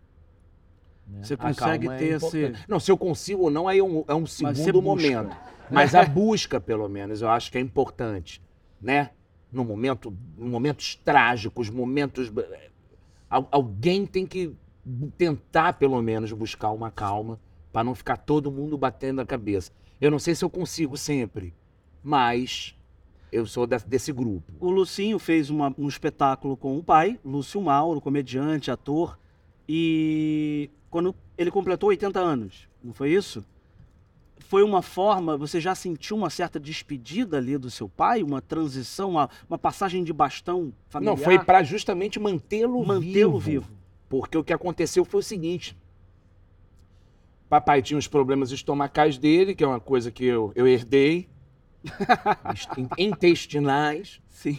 né? 1.07 1.23
Você 1.23 1.37
consegue 1.37 1.89
é 1.89 1.97
ter 1.99 2.17
importante. 2.17 2.57
esse- 2.59 2.65
Não, 2.69 2.81
se 2.81 2.91
eu 2.91 2.99
consigo 2.99 3.43
ou 3.45 3.51
não, 3.51 3.69
aí 3.69 3.79
é 3.79 3.85
um, 3.85 4.05
é 4.09 4.15
um 4.15 4.21
Mas 4.21 4.31
segundo 4.33 4.81
busca. 4.83 5.23
momento. 5.23 5.37
Mas 5.71 5.95
a 5.95 6.05
busca, 6.05 6.61
pelo 6.61 6.89
menos, 6.89 7.23
eu 7.23 7.29
acho 7.29 7.51
que 7.51 7.59
é 7.59 7.61
importante, 7.61 8.41
né? 8.81 9.11
No 9.53 9.65
momento, 9.65 10.17
em 10.39 10.49
momentos 10.49 10.97
trágicos, 10.97 11.71
momentos 11.71 12.33
al- 13.31 13.49
alguém 13.51 14.07
tem 14.07 14.27
que 14.27 14.55
tentar 15.19 15.73
pelo 15.75 16.01
menos 16.03 16.33
buscar 16.33 16.71
uma 16.71 16.91
calma 16.91 17.41
para 17.73 17.83
não 17.85 17.95
ficar 17.95 18.17
todo 18.17 18.51
mundo 18.51 18.77
batendo 18.79 19.21
a 19.21 19.27
cabeça. 19.27 19.71
Eu 20.01 20.11
não 20.11 20.19
sei 20.19 20.35
se 20.35 20.45
eu 20.45 20.51
consigo 20.51 20.97
sempre, 20.97 21.53
mas 22.03 22.77
eu 23.33 23.47
sou 23.47 23.67
de- 23.67 23.79
desse 23.87 24.13
grupo. 24.13 24.53
O 24.61 24.71
Lucinho 24.71 25.19
fez 25.19 25.51
uma- 25.51 25.75
um 25.79 25.89
espetáculo 25.89 26.57
com 26.57 26.77
o 26.79 26.83
pai, 26.83 27.19
Lúcio 27.25 27.61
Mauro, 27.61 28.01
comediante, 28.01 28.71
ator, 28.71 29.19
e 29.69 30.71
quando 30.91 31.15
ele 31.37 31.51
completou 31.51 31.89
80 31.91 32.21
anos, 32.21 32.69
não 32.83 32.93
foi 32.95 33.11
isso? 33.13 33.45
Foi 34.39 34.63
uma 34.63 34.81
forma, 34.81 35.37
você 35.37 35.61
já 35.61 35.75
sentiu 35.75 36.17
uma 36.17 36.31
certa 36.31 36.61
despedida 36.61 37.37
ali 37.37 37.59
do 37.59 37.69
seu 37.71 37.89
pai, 37.89 38.23
uma 38.23 38.41
transição, 38.41 39.11
uma, 39.11 39.29
uma 39.51 39.59
passagem 39.59 40.05
de 40.05 40.13
bastão 40.13 40.73
familiar? 40.89 41.17
Não, 41.17 41.23
foi 41.23 41.39
para 41.39 41.63
justamente 41.65 42.21
mantê-lo 42.21 42.85
mantê-lo 42.87 43.39
vivo. 43.41 43.61
vivo. 43.67 43.73
Porque 44.09 44.39
o 44.39 44.45
que 44.45 44.53
aconteceu 44.53 45.05
foi 45.05 45.19
o 45.19 45.23
seguinte: 45.23 45.77
papai 47.49 47.83
tinha 47.83 47.99
os 47.99 48.07
problemas 48.07 48.53
estomacais 48.53 49.19
dele, 49.19 49.55
que 49.55 49.65
é 49.65 49.67
uma 49.67 49.81
coisa 49.81 50.11
que 50.11 50.25
eu, 50.25 50.53
eu 50.55 50.67
herdei, 50.67 51.29
intestinais. 52.99 54.21
Sim. 54.29 54.59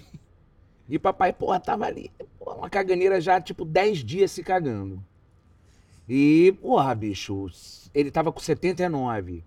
E 0.90 0.98
papai, 0.98 1.34
porra, 1.34 1.60
tava 1.60 1.86
ali, 1.86 2.12
porra, 2.40 2.58
uma 2.58 2.70
caganeira 2.70 3.20
já, 3.20 3.42
tipo, 3.42 3.66
10 3.66 4.04
dias 4.04 4.32
se 4.32 4.44
cagando. 4.44 5.04
E, 6.08 6.58
porra, 6.62 6.96
bicho, 6.96 7.48
ele 7.94 8.10
tava 8.10 8.32
com 8.32 8.40
79 8.40 9.44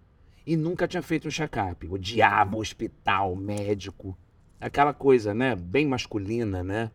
e 0.47 0.57
nunca 0.57 0.87
tinha 0.87 1.03
feito 1.03 1.29
um 1.29 1.31
check-up. 1.31 1.89
Odiava 1.89 2.57
o 2.57 2.61
hospital, 2.61 3.35
médico, 3.35 4.17
aquela 4.61 4.93
coisa, 4.93 5.33
né, 5.33 5.57
bem 5.57 5.87
masculina, 5.87 6.63
né, 6.63 6.91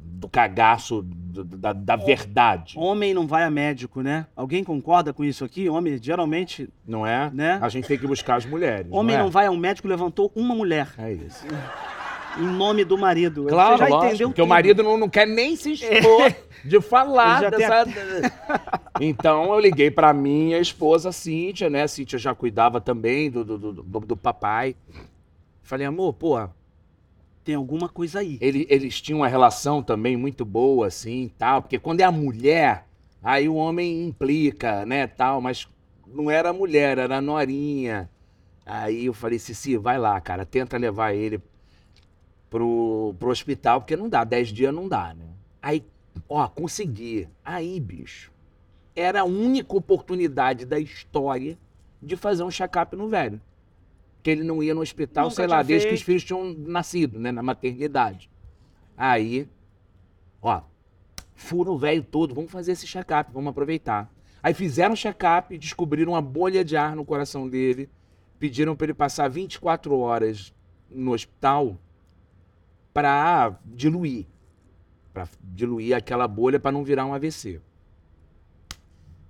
do 0.00 0.28
cagaço 0.28 1.02
da, 1.04 1.72
da 1.72 1.94
verdade, 1.96 2.74
Homem 2.76 3.14
não 3.14 3.26
vai 3.26 3.44
a 3.44 3.50
médico, 3.50 4.02
né? 4.02 4.26
Alguém 4.34 4.64
concorda 4.64 5.12
com 5.12 5.24
isso 5.24 5.44
aqui? 5.44 5.68
Homem, 5.68 5.98
geralmente, 6.02 6.68
não 6.86 7.06
é? 7.06 7.30
né? 7.32 7.58
A 7.62 7.68
gente 7.68 7.86
tem 7.86 7.96
que 7.98 8.06
buscar 8.06 8.36
as 8.36 8.44
mulheres, 8.46 8.88
Homem 8.90 9.14
não, 9.16 9.24
não 9.24 9.28
é? 9.28 9.32
vai 9.32 9.46
ao 9.46 9.56
médico, 9.56 9.86
levantou 9.86 10.32
uma 10.34 10.54
mulher, 10.54 10.88
É 10.98 11.12
isso. 11.12 11.44
em 12.38 12.46
nome 12.46 12.84
do 12.84 12.96
marido. 12.98 13.46
Claro, 13.46 13.78
Você 13.78 13.84
já 13.84 13.88
lógico, 13.88 14.06
entendeu 14.06 14.28
porque 14.28 14.42
o 14.42 14.44
tudo. 14.44 14.48
marido 14.50 14.82
não, 14.82 14.96
não 14.96 15.08
quer 15.08 15.26
nem 15.26 15.54
se 15.56 15.72
expor 15.72 16.32
de 16.64 16.80
falar 16.80 17.50
dessa... 17.50 17.84
Então 19.00 19.52
eu 19.52 19.60
liguei 19.60 19.90
pra 19.90 20.12
minha 20.12 20.58
esposa, 20.58 21.12
Cíntia, 21.12 21.70
né? 21.70 21.82
A 21.84 21.88
Cíntia 21.88 22.18
já 22.18 22.34
cuidava 22.34 22.80
também 22.80 23.30
do, 23.30 23.44
do, 23.44 23.58
do, 23.58 23.72
do- 23.72 24.00
do 24.00 24.16
papai. 24.16 24.74
Falei, 25.62 25.86
amor, 25.86 26.12
pô, 26.14 26.48
Tem 27.48 27.54
alguma 27.54 27.88
coisa 27.88 28.18
aí. 28.18 28.36
Ele- 28.42 28.66
eles 28.68 29.00
tinham 29.00 29.20
uma 29.20 29.26
relação 29.26 29.82
também 29.82 30.18
muito 30.18 30.44
boa, 30.44 30.86
assim, 30.86 31.30
tal, 31.38 31.62
porque 31.62 31.78
quando 31.78 32.02
é 32.02 32.04
a 32.04 32.12
mulher, 32.12 32.86
aí 33.22 33.48
o 33.48 33.54
homem 33.54 34.06
implica, 34.06 34.84
né, 34.84 35.06
tal, 35.06 35.40
mas 35.40 35.66
não 36.06 36.30
era 36.30 36.50
a 36.50 36.52
mulher, 36.52 36.98
era 36.98 37.16
a 37.16 37.20
norinha. 37.22 38.10
Aí 38.66 39.06
eu 39.06 39.14
falei, 39.14 39.38
Cici, 39.38 39.78
vai 39.78 39.98
lá, 39.98 40.20
cara, 40.20 40.44
tenta 40.44 40.76
levar 40.76 41.14
ele 41.14 41.40
pro, 42.50 43.14
pro 43.18 43.30
hospital, 43.30 43.80
porque 43.80 43.96
não 43.96 44.10
dá, 44.10 44.24
dez 44.24 44.48
dias 44.48 44.74
não 44.74 44.86
dá, 44.86 45.14
né? 45.14 45.24
Aí, 45.62 45.82
ó, 46.28 46.46
consegui. 46.48 47.30
Aí, 47.42 47.80
bicho, 47.80 48.30
era 48.94 49.22
a 49.22 49.24
única 49.24 49.74
oportunidade 49.74 50.66
da 50.66 50.78
história 50.78 51.56
de 52.02 52.14
fazer 52.14 52.42
um 52.42 52.50
check-up 52.50 52.94
no 52.94 53.08
velho. 53.08 53.40
Que 54.28 54.32
ele 54.32 54.44
não 54.44 54.62
ia 54.62 54.74
no 54.74 54.82
hospital, 54.82 55.24
Nunca 55.24 55.36
sei 55.36 55.46
lá, 55.46 55.62
desde 55.62 55.86
que 55.86 55.92
feito. 55.92 56.00
os 56.00 56.04
filhos 56.04 56.22
tinham 56.22 56.52
nascido, 56.52 57.18
né, 57.18 57.32
na 57.32 57.42
maternidade. 57.42 58.30
Aí, 58.94 59.48
ó, 60.42 60.60
fura 61.34 61.70
o 61.70 61.78
velho 61.78 62.04
todo, 62.04 62.34
vamos 62.34 62.52
fazer 62.52 62.72
esse 62.72 62.86
check-up, 62.86 63.32
vamos 63.32 63.48
aproveitar. 63.48 64.12
Aí 64.42 64.52
fizeram 64.52 64.92
o 64.92 64.96
check-up, 64.98 65.56
descobriram 65.56 66.12
uma 66.12 66.20
bolha 66.20 66.62
de 66.62 66.76
ar 66.76 66.94
no 66.94 67.06
coração 67.06 67.48
dele, 67.48 67.88
pediram 68.38 68.76
para 68.76 68.84
ele 68.84 68.92
passar 68.92 69.28
24 69.28 69.96
horas 69.96 70.52
no 70.90 71.12
hospital 71.12 71.78
para 72.92 73.58
diluir, 73.64 74.26
para 75.14 75.26
diluir 75.42 75.96
aquela 75.96 76.28
bolha 76.28 76.60
para 76.60 76.70
não 76.70 76.84
virar 76.84 77.06
um 77.06 77.14
AVC. 77.14 77.62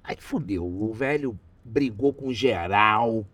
Aí 0.02 0.16
fudeu, 0.18 0.66
o 0.66 0.92
velho 0.92 1.38
brigou 1.64 2.12
com 2.12 2.32
geral, 2.32 3.24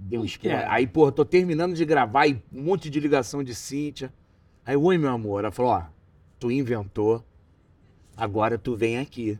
deu 0.00 0.22
um 0.22 0.26
é? 0.44 0.66
Aí, 0.66 0.86
porra, 0.86 1.12
tô 1.12 1.24
terminando 1.24 1.74
de 1.74 1.84
gravar 1.84 2.26
e 2.26 2.42
um 2.52 2.62
monte 2.62 2.88
de 2.88 2.98
ligação 2.98 3.42
de 3.44 3.54
Cíntia. 3.54 4.12
Aí, 4.64 4.76
oi, 4.76 4.96
meu 4.96 5.10
amor. 5.10 5.40
Ela 5.40 5.52
falou, 5.52 5.72
ó, 5.72 5.84
tu 6.38 6.50
inventou, 6.50 7.24
agora 8.16 8.58
tu 8.58 8.74
vem 8.74 8.98
aqui. 8.98 9.38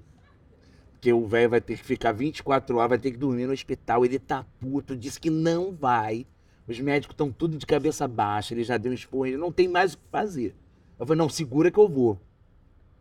Porque 0.92 1.12
o 1.12 1.26
velho 1.26 1.48
vai 1.48 1.60
ter 1.60 1.78
que 1.78 1.84
ficar 1.84 2.12
24 2.12 2.76
horas, 2.76 2.90
vai 2.90 2.98
ter 2.98 3.10
que 3.10 3.16
dormir 3.16 3.46
no 3.46 3.52
hospital. 3.52 4.04
Ele 4.04 4.18
tá 4.18 4.44
puto, 4.60 4.94
disse 4.94 5.18
que 5.18 5.30
não 5.30 5.72
vai. 5.72 6.26
Os 6.68 6.78
médicos 6.78 7.14
estão 7.14 7.32
tudo 7.32 7.56
de 7.56 7.66
cabeça 7.66 8.06
baixa, 8.06 8.54
ele 8.54 8.62
já 8.62 8.76
deu 8.76 8.92
um 8.92 8.94
esporro, 8.94 9.26
ele 9.26 9.38
não 9.38 9.50
tem 9.50 9.66
mais 9.66 9.94
o 9.94 9.98
que 9.98 10.04
fazer. 10.10 10.54
Eu 10.98 11.06
falei, 11.06 11.18
não, 11.18 11.28
segura 11.28 11.70
que 11.70 11.78
eu 11.78 11.88
vou. 11.88 12.20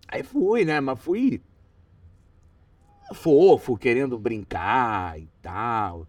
Aí 0.07 0.23
fui, 0.23 0.63
né? 0.63 0.79
Mas 0.79 0.99
fui 0.99 1.41
fofo, 3.13 3.77
querendo 3.77 4.17
brincar 4.17 5.19
e 5.19 5.27
tal. 5.41 6.07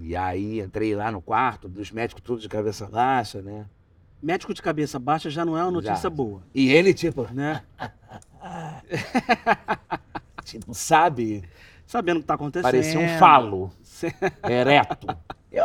E 0.00 0.16
aí 0.16 0.60
entrei 0.60 0.94
lá 0.94 1.10
no 1.12 1.20
quarto 1.20 1.68
dos 1.68 1.90
médicos 1.90 2.22
todos 2.22 2.42
de 2.42 2.48
cabeça 2.48 2.86
baixa, 2.86 3.42
né? 3.42 3.66
Médico 4.22 4.52
de 4.52 4.60
cabeça 4.62 4.98
baixa 4.98 5.30
já 5.30 5.44
não 5.44 5.56
é 5.56 5.62
uma 5.62 5.70
notícia 5.70 5.96
Já. 5.96 6.10
boa, 6.10 6.42
E 6.54 6.70
ele, 6.70 6.92
tipo, 6.92 7.26
né? 7.32 7.62
tipo, 10.44 10.74
sabe? 10.74 11.42
Sabendo 11.86 12.18
o 12.18 12.20
que 12.20 12.26
tá 12.26 12.34
acontecendo. 12.34 12.70
Parecia 12.70 13.00
um 13.00 13.18
falo. 13.18 13.70
Ereto. 14.48 15.06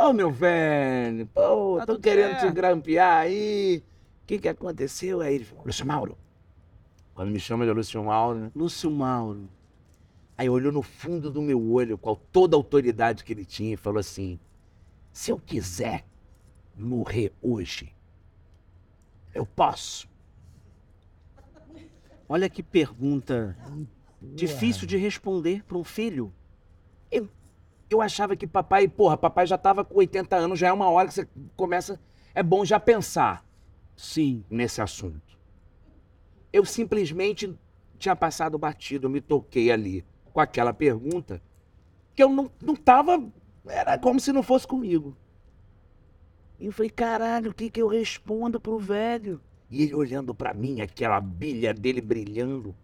Ô, 0.02 0.14
meu 0.14 0.32
velho, 0.32 1.28
pô, 1.28 1.78
Tá 1.80 1.86
tô 1.86 2.00
querendo 2.00 2.36
te 2.36 2.42
certo. 2.42 2.54
grampear 2.56 3.18
aí. 3.18 3.84
O 4.24 4.28
que 4.28 4.40
que 4.40 4.48
aconteceu? 4.48 5.22
Aí 5.22 5.36
ele 5.36 5.44
falou, 5.46 5.66
Lúcio 5.66 5.86
Mauro. 5.86 6.18
Quando 7.14 7.30
me 7.32 7.40
chama 7.40 7.66
de 7.66 7.72
Lúcio 7.72 8.04
Mauro, 8.04 8.40
né? 8.40 8.52
Lúcio 8.56 8.90
Mauro. 8.90 9.48
Aí 10.38 10.50
olhou 10.50 10.72
no 10.72 10.82
fundo 10.82 11.32
do 11.32 11.42
meu 11.42 11.72
olho, 11.72 11.98
com 11.98 12.16
toda 12.16 12.56
a 12.56 12.60
autoridade 12.60 13.24
que 13.24 13.32
ele 13.32 13.46
tinha, 13.46 13.74
e 13.74 13.78
falou 13.78 14.00
assim: 14.00 14.40
se 15.12 15.32
eu 15.32 15.40
quiser 15.40 16.06
morrer 16.78 17.32
hoje, 17.42 17.96
eu 19.34 19.46
posso. 19.46 20.10
Olha 22.28 22.50
que 22.50 22.62
pergunta 22.62 23.56
difícil 24.22 24.88
de 24.88 24.98
responder 24.98 25.64
para 25.64 25.78
um 25.78 25.84
filho. 25.84 26.34
Eu 27.90 28.02
achava 28.02 28.36
que 28.36 28.48
papai, 28.48 28.88
porra, 28.88 29.16
papai 29.16 29.46
já 29.46 29.58
tava 29.58 29.86
com 29.86 30.00
80 30.00 30.36
anos, 30.36 30.60
já 30.60 30.68
é 30.68 30.74
uma 30.74 30.90
hora 30.90 31.08
que 31.08 31.14
você 31.14 31.28
começa. 31.56 32.00
É 32.34 32.42
bom 32.42 32.66
já 32.66 32.80
pensar. 32.80 33.46
Sim. 33.96 34.44
nesse 34.50 34.82
assunto. 34.82 35.40
Eu 36.52 36.66
simplesmente 36.66 37.58
tinha 37.98 38.16
passado 38.16 38.58
batido, 38.58 39.06
eu 39.06 39.10
me 39.10 39.22
toquei 39.22 39.72
ali 39.72 40.04
com 40.36 40.42
aquela 40.42 40.74
pergunta 40.74 41.42
que 42.14 42.22
eu 42.22 42.28
não, 42.28 42.52
não 42.62 42.76
tava. 42.76 43.26
Era 43.66 43.98
como 43.98 44.20
se 44.20 44.34
não 44.34 44.44
fosse 44.44 44.68
comigo. 44.68 45.16
E 46.60 46.66
eu 46.66 46.74
falei, 46.74 46.90
caralho, 46.90 47.52
o 47.52 47.54
que, 47.54 47.70
que 47.70 47.82
eu 47.82 47.88
respondo 47.88 48.60
pro 48.60 48.78
velho? 48.78 49.40
E 49.72 49.84
ele 49.84 49.96
olhando 49.96 50.36
pra 50.36 50.54
mim, 50.54 50.82
aquela 50.82 51.22
bilha 51.22 51.74
dele 51.74 52.02
brilhando. 52.02 52.76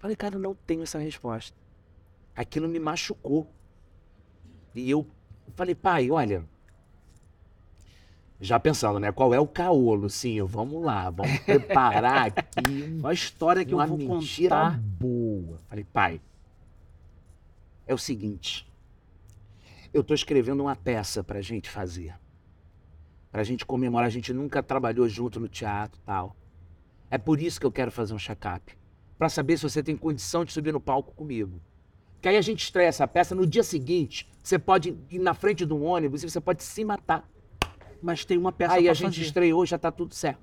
Falei, 0.00 0.16
cara, 0.16 0.34
eu 0.34 0.40
não 0.40 0.52
tenho 0.52 0.82
essa 0.82 0.98
resposta. 0.98 1.56
Aquilo 2.34 2.68
me 2.68 2.80
machucou. 2.80 3.48
E 4.74 4.90
eu 4.90 5.06
falei, 5.54 5.76
pai, 5.76 6.10
olha, 6.10 6.44
já 8.40 8.58
pensando, 8.60 9.00
né? 9.00 9.10
Qual 9.10 9.34
é 9.34 9.40
o 9.40 9.46
caô, 9.46 9.94
Lucinho? 9.94 10.46
Vamos 10.46 10.82
lá, 10.84 11.10
vamos 11.10 11.38
preparar 11.42 12.26
aqui 12.28 12.98
Olha 13.02 13.10
a 13.10 13.12
história 13.12 13.64
que 13.64 13.74
uma 13.74 13.84
eu 13.84 13.88
vou 13.88 13.98
mentira 13.98 14.56
contar. 14.56 14.78
boa. 14.78 15.58
Falei, 15.68 15.84
pai, 15.84 16.20
é 17.86 17.94
o 17.94 17.98
seguinte. 17.98 18.66
Eu 19.92 20.04
tô 20.04 20.14
escrevendo 20.14 20.60
uma 20.62 20.76
peça 20.76 21.24
pra 21.24 21.40
gente 21.40 21.68
fazer. 21.70 22.14
Pra 23.32 23.42
gente 23.42 23.64
comemorar. 23.66 24.06
A 24.06 24.10
gente 24.10 24.32
nunca 24.32 24.62
trabalhou 24.62 25.08
junto 25.08 25.40
no 25.40 25.48
teatro 25.48 25.98
e 26.00 26.04
tal. 26.04 26.36
É 27.10 27.18
por 27.18 27.40
isso 27.40 27.58
que 27.58 27.66
eu 27.66 27.72
quero 27.72 27.90
fazer 27.90 28.14
um 28.14 28.18
check-up. 28.18 28.76
Pra 29.18 29.28
saber 29.28 29.56
se 29.56 29.62
você 29.64 29.82
tem 29.82 29.96
condição 29.96 30.44
de 30.44 30.52
subir 30.52 30.72
no 30.72 30.80
palco 30.80 31.12
comigo. 31.14 31.60
Que 32.20 32.28
aí 32.28 32.36
a 32.36 32.42
gente 32.42 32.62
estreia 32.62 32.88
essa 32.88 33.08
peça. 33.08 33.34
No 33.34 33.46
dia 33.46 33.62
seguinte, 33.62 34.28
você 34.42 34.58
pode 34.58 34.96
ir 35.10 35.18
na 35.18 35.34
frente 35.34 35.64
de 35.64 35.72
um 35.72 35.84
ônibus 35.84 36.22
e 36.22 36.30
você 36.30 36.40
pode 36.40 36.62
se 36.62 36.84
matar. 36.84 37.28
Mas 38.02 38.24
tem 38.24 38.38
uma 38.38 38.52
peça 38.52 38.74
Aí 38.74 38.88
a 38.88 38.94
gente 38.94 39.14
fazer. 39.16 39.22
estreou, 39.26 39.66
já 39.66 39.78
tá 39.78 39.90
tudo 39.90 40.14
certo. 40.14 40.40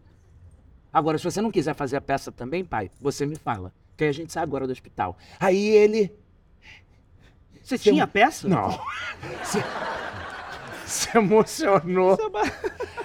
Agora, 0.92 1.18
se 1.18 1.24
você 1.24 1.42
não 1.42 1.52
quiser 1.52 1.74
fazer 1.76 1.98
a 1.98 2.02
peça 2.02 2.32
também, 2.32 2.64
pai, 2.64 2.90
você 3.02 3.26
me 3.26 3.36
fala. 3.36 3.74
Que 3.98 4.04
aí 4.06 4.10
a 4.10 4.14
gente 4.14 4.32
sai 4.32 4.44
agora 4.44 4.66
do 4.68 4.72
hospital. 4.72 5.18
Aí 5.40 5.68
ele. 5.70 6.12
Você 7.64 7.78
tinha 7.78 8.04
a 8.04 8.08
peça? 8.08 8.48
Não. 8.48 8.70
Se, 9.44 9.60
se 10.86 11.18
emocionou. 11.18 12.18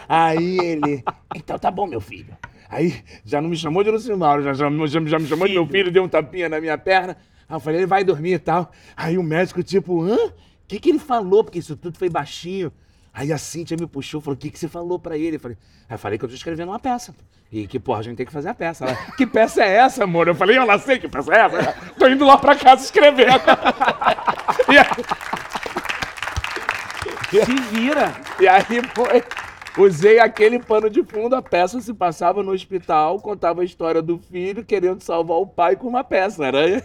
Aí 0.09 0.59
ele. 0.59 1.03
Então 1.35 1.59
tá 1.59 1.71
bom, 1.71 1.87
meu 1.87 2.01
filho. 2.01 2.37
Aí 2.69 3.03
já 3.25 3.41
não 3.41 3.49
me 3.49 3.57
chamou 3.57 3.83
de 3.83 3.91
Luciano 3.91 4.19
Mauro, 4.19 4.43
já, 4.43 4.53
já, 4.53 4.69
já, 4.71 5.01
já 5.07 5.19
me 5.19 5.27
chamou 5.27 5.49
de 5.49 5.55
meu 5.55 5.65
Filho. 5.67 5.79
filho, 5.79 5.91
deu 5.93 6.05
um 6.05 6.09
tapinha 6.09 6.49
na 6.49 6.61
minha 6.61 6.77
perna. 6.79 7.17
Aí 7.49 7.57
eu 7.57 7.61
falei, 7.61 7.81
ele 7.81 7.87
vai 7.87 8.05
dormir 8.05 8.35
e 8.35 8.39
tal. 8.39 8.71
Aí 8.97 9.17
o 9.19 9.23
médico, 9.23 9.63
tipo, 9.63 10.03
hã? 10.03 10.17
O 10.27 10.33
que, 10.69 10.79
que 10.79 10.91
ele 10.91 10.99
falou? 11.01 11.43
Porque 11.43 11.59
isso 11.59 11.77
tudo 11.77 11.99
foi 11.99 12.09
baixinho. 12.09 12.71
Aí 13.13 13.33
a 13.33 13.39
Cíntia 13.39 13.77
me 13.79 13.87
puxou 13.87 14.21
e 14.21 14.25
falou: 14.25 14.37
o 14.37 14.39
que, 14.39 14.51
que 14.51 14.59
você 14.59 14.69
falou 14.69 14.99
pra 14.99 15.19
ele? 15.19 15.37
Eu 15.37 15.41
falei, 15.41 15.57
aí 15.89 15.95
eu 15.95 15.99
falei 15.99 16.19
que 16.19 16.25
eu 16.25 16.29
tô 16.29 16.35
escrevendo 16.35 16.69
uma 16.69 16.79
peça. 16.79 17.15
E 17.53 17.67
que, 17.67 17.81
porra, 17.81 17.99
a 17.99 18.03
gente 18.03 18.17
tem 18.17 18.25
que 18.27 18.31
fazer 18.33 18.49
a 18.49 18.55
peça. 18.55 18.85
Ela, 18.85 18.95
que 19.17 19.27
peça 19.27 19.65
é 19.65 19.75
essa, 19.77 20.05
amor? 20.05 20.29
Eu 20.29 20.37
falei, 20.37 20.57
eu 20.57 20.65
lá 20.65 20.79
sei 20.79 21.01
que 21.01 21.09
peça 21.09 21.35
é 21.35 21.39
essa. 21.41 21.73
Tô 21.99 22.07
indo 22.07 22.25
lá 22.25 22.39
pra 22.39 22.55
casa 22.55 22.85
escrever. 22.85 23.27
e, 24.71 24.79
aí, 24.79 24.87
Se 27.45 27.55
vira. 27.73 28.13
e 28.39 28.47
aí 28.47 28.63
foi. 28.95 29.25
Usei 29.79 30.19
aquele 30.19 30.59
pano 30.59 30.91
de 30.91 31.03
fundo, 31.05 31.37
a 31.37 31.43
peça 31.43 31.81
se 31.81 31.95
passava 31.95 32.43
no 32.43 32.53
hospital, 32.53 33.21
contava 33.21 33.63
a 33.63 33.65
história 33.65 34.03
do 34.03 34.19
filho 34.19 34.65
querendo 34.65 35.01
salvar 35.01 35.37
o 35.39 35.47
pai 35.47 35.77
com 35.77 35.87
uma 35.87 36.03
peça. 36.03 36.45
Era... 36.47 36.83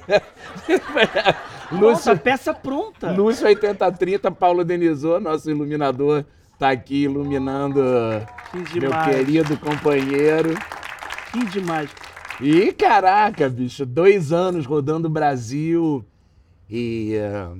Nossa, 1.71 2.11
Lúcio, 2.11 2.17
peça 2.19 2.53
pronta. 2.53 3.11
Lúcio 3.11 3.47
8030, 3.47 4.31
Paulo 4.31 4.63
Denizou, 4.63 5.19
nosso 5.19 5.49
iluminador, 5.49 6.25
tá 6.59 6.69
aqui 6.69 7.03
iluminando 7.03 7.81
Que 8.51 8.79
meu 8.79 8.91
querido 9.03 9.57
companheiro. 9.57 10.55
Que 11.31 11.45
demais. 11.45 11.89
E 12.39 12.71
caraca, 12.73 13.49
bicho, 13.49 13.85
dois 13.85 14.31
anos 14.31 14.65
rodando 14.65 15.07
o 15.07 15.11
Brasil 15.11 16.05
e 16.69 17.17
ah, 17.17 17.51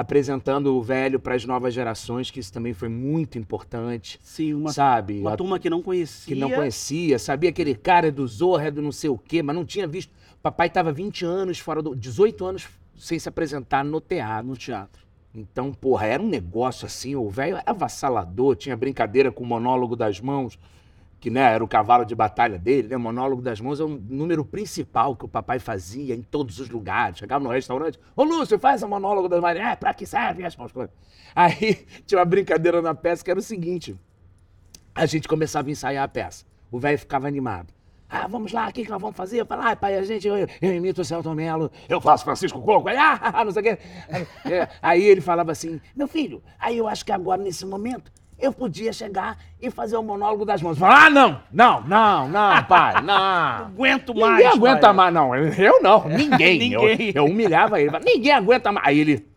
apresentando 0.00 0.74
o 0.74 0.82
velho 0.82 1.20
para 1.20 1.34
as 1.34 1.44
novas 1.44 1.72
gerações, 1.74 2.30
que 2.30 2.40
isso 2.40 2.52
também 2.52 2.72
foi 2.72 2.88
muito 2.88 3.38
importante, 3.38 4.18
Sim, 4.22 4.54
uma, 4.54 4.72
sabe? 4.72 5.20
uma 5.20 5.34
A- 5.34 5.36
turma 5.36 5.58
que 5.58 5.68
não 5.70 5.82
conhecia. 5.82 6.34
que 6.34 6.40
não 6.40 6.50
conhecia, 6.50 7.18
sabia 7.18 7.50
aquele 7.50 7.74
cara 7.74 8.08
é 8.08 8.10
do 8.10 8.26
Zorra, 8.26 8.66
é 8.68 8.70
do 8.70 8.82
não 8.82 8.92
sei 8.92 9.10
o 9.10 9.18
quê, 9.18 9.42
mas 9.42 9.54
não 9.54 9.64
tinha 9.64 9.86
visto. 9.86 10.12
Papai 10.42 10.66
estava 10.68 10.90
20 10.90 11.24
anos 11.24 11.58
fora 11.58 11.82
do. 11.82 11.94
18 11.94 12.44
anos 12.46 12.66
sem 12.96 13.18
se 13.18 13.28
apresentar 13.28 13.84
no 13.84 14.00
teatro. 14.00 14.46
no 14.48 14.56
teatro. 14.56 15.00
Então, 15.34 15.72
porra, 15.72 16.06
era 16.06 16.22
um 16.22 16.28
negócio 16.28 16.86
assim, 16.86 17.14
o 17.14 17.28
velho 17.28 17.56
era 17.56 17.62
avassalador, 17.70 18.56
tinha 18.56 18.76
brincadeira 18.76 19.30
com 19.30 19.44
o 19.44 19.46
monólogo 19.46 19.94
das 19.94 20.20
mãos, 20.20 20.58
que 21.20 21.28
né, 21.28 21.42
era 21.42 21.62
o 21.62 21.68
cavalo 21.68 22.04
de 22.04 22.14
batalha 22.14 22.58
dele, 22.58 22.88
né? 22.88 22.96
O 22.96 23.00
monólogo 23.00 23.42
das 23.42 23.60
mãos 23.60 23.78
é 23.78 23.84
um 23.84 24.02
número 24.08 24.42
principal 24.42 25.14
que 25.14 25.26
o 25.26 25.28
papai 25.28 25.58
fazia 25.58 26.14
em 26.14 26.22
todos 26.22 26.58
os 26.58 26.70
lugares. 26.70 27.18
Chegava 27.18 27.44
no 27.44 27.50
restaurante, 27.50 28.00
ô 28.16 28.24
Lúcio, 28.24 28.58
faz 28.58 28.82
o 28.82 28.88
monólogo 28.88 29.28
das 29.28 29.40
mãos. 29.40 29.54
É, 29.54 29.76
pra 29.76 29.92
que 29.92 30.06
serve 30.06 30.44
as 30.44 30.56
mãos? 30.56 30.72
Aí 31.34 31.86
tinha 32.06 32.18
uma 32.18 32.24
brincadeira 32.24 32.80
na 32.80 32.94
peça 32.94 33.22
que 33.22 33.30
era 33.30 33.38
o 33.38 33.42
seguinte: 33.42 33.94
a 34.94 35.04
gente 35.04 35.28
começava 35.28 35.68
a 35.68 35.70
ensaiar 35.70 36.04
a 36.04 36.08
peça. 36.08 36.46
O 36.70 36.78
velho 36.78 36.98
ficava 36.98 37.28
animado. 37.28 37.68
Ah, 38.08 38.26
vamos 38.26 38.50
lá, 38.50 38.68
o 38.68 38.72
que, 38.72 38.82
que 38.82 38.90
nós 38.90 39.00
vamos 39.00 39.16
fazer? 39.16 39.40
Eu 39.40 39.46
falava, 39.46 39.70
ah, 39.70 39.76
pai, 39.76 39.96
a 39.96 40.02
gente, 40.02 40.26
eu, 40.26 40.34
eu 40.36 40.74
imito 40.74 41.00
o 41.00 41.04
Celton 41.04 41.32
Mello, 41.32 41.70
eu 41.88 42.00
faço 42.00 42.24
Francisco 42.24 42.60
Coco, 42.60 42.88
aí, 42.88 42.96
ah, 42.98 43.44
não 43.44 43.52
sei 43.52 43.62
o 43.62 43.64
quê. 43.64 43.78
É, 44.44 44.68
aí 44.82 45.04
ele 45.04 45.20
falava 45.20 45.52
assim, 45.52 45.80
meu 45.94 46.08
filho, 46.08 46.42
aí 46.58 46.76
eu 46.76 46.88
acho 46.88 47.04
que 47.04 47.12
agora, 47.12 47.40
nesse 47.40 47.64
momento, 47.64 48.10
eu 48.40 48.52
podia 48.52 48.92
chegar 48.92 49.36
e 49.60 49.70
fazer 49.70 49.96
o 49.96 50.02
monólogo 50.02 50.44
das 50.44 50.60
mãos. 50.62 50.78
Falar, 50.78 51.06
ah, 51.06 51.10
não, 51.10 51.40
não, 51.52 51.80
não, 51.82 52.28
não, 52.28 52.64
pai, 52.64 52.94
não. 53.02 53.04
Não 53.04 53.66
aguento 53.66 54.08
Ninguém 54.14 54.30
mais. 54.30 54.46
aguenta 54.46 54.80
pai. 54.80 54.92
mais, 54.94 55.14
não. 55.14 55.34
Eu 55.36 55.82
não, 55.82 56.08
ninguém. 56.08 56.58
Ninguém. 56.70 57.12
Eu, 57.14 57.14
eu 57.14 57.24
humilhava 57.26 57.80
ele. 57.80 57.90
Ninguém 58.04 58.32
aguenta 58.32 58.72
mais. 58.72 58.86
Aí 58.86 58.98
ele. 59.00 59.30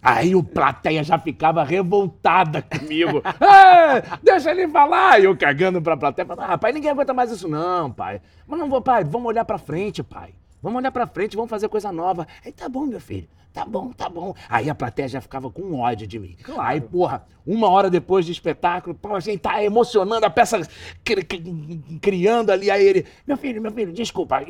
Aí 0.00 0.34
o 0.36 0.44
plateia 0.44 1.02
já 1.02 1.18
ficava 1.18 1.64
revoltada 1.64 2.62
comigo. 2.62 3.20
"Ah, 3.24 4.00
deixa 4.22 4.52
ele 4.52 4.68
falar. 4.68 5.20
E 5.20 5.24
eu 5.24 5.36
cagando 5.36 5.82
pra 5.82 5.96
plateia. 5.96 6.24
falava, 6.24 6.52
Ah, 6.54 6.58
pai, 6.58 6.72
ninguém 6.72 6.90
aguenta 6.92 7.12
mais 7.12 7.32
isso, 7.32 7.48
não, 7.48 7.90
pai. 7.90 8.20
Mas 8.46 8.58
não 8.60 8.68
vou, 8.68 8.80
pai, 8.80 9.02
vamos 9.02 9.26
olhar 9.26 9.44
pra 9.44 9.58
frente, 9.58 10.02
pai. 10.02 10.30
Vamos 10.62 10.78
olhar 10.78 10.90
pra 10.90 11.06
frente, 11.06 11.36
vamos 11.36 11.50
fazer 11.50 11.68
coisa 11.68 11.92
nova. 11.92 12.26
Aí 12.44 12.52
tá 12.52 12.68
bom, 12.68 12.84
meu 12.86 13.00
filho. 13.00 13.28
Tá 13.52 13.64
bom, 13.64 13.90
tá 13.92 14.08
bom. 14.08 14.34
Aí 14.48 14.68
a 14.68 14.74
plateia 14.74 15.08
já 15.08 15.20
ficava 15.20 15.50
com 15.50 15.80
ódio 15.80 16.06
de 16.06 16.18
mim. 16.18 16.36
Aí, 16.58 16.80
porra, 16.80 17.24
uma 17.46 17.68
hora 17.68 17.88
depois 17.90 18.24
de 18.26 18.30
espetáculo, 18.32 18.94
pô, 18.94 19.14
a 19.14 19.20
gente 19.20 19.40
tá 19.40 19.62
emocionando, 19.64 20.24
a 20.26 20.30
peça 20.30 20.60
cri- 21.02 21.24
cri- 21.24 21.98
criando 22.00 22.50
ali. 22.50 22.70
Aí 22.70 22.84
ele, 22.84 23.06
meu 23.26 23.36
filho, 23.36 23.60
meu 23.62 23.72
filho, 23.72 23.92
desculpa. 23.92 24.44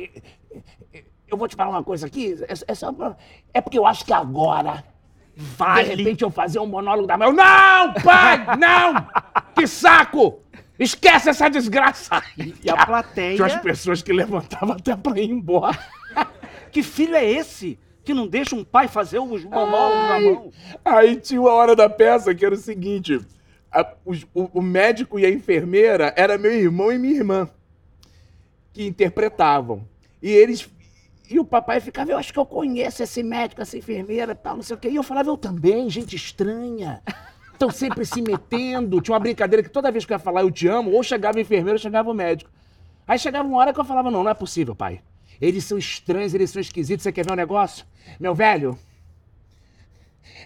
Eu 1.27 1.37
vou 1.37 1.47
te 1.47 1.55
falar 1.55 1.69
uma 1.71 1.83
coisa 1.83 2.07
aqui. 2.07 2.35
É, 2.47 2.53
é 2.71 2.75
só 2.75 2.91
pra- 2.91 3.15
é 3.53 3.61
porque 3.61 3.77
eu 3.79 3.85
acho 3.85 4.03
que 4.05 4.13
agora 4.13 4.83
Vale. 5.35 5.89
de 5.89 5.95
repente 6.03 6.23
eu 6.23 6.29
fazer 6.29 6.59
um 6.59 6.65
monólogo 6.67 7.07
da 7.07 7.17
mãe. 7.17 7.31
Não, 7.31 7.93
pai, 8.03 8.57
não! 8.57 9.07
Que 9.55 9.65
saco! 9.65 10.39
Esquece 10.79 11.29
essa 11.29 11.49
desgraça! 11.49 12.23
E 12.63 12.69
a 12.69 12.85
plateia. 12.85 13.35
Tinha 13.35 13.47
umas 13.47 13.61
pessoas 13.61 14.01
que 14.01 14.13
levantavam 14.13 14.75
até 14.75 14.95
pra 14.95 15.19
ir 15.19 15.29
embora. 15.29 15.77
Que 16.71 16.83
filho 16.83 17.15
é 17.15 17.25
esse 17.25 17.79
que 18.03 18.13
não 18.13 18.27
deixa 18.27 18.55
um 18.55 18.63
pai 18.63 18.87
fazer 18.87 19.17
os 19.17 19.43
monólogos 19.43 20.07
na 20.07 20.19
mão? 20.19 20.51
Aí 20.85 21.15
tinha 21.15 21.41
uma 21.41 21.51
hora 21.51 21.75
da 21.75 21.89
peça 21.89 22.33
que 22.35 22.45
era 22.45 22.53
o 22.53 22.57
seguinte: 22.59 23.19
a- 23.71 23.93
o, 24.05 24.13
o 24.59 24.61
médico 24.61 25.17
e 25.17 25.25
a 25.25 25.29
enfermeira 25.31 26.13
era 26.15 26.37
meu 26.37 26.51
irmão 26.53 26.91
e 26.91 26.99
minha 26.99 27.15
irmã 27.15 27.49
que 28.71 28.85
interpretavam. 28.85 29.87
E 30.21 30.29
eles. 30.29 30.69
E 31.27 31.39
o 31.39 31.43
papai 31.45 31.79
ficava, 31.79 32.11
eu 32.11 32.17
acho 32.19 32.31
que 32.31 32.37
eu 32.39 32.45
conheço 32.45 33.01
esse 33.01 33.23
médico, 33.23 33.61
essa 33.63 33.75
enfermeira, 33.77 34.35
tal, 34.35 34.55
não 34.55 34.63
sei 34.63 34.75
o 34.75 34.79
quê. 34.79 34.89
E 34.89 34.95
eu 34.95 35.03
falava, 35.03 35.29
eu 35.29 35.37
também, 35.37 35.89
gente 35.89 36.15
estranha. 36.15 37.01
Estão 37.59 37.69
sempre 37.69 38.05
se 38.05 38.21
metendo. 38.21 39.01
Tinha 39.01 39.13
uma 39.13 39.19
brincadeira 39.19 39.61
que 39.61 39.69
toda 39.69 39.91
vez 39.91 40.05
que 40.05 40.13
eu 40.13 40.15
ia 40.15 40.19
falar 40.19 40.43
eu 40.43 40.49
te 40.49 40.65
amo, 40.65 40.91
ou 40.91 41.03
chegava 41.03 41.37
a 41.37 41.41
enfermeira 41.41 41.73
ou 41.73 41.77
chegava 41.77 42.09
o 42.09 42.13
médico. 42.13 42.49
Aí 43.05 43.19
chegava 43.19 43.45
uma 43.45 43.57
hora 43.57 43.73
que 43.73 43.79
eu 43.81 43.83
falava, 43.83 44.09
não, 44.09 44.23
não 44.23 44.31
é 44.31 44.33
possível, 44.33 44.73
pai. 44.73 45.01
Eles 45.41 45.65
são 45.65 45.77
estranhos, 45.77 46.33
eles 46.33 46.51
são 46.51 46.61
esquisitos. 46.61 47.03
Você 47.03 47.11
quer 47.11 47.25
ver 47.25 47.33
um 47.33 47.35
negócio? 47.35 47.85
Meu 48.17 48.33
velho, 48.33 48.79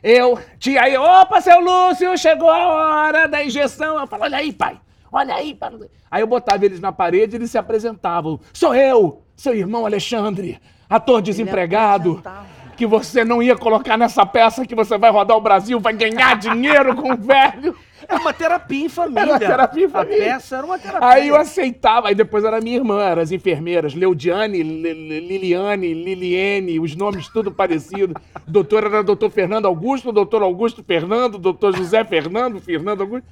eu, 0.02 0.40
tia 0.58 0.82
aí, 0.82 0.98
opa, 0.98 1.40
seu 1.40 1.60
Lúcio, 1.60 2.18
chegou 2.18 2.50
a 2.50 2.68
hora 2.68 3.28
da 3.28 3.44
injeção. 3.44 4.00
Eu 4.00 4.08
falo, 4.08 4.24
olha 4.24 4.40
aí, 4.40 4.52
pai, 4.52 4.80
olha 5.12 5.36
aí. 5.36 5.54
pai. 5.54 5.72
Aí 6.10 6.24
eu 6.24 6.28
botava 6.28 6.66
eles 6.66 6.80
na 6.80 6.92
parede 6.92 7.36
e 7.36 7.38
eles 7.38 7.52
se 7.52 7.60
apresentavam. 7.60 8.40
Sou 8.52 8.74
eu, 8.74 9.22
seu 9.36 9.54
irmão 9.54 9.86
Alexandre, 9.86 10.60
ator 10.90 11.22
desempregado, 11.22 12.18
apresentava. 12.18 12.53
Que 12.84 12.88
você 12.88 13.24
não 13.24 13.42
ia 13.42 13.56
colocar 13.56 13.98
nessa 13.98 14.26
peça 14.26 14.66
que 14.66 14.76
você 14.76 14.98
vai 14.98 15.10
rodar 15.10 15.38
o 15.38 15.42
Brasil, 15.42 15.80
vai 15.80 15.94
ganhar 15.94 16.36
dinheiro 16.36 16.94
com 16.96 17.14
o 17.14 17.18
velho. 17.18 17.74
Era 18.06 18.20
uma 18.20 18.34
terapia 18.34 18.86
em 18.86 18.90
família. 18.90 19.22
Era 19.22 19.32
uma 19.32 19.40
terapia 19.40 19.86
em 19.86 19.90
família. 19.90 20.32
A 20.32 20.34
peça 20.36 20.58
era 20.58 20.66
uma 20.66 20.78
terapia. 20.78 21.08
Aí 21.08 21.30
eu 21.30 21.38
aceitava, 21.38 22.10
aí 22.10 22.16
depois 22.16 22.44
era 22.44 22.60
minha 22.60 22.76
irmã, 22.76 23.02
eram 23.02 23.22
as 23.22 23.32
enfermeiras, 23.32 23.94
Leudiane, 23.94 24.62
Li- 24.62 24.94
Li- 24.94 25.20
Liliane, 25.22 25.94
Liliene, 25.94 26.78
os 26.82 26.94
nomes 26.94 27.30
tudo 27.30 27.54
parecido. 27.54 28.14
Doutor 28.46 28.84
era 28.84 29.02
doutor 29.02 29.30
Fernando 29.32 29.66
Augusto, 29.66 30.12
doutor 30.12 30.42
Augusto 30.44 30.84
Fernando, 30.84 31.38
doutor 31.38 31.74
José 31.78 32.04
Fernando, 32.04 32.60
Fernando 32.60 33.00
Augusto. 33.00 33.26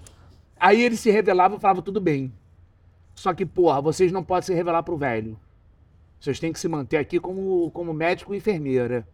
Aí 0.58 0.82
eles 0.82 1.02
se 1.02 1.12
revelavam 1.12 1.58
e 1.58 1.60
falavam, 1.60 1.82
tudo 1.84 2.00
bem. 2.00 2.32
Só 3.14 3.34
que, 3.34 3.46
porra, 3.46 3.82
vocês 3.82 4.14
não 4.14 4.24
podem 4.24 4.44
se 4.44 4.54
revelar 4.54 4.82
pro 4.84 4.96
velho. 4.96 5.38
Vocês 6.22 6.40
têm 6.40 6.54
que 6.54 6.60
se 6.60 6.70
manter 6.70 6.96
aqui 6.96 7.20
como, 7.20 7.70
como 7.72 7.94
médico 7.94 8.34
e 8.34 8.38
enfermeira. 8.38 9.06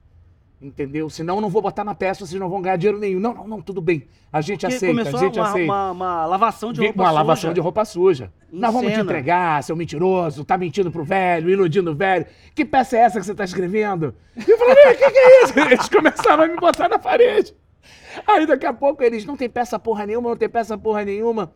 Entendeu? 0.59 1.07
Senão 1.07 1.35
eu 1.35 1.41
não 1.41 1.49
vou 1.49 1.61
botar 1.61 1.83
na 1.83 1.93
peça, 1.93 2.25
vocês 2.25 2.39
não 2.41 2.49
vão 2.49 2.59
ganhar 2.61 2.77
dinheiro 2.77 2.97
nenhum. 2.97 3.19
Não, 3.19 3.31
não, 3.31 3.47
não, 3.47 3.61
tudo 3.61 3.79
bem. 3.79 4.07
A 4.33 4.41
gente 4.41 4.61
Porque 4.61 4.75
aceita, 4.75 4.87
começou 4.95 5.19
a 5.19 5.23
gente 5.23 5.39
uma, 5.39 5.47
aceita. 5.49 5.71
Uma, 5.71 5.91
uma 5.91 6.25
lavação 6.25 6.73
de 6.73 6.81
roupa 6.81 6.95
uma 7.01 7.05
suja. 7.09 7.15
lavação 7.15 7.53
de 7.53 7.59
roupa 7.59 7.85
suja. 7.85 8.33
Em 8.51 8.59
Nós 8.59 8.73
vamos 8.73 8.91
te 8.91 8.99
entregar, 8.99 9.63
seu 9.63 9.75
mentiroso, 9.75 10.43
tá 10.43 10.57
mentindo 10.57 10.89
pro 10.91 11.03
velho, 11.03 11.47
iludindo 11.49 11.91
o 11.91 11.95
velho. 11.95 12.25
Que 12.55 12.65
peça 12.65 12.97
é 12.97 13.01
essa 13.01 13.19
que 13.19 13.25
você 13.27 13.35
tá 13.35 13.43
escrevendo? 13.43 14.15
E 14.35 14.49
eu 14.49 14.57
falei, 14.57 14.73
o 14.73 14.97
que, 14.97 15.11
que 15.11 15.17
é 15.19 15.43
isso? 15.43 15.53
Eles 15.59 15.89
começaram 15.89 16.43
a 16.43 16.47
me 16.47 16.55
botar 16.55 16.89
na 16.89 16.97
parede. 16.97 17.55
Aí 18.25 18.47
daqui 18.47 18.65
a 18.65 18.73
pouco 18.73 19.03
eles, 19.03 19.25
não 19.25 19.37
tem 19.37 19.47
peça 19.47 19.77
porra 19.77 20.07
nenhuma, 20.07 20.29
não 20.29 20.35
tem 20.37 20.49
peça 20.49 20.75
porra 20.75 21.05
nenhuma. 21.05 21.53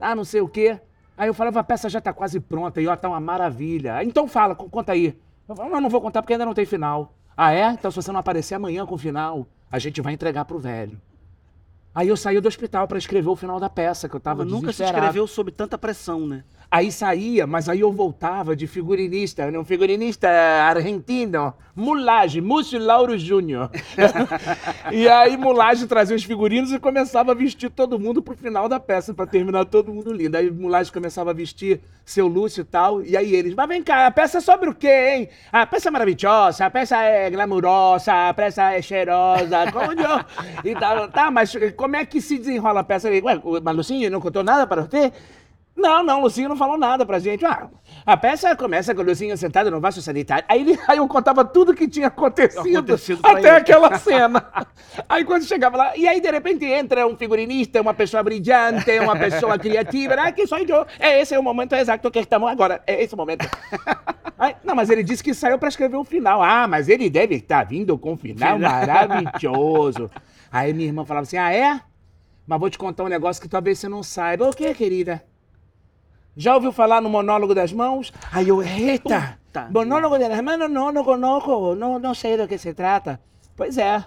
Ah, 0.00 0.14
não 0.14 0.24
sei 0.24 0.40
o 0.40 0.48
quê. 0.48 0.80
Aí 1.18 1.28
eu 1.28 1.34
falava, 1.34 1.60
a 1.60 1.64
peça 1.64 1.88
já 1.90 2.00
tá 2.00 2.14
quase 2.14 2.40
pronta, 2.40 2.80
e 2.80 2.86
ó, 2.88 2.96
tá 2.96 3.08
uma 3.10 3.20
maravilha. 3.20 4.02
Então 4.02 4.26
fala, 4.26 4.54
co- 4.54 4.70
conta 4.70 4.92
aí. 4.92 5.14
Eu 5.46 5.54
falava, 5.54 5.74
não, 5.74 5.82
não 5.82 5.90
vou 5.90 6.00
contar 6.00 6.22
porque 6.22 6.32
ainda 6.32 6.46
não 6.46 6.54
tem 6.54 6.64
final. 6.64 7.14
Ah, 7.40 7.52
é? 7.52 7.70
Então 7.70 7.88
se 7.88 7.94
você 7.94 8.10
não 8.10 8.18
aparecer 8.18 8.56
amanhã 8.56 8.84
com 8.84 8.96
o 8.96 8.98
final, 8.98 9.46
a 9.70 9.78
gente 9.78 10.00
vai 10.02 10.12
entregar 10.12 10.44
pro 10.44 10.58
velho. 10.58 11.00
Aí 11.98 12.06
eu 12.06 12.16
saí 12.16 12.40
do 12.40 12.46
hospital 12.46 12.86
pra 12.86 12.96
escrever 12.96 13.28
o 13.28 13.34
final 13.34 13.58
da 13.58 13.68
peça, 13.68 14.08
que 14.08 14.14
eu 14.14 14.20
tava 14.20 14.44
Nunca 14.44 14.72
se 14.72 14.84
escreveu 14.84 15.26
sob 15.26 15.50
tanta 15.50 15.76
pressão, 15.76 16.28
né? 16.28 16.44
Aí 16.70 16.92
saía, 16.92 17.44
mas 17.44 17.66
aí 17.68 17.80
eu 17.80 17.90
voltava 17.90 18.54
de 18.54 18.68
figurinista, 18.68 19.50
né? 19.50 19.58
um 19.58 19.64
figurinista 19.64 20.28
argentino, 20.28 21.54
Mulage, 21.74 22.42
Múcio 22.42 22.78
Lauro 22.78 23.16
Júnior. 23.16 23.70
e 24.92 25.08
aí 25.08 25.34
Mulage 25.36 25.86
trazia 25.86 26.14
os 26.14 26.22
figurinos 26.22 26.70
e 26.70 26.78
começava 26.78 27.32
a 27.32 27.34
vestir 27.34 27.70
todo 27.70 27.98
mundo 27.98 28.20
pro 28.20 28.36
final 28.36 28.68
da 28.68 28.78
peça, 28.78 29.14
pra 29.14 29.26
terminar 29.26 29.64
todo 29.64 29.92
mundo 29.92 30.12
lindo. 30.12 30.36
Aí 30.36 30.50
Mulage 30.50 30.92
começava 30.92 31.30
a 31.30 31.32
vestir 31.32 31.80
seu 32.04 32.26
Lúcio 32.26 32.62
e 32.62 32.64
tal, 32.64 33.02
e 33.02 33.16
aí 33.16 33.34
eles, 33.34 33.54
mas 33.54 33.68
vem 33.68 33.82
cá, 33.82 34.06
a 34.06 34.10
peça 34.10 34.38
é 34.38 34.40
sobre 34.40 34.70
o 34.70 34.74
quê, 34.74 35.14
hein? 35.14 35.28
A 35.52 35.66
peça 35.66 35.88
é 35.88 35.90
maravilhosa, 35.90 36.64
a 36.64 36.70
peça 36.70 36.96
é 37.02 37.30
glamurosa, 37.30 38.28
a 38.28 38.34
peça 38.34 38.72
é 38.72 38.80
cheirosa, 38.80 39.70
como 39.70 39.92
eu... 39.92 40.24
E 40.64 40.74
tal, 40.74 41.08
tá, 41.08 41.30
mas 41.30 41.52
como 41.76 41.87
é 41.96 42.04
que 42.04 42.20
se 42.20 42.38
desenrola 42.38 42.80
a 42.80 42.84
peça? 42.84 43.08
Ué, 43.08 43.40
mas 43.62 43.76
Lucinho 43.76 44.10
não 44.10 44.20
contou 44.20 44.42
nada 44.42 44.66
para 44.66 44.82
você? 44.82 45.12
Não, 45.78 46.02
não, 46.02 46.20
Lucinho 46.22 46.48
não 46.48 46.56
falou 46.56 46.76
nada 46.76 47.06
pra 47.06 47.20
gente. 47.20 47.44
Ah, 47.46 47.68
a 48.04 48.16
peça 48.16 48.54
começa 48.56 48.92
com 48.96 49.00
o 49.00 49.04
Lucinho 49.04 49.36
sentado 49.38 49.70
no 49.70 49.80
vaso 49.80 50.02
sanitário. 50.02 50.44
Aí, 50.48 50.60
ele, 50.62 50.78
aí 50.88 50.98
eu 50.98 51.06
contava 51.06 51.44
tudo 51.44 51.72
que 51.72 51.86
tinha 51.86 52.08
acontecido, 52.08 52.78
Acontecido 52.78 53.20
até 53.22 53.38
ele. 53.38 53.48
aquela 53.50 53.96
cena. 53.96 54.44
Aí 55.08 55.24
quando 55.24 55.44
chegava 55.44 55.76
lá, 55.76 55.96
e 55.96 56.08
aí 56.08 56.20
de 56.20 56.28
repente 56.28 56.64
entra 56.64 57.06
um 57.06 57.16
figurinista, 57.16 57.80
uma 57.80 57.94
pessoa 57.94 58.20
brilhante, 58.22 58.98
uma 58.98 59.14
pessoa 59.14 59.56
criativa. 59.56 60.14
Ah, 60.14 60.32
que 60.32 60.44
sou 60.48 60.58
eu. 60.58 60.84
É, 60.98 61.20
esse 61.20 61.32
é 61.34 61.38
o 61.38 61.42
momento 61.42 61.74
exato 61.76 62.10
que 62.10 62.18
estamos 62.18 62.50
agora. 62.50 62.82
É 62.84 63.00
esse 63.04 63.14
o 63.14 63.16
momento. 63.16 63.48
Aí, 64.36 64.56
não, 64.64 64.74
mas 64.74 64.90
ele 64.90 65.04
disse 65.04 65.22
que 65.22 65.32
saiu 65.34 65.58
pra 65.58 65.68
escrever 65.68 65.96
o 65.96 66.04
final. 66.04 66.42
Ah, 66.42 66.66
mas 66.66 66.88
ele 66.88 67.08
deve 67.08 67.36
estar 67.36 67.64
vindo 67.64 67.96
com 67.96 68.12
um 68.12 68.16
Final. 68.16 68.58
maravilhoso. 68.58 70.10
Aí 70.50 70.72
minha 70.72 70.88
irmã 70.88 71.04
falava 71.04 71.24
assim: 71.24 71.36
Ah, 71.36 71.52
é? 71.52 71.80
Mas 72.46 72.58
vou 72.60 72.70
te 72.70 72.78
contar 72.78 73.04
um 73.04 73.08
negócio 73.08 73.42
que 73.42 73.48
talvez 73.48 73.78
você 73.78 73.88
não 73.88 74.02
saiba. 74.02 74.48
O 74.48 74.52
que, 74.54 74.72
querida? 74.74 75.22
Já 76.36 76.54
ouviu 76.54 76.72
falar 76.72 77.02
no 77.02 77.10
monólogo 77.10 77.54
das 77.54 77.72
mãos? 77.72 78.12
Aí 78.32 78.48
eu, 78.48 78.62
eita! 78.62 79.38
Puta 79.52 79.68
monólogo 79.70 80.18
das 80.18 80.40
mãos? 80.40 80.58
Não, 80.58 80.92
não, 80.92 81.16
não 81.18 81.74
não, 81.74 81.98
não 81.98 82.14
sei 82.14 82.36
do 82.36 82.46
que 82.46 82.56
se 82.56 82.72
trata. 82.72 83.20
Pois 83.56 83.76
é. 83.76 84.04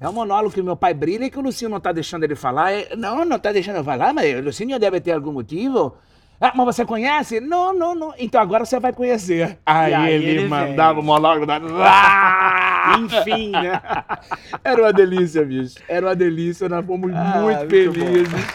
É 0.00 0.08
um 0.08 0.12
monólogo 0.12 0.54
que 0.54 0.62
meu 0.62 0.76
pai 0.76 0.94
brilha 0.94 1.24
e 1.24 1.30
que 1.30 1.38
o 1.38 1.42
Lucinho 1.42 1.70
não 1.70 1.80
tá 1.80 1.92
deixando 1.92 2.24
ele 2.24 2.36
falar. 2.36 2.72
É, 2.72 2.96
Não, 2.96 3.24
não 3.24 3.38
tá 3.38 3.52
deixando 3.52 3.76
eu 3.76 3.84
falar, 3.84 4.14
mas 4.14 4.32
o 4.38 4.42
Lucinho 4.42 4.78
deve 4.78 5.00
ter 5.00 5.12
algum 5.12 5.32
motivo. 5.32 5.94
Ah, 6.40 6.52
mas 6.54 6.66
você 6.76 6.84
conhece? 6.84 7.40
Não, 7.40 7.74
não, 7.74 7.94
não. 7.94 8.14
Então 8.18 8.40
agora 8.40 8.64
você 8.64 8.78
vai 8.78 8.92
conhecer. 8.92 9.58
Aí, 9.66 9.92
aí 9.92 10.14
ele, 10.14 10.26
ele 10.30 10.48
mandava 10.48 10.94
vem. 10.94 11.02
o 11.02 11.06
monólogo 11.06 11.44
da... 11.46 11.58
Enfim, 13.00 13.50
né? 13.50 13.80
Era 14.62 14.82
uma 14.82 14.92
delícia, 14.92 15.44
bicho. 15.44 15.74
Era 15.88 16.06
uma 16.06 16.14
delícia, 16.16 16.68
nós 16.68 16.86
fomos 16.86 17.12
Ah, 17.14 17.40
muito 17.42 17.58
muito 17.58 17.92
felizes. 17.92 18.46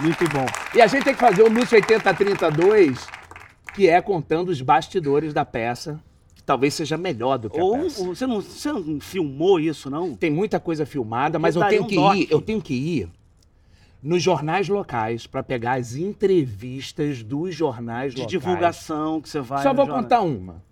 Muito 0.00 0.28
bom. 0.28 0.46
E 0.74 0.80
a 0.80 0.86
gente 0.86 1.04
tem 1.04 1.14
que 1.14 1.20
fazer 1.20 1.42
o 1.42 1.48
Lúcio 1.48 1.74
8032, 1.76 3.06
que 3.74 3.88
é 3.88 4.00
contando 4.00 4.50
os 4.50 4.60
bastidores 4.60 5.32
da 5.34 5.44
peça, 5.44 5.98
que 6.34 6.42
talvez 6.42 6.74
seja 6.74 6.96
melhor 6.96 7.38
do 7.38 7.50
que 7.50 7.58
a 7.58 7.62
Ou 7.64 7.78
peça. 7.82 8.00
ou 8.02 8.14
você 8.14 8.26
não, 8.26 8.40
você 8.40 8.72
não 8.72 9.00
filmou 9.00 9.58
isso, 9.58 9.90
não? 9.90 10.14
Tem 10.14 10.30
muita 10.30 10.60
coisa 10.60 10.84
filmada, 10.86 11.38
mas 11.38 11.56
eu 11.56 11.60
daria 11.60 11.78
tenho 11.78 11.84
um 11.84 11.88
que 11.88 11.96
doc. 11.96 12.14
ir, 12.16 12.28
eu 12.30 12.40
tenho 12.40 12.60
que 12.62 12.74
ir 12.74 13.08
nos 14.06 14.22
jornais 14.22 14.68
locais 14.68 15.26
para 15.26 15.42
pegar 15.42 15.72
as 15.74 15.94
entrevistas 15.96 17.22
dos 17.22 17.54
jornais 17.54 18.14
De 18.14 18.20
locais. 18.22 18.30
divulgação 18.30 19.20
que 19.20 19.28
você 19.28 19.40
vai. 19.40 19.62
Só 19.62 19.74
vou 19.74 19.84
jornal. 19.86 20.02
contar 20.02 20.20
uma. 20.20 20.62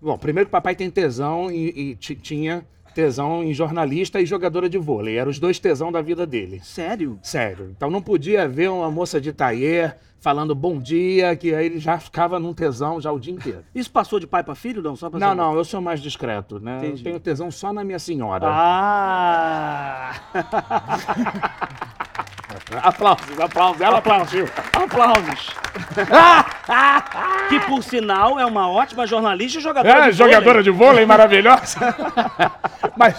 Bom, 0.00 0.18
primeiro 0.18 0.46
que 0.46 0.50
o 0.50 0.58
papai 0.58 0.74
tem 0.76 0.90
tesão 0.90 1.50
e, 1.50 1.68
e 1.90 1.94
ti- 1.96 2.14
tinha 2.16 2.64
tesão 2.94 3.42
em 3.42 3.54
jornalista 3.54 4.20
e 4.20 4.26
jogadora 4.26 4.68
de 4.68 4.76
vôlei. 4.76 5.16
Eram 5.16 5.30
os 5.30 5.38
dois 5.38 5.58
tesão 5.58 5.90
da 5.90 6.02
vida 6.02 6.26
dele. 6.26 6.60
Sério? 6.62 7.18
Sério. 7.22 7.70
Então 7.74 7.88
não 7.90 8.02
podia 8.02 8.46
ver 8.46 8.68
uma 8.68 8.90
moça 8.90 9.18
de 9.20 9.32
tailleur 9.32 9.94
falando 10.20 10.54
bom 10.54 10.78
dia, 10.78 11.34
que 11.34 11.52
aí 11.54 11.66
ele 11.66 11.78
já 11.78 11.98
ficava 11.98 12.38
num 12.38 12.52
tesão 12.52 13.00
já 13.00 13.10
o 13.10 13.18
dia 13.18 13.32
inteiro. 13.32 13.64
Isso 13.74 13.90
passou 13.90 14.20
de 14.20 14.26
pai 14.26 14.44
pra 14.44 14.54
filho, 14.54 14.82
não? 14.82 14.94
Só 14.94 15.08
pra 15.10 15.18
Não, 15.18 15.34
não, 15.34 15.54
eu 15.56 15.64
sou 15.64 15.80
mais 15.80 16.00
discreto, 16.00 16.60
né? 16.60 16.78
Entendi. 16.78 17.00
Eu 17.00 17.04
tenho 17.04 17.18
tesão 17.20 17.50
só 17.50 17.72
na 17.72 17.82
minha 17.82 17.98
senhora. 17.98 18.46
Ah! 18.48 20.12
Aplausos, 22.82 23.40
aplausos. 23.40 23.80
Ela 23.80 23.98
aplaudiu. 23.98 24.46
Aplausos. 24.72 25.50
que 27.48 27.60
por 27.60 27.82
sinal 27.82 28.38
é 28.38 28.46
uma 28.46 28.68
ótima 28.70 29.06
jornalista 29.06 29.58
e 29.58 29.62
jogadora 29.62 30.06
É, 30.06 30.10
de 30.10 30.16
jogadora 30.16 30.44
vôlei. 30.58 30.62
de 30.62 30.70
vôlei 30.70 31.06
maravilhosa. 31.06 31.78
Mas 32.96 33.18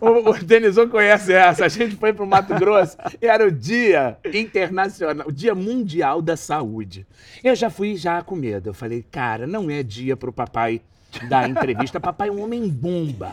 o, 0.00 0.30
o 0.30 0.34
Denison 0.44 0.88
conhece 0.88 1.32
essa. 1.32 1.64
A 1.64 1.68
gente 1.68 1.96
foi 1.96 2.12
pro 2.12 2.26
Mato 2.26 2.54
Grosso 2.54 2.96
e 3.20 3.26
era 3.26 3.46
o 3.46 3.50
dia 3.50 4.16
internacional, 4.32 5.26
o 5.28 5.32
dia 5.32 5.54
mundial 5.54 6.22
da 6.22 6.36
saúde. 6.36 7.06
Eu 7.42 7.54
já 7.54 7.70
fui 7.70 7.96
já 7.96 8.22
com 8.22 8.36
medo. 8.36 8.70
Eu 8.70 8.74
falei, 8.74 9.04
cara, 9.10 9.46
não 9.46 9.70
é 9.70 9.82
dia 9.82 10.16
pro 10.16 10.32
papai 10.32 10.80
dar 11.28 11.48
entrevista. 11.48 11.98
Papai 12.00 12.28
é 12.28 12.32
um 12.32 12.42
homem 12.42 12.68
bomba. 12.68 13.32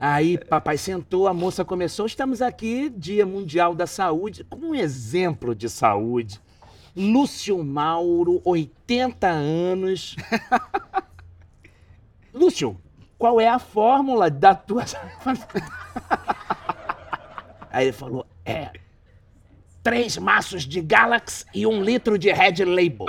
Aí 0.00 0.38
papai 0.38 0.78
sentou, 0.78 1.28
a 1.28 1.34
moça 1.34 1.62
começou. 1.62 2.06
Estamos 2.06 2.40
aqui, 2.40 2.88
Dia 2.88 3.26
Mundial 3.26 3.74
da 3.74 3.86
Saúde, 3.86 4.42
como 4.44 4.70
um 4.70 4.74
exemplo 4.74 5.54
de 5.54 5.68
saúde. 5.68 6.40
Lúcio 6.96 7.62
Mauro, 7.62 8.40
80 8.42 9.28
anos. 9.28 10.16
Lúcio, 12.32 12.80
qual 13.18 13.38
é 13.38 13.46
a 13.46 13.58
fórmula 13.58 14.30
da 14.30 14.54
tua. 14.54 14.86
Aí 17.70 17.88
ele 17.88 17.92
falou: 17.92 18.24
é. 18.42 18.70
Três 19.82 20.16
maços 20.16 20.62
de 20.62 20.80
Galaxy 20.80 21.44
e 21.54 21.66
um 21.66 21.82
litro 21.82 22.18
de 22.18 22.32
Red 22.32 22.64
Label. 22.64 23.04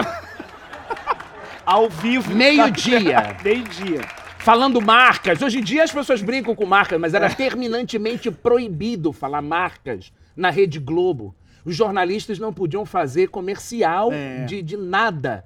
Ao 1.65 1.89
vivo. 1.89 2.35
Meio-dia. 2.35 3.37
Meio-dia. 3.41 4.20
Falando 4.41 4.81
marcas. 4.81 5.39
Hoje 5.41 5.59
em 5.59 5.63
dia 5.63 5.83
as 5.83 5.91
pessoas 5.91 6.21
brincam 6.21 6.55
com 6.55 6.65
marcas, 6.65 6.99
mas 6.99 7.13
era 7.13 7.29
terminantemente 7.29 8.31
proibido 8.31 9.13
falar 9.13 9.41
marcas 9.41 10.11
na 10.35 10.49
Rede 10.49 10.79
Globo. 10.79 11.35
Os 11.63 11.75
jornalistas 11.75 12.39
não 12.39 12.51
podiam 12.51 12.83
fazer 12.83 13.27
comercial 13.27 14.11
É. 14.11 14.43
de, 14.45 14.63
de 14.63 14.75
nada. 14.75 15.45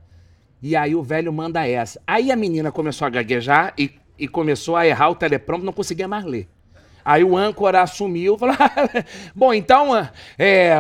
E 0.62 0.76
aí 0.78 0.96
o 0.96 1.04
velho 1.04 1.32
manda 1.34 1.68
essa. 1.68 2.02
Aí 2.08 2.32
a 2.32 2.36
menina 2.38 2.72
começou 2.72 3.06
a 3.06 3.10
gaguejar 3.10 3.74
e, 3.78 3.92
e 4.18 4.28
começou 4.30 4.78
a 4.78 4.88
errar 4.88 5.10
o 5.10 5.16
teleprompter, 5.16 5.66
não 5.66 5.74
conseguia 5.74 6.08
mais 6.08 6.24
ler. 6.24 6.48
Aí 7.04 7.24
o 7.24 7.36
âncora 7.36 7.82
assumiu 7.82 8.36
e 8.36 8.40
falou: 8.40 8.56
Bom, 9.36 9.54
então, 9.54 9.92
é, 10.40 10.74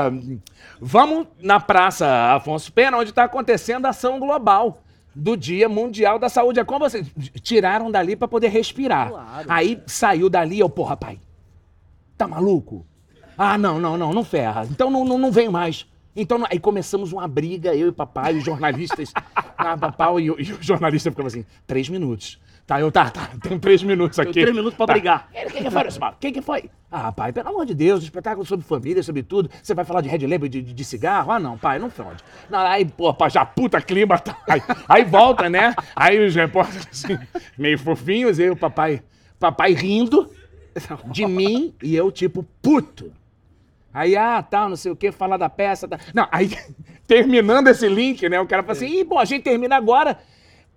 vamos 0.80 1.28
na 1.42 1.60
Praça 1.60 2.08
Afonso 2.34 2.72
Pena, 2.72 2.98
onde 2.98 3.10
está 3.10 3.26
acontecendo 3.26 3.86
a 3.86 3.90
ação 3.90 4.20
global 4.20 4.82
do 5.16 5.38
Dia 5.38 5.70
Mundial 5.70 6.20
da 6.20 6.28
Saúde. 6.28 6.60
É 6.60 6.64
como 6.66 6.80
vocês 6.90 7.08
tiraram 7.42 7.90
dali 7.90 8.16
para 8.16 8.28
poder 8.28 8.50
respirar. 8.50 9.10
Claro. 9.10 9.46
Aí 9.50 9.82
saiu 9.88 10.30
dali, 10.30 10.60
eu, 10.60 10.70
porra, 10.70 10.98
pai, 10.98 11.20
tá 12.18 12.28
maluco? 12.28 12.86
Ah, 13.38 13.58
não, 13.58 13.80
não, 13.80 13.98
não, 13.98 14.14
não 14.14 14.24
ferra. 14.24 14.66
Então 14.70 14.90
não, 14.92 15.04
não, 15.06 15.18
não 15.18 15.32
vem 15.32 15.50
mais. 15.50 15.86
Então, 16.16 16.42
aí 16.50 16.58
começamos 16.60 17.12
uma 17.12 17.28
briga, 17.28 17.76
eu 17.76 17.90
e 17.90 17.92
papai, 17.92 18.36
os 18.38 18.44
jornalistas. 18.44 19.12
ah, 19.58 19.78
papai, 19.78 20.22
e, 20.22 20.32
o- 20.32 20.40
e 20.40 20.54
o 20.54 20.64
jornalista 20.64 21.12
ficava 21.12 21.28
assim, 21.28 21.46
três 21.68 21.90
minutos. 21.90 22.40
Tá, 22.68 22.80
eu, 22.80 22.92
tá, 22.92 23.12
tá, 23.12 23.30
tem 23.44 23.60
três 23.60 23.84
minutos 23.84 24.18
aqui. 24.18 24.32
três 24.32 24.50
minutos 24.56 24.74
pra 24.76 24.88
Tá. 24.88 24.94
brigar. 24.94 25.30
O 25.32 25.52
que, 25.52 25.64
que 25.64 25.70
foi, 25.70 25.88
Osmar? 25.88 26.14
O 26.14 26.16
que, 26.20 26.32
que 26.32 26.42
foi? 26.42 26.70
Ah, 26.92 27.12
pai, 27.12 27.32
pelo 27.32 27.50
amor 27.50 27.64
de 27.64 27.76
Deus, 27.76 28.02
espetáculo 28.04 28.44
sobre 28.44 28.66
família, 28.66 29.04
sobre 29.04 29.22
tudo. 29.22 29.52
Você 29.62 29.76
vai 29.76 29.86
falar 29.86 30.02
de 30.02 30.10
Red 30.10 30.26
Label, 30.26 30.50
de, 30.50 30.64
de, 30.64 30.74
de 30.74 30.84
cigarro? 30.84 31.32
Ah, 31.32 31.40
não, 31.40 31.60
pai, 31.60 31.78
não 31.78 31.92
fode. 31.92 32.24
Não, 32.50 32.58
aí, 32.60 32.84
pô, 32.84 33.14
pá, 33.14 33.30
já 33.30 33.46
puta 33.46 33.80
clima. 33.82 34.18
Tá. 34.18 34.36
Aí, 34.50 34.62
aí 34.90 35.04
volta, 35.04 35.48
né? 35.48 35.76
Aí 35.96 36.26
os 36.26 36.34
repórteres, 36.34 36.88
assim, 36.92 37.20
meio 37.56 37.78
fofinhos, 37.78 38.40
e 38.40 38.50
o 38.50 38.56
papai, 38.56 39.04
papai 39.40 39.74
rindo 39.74 40.28
de 41.12 41.28
mim 41.28 41.76
e 41.84 41.96
eu, 41.96 42.12
tipo, 42.12 42.44
puto. 42.64 43.14
Aí, 43.94 44.18
ah, 44.18 44.42
tal, 44.42 44.70
não 44.70 44.76
sei 44.76 44.92
o 44.92 44.96
que, 44.96 45.12
falar 45.12 45.38
da 45.38 45.50
peça. 45.50 45.88
Tá. 45.88 46.00
Não, 46.16 46.28
aí, 46.32 46.50
terminando 47.06 47.68
esse 47.68 47.88
link, 47.88 48.28
né? 48.28 48.40
O 48.40 48.48
cara 48.48 48.64
fala 48.64 48.74
assim, 48.74 48.88
Ih, 48.88 49.04
bom, 49.04 49.20
a 49.20 49.26
gente 49.26 49.44
termina 49.44 49.76
agora 49.76 50.18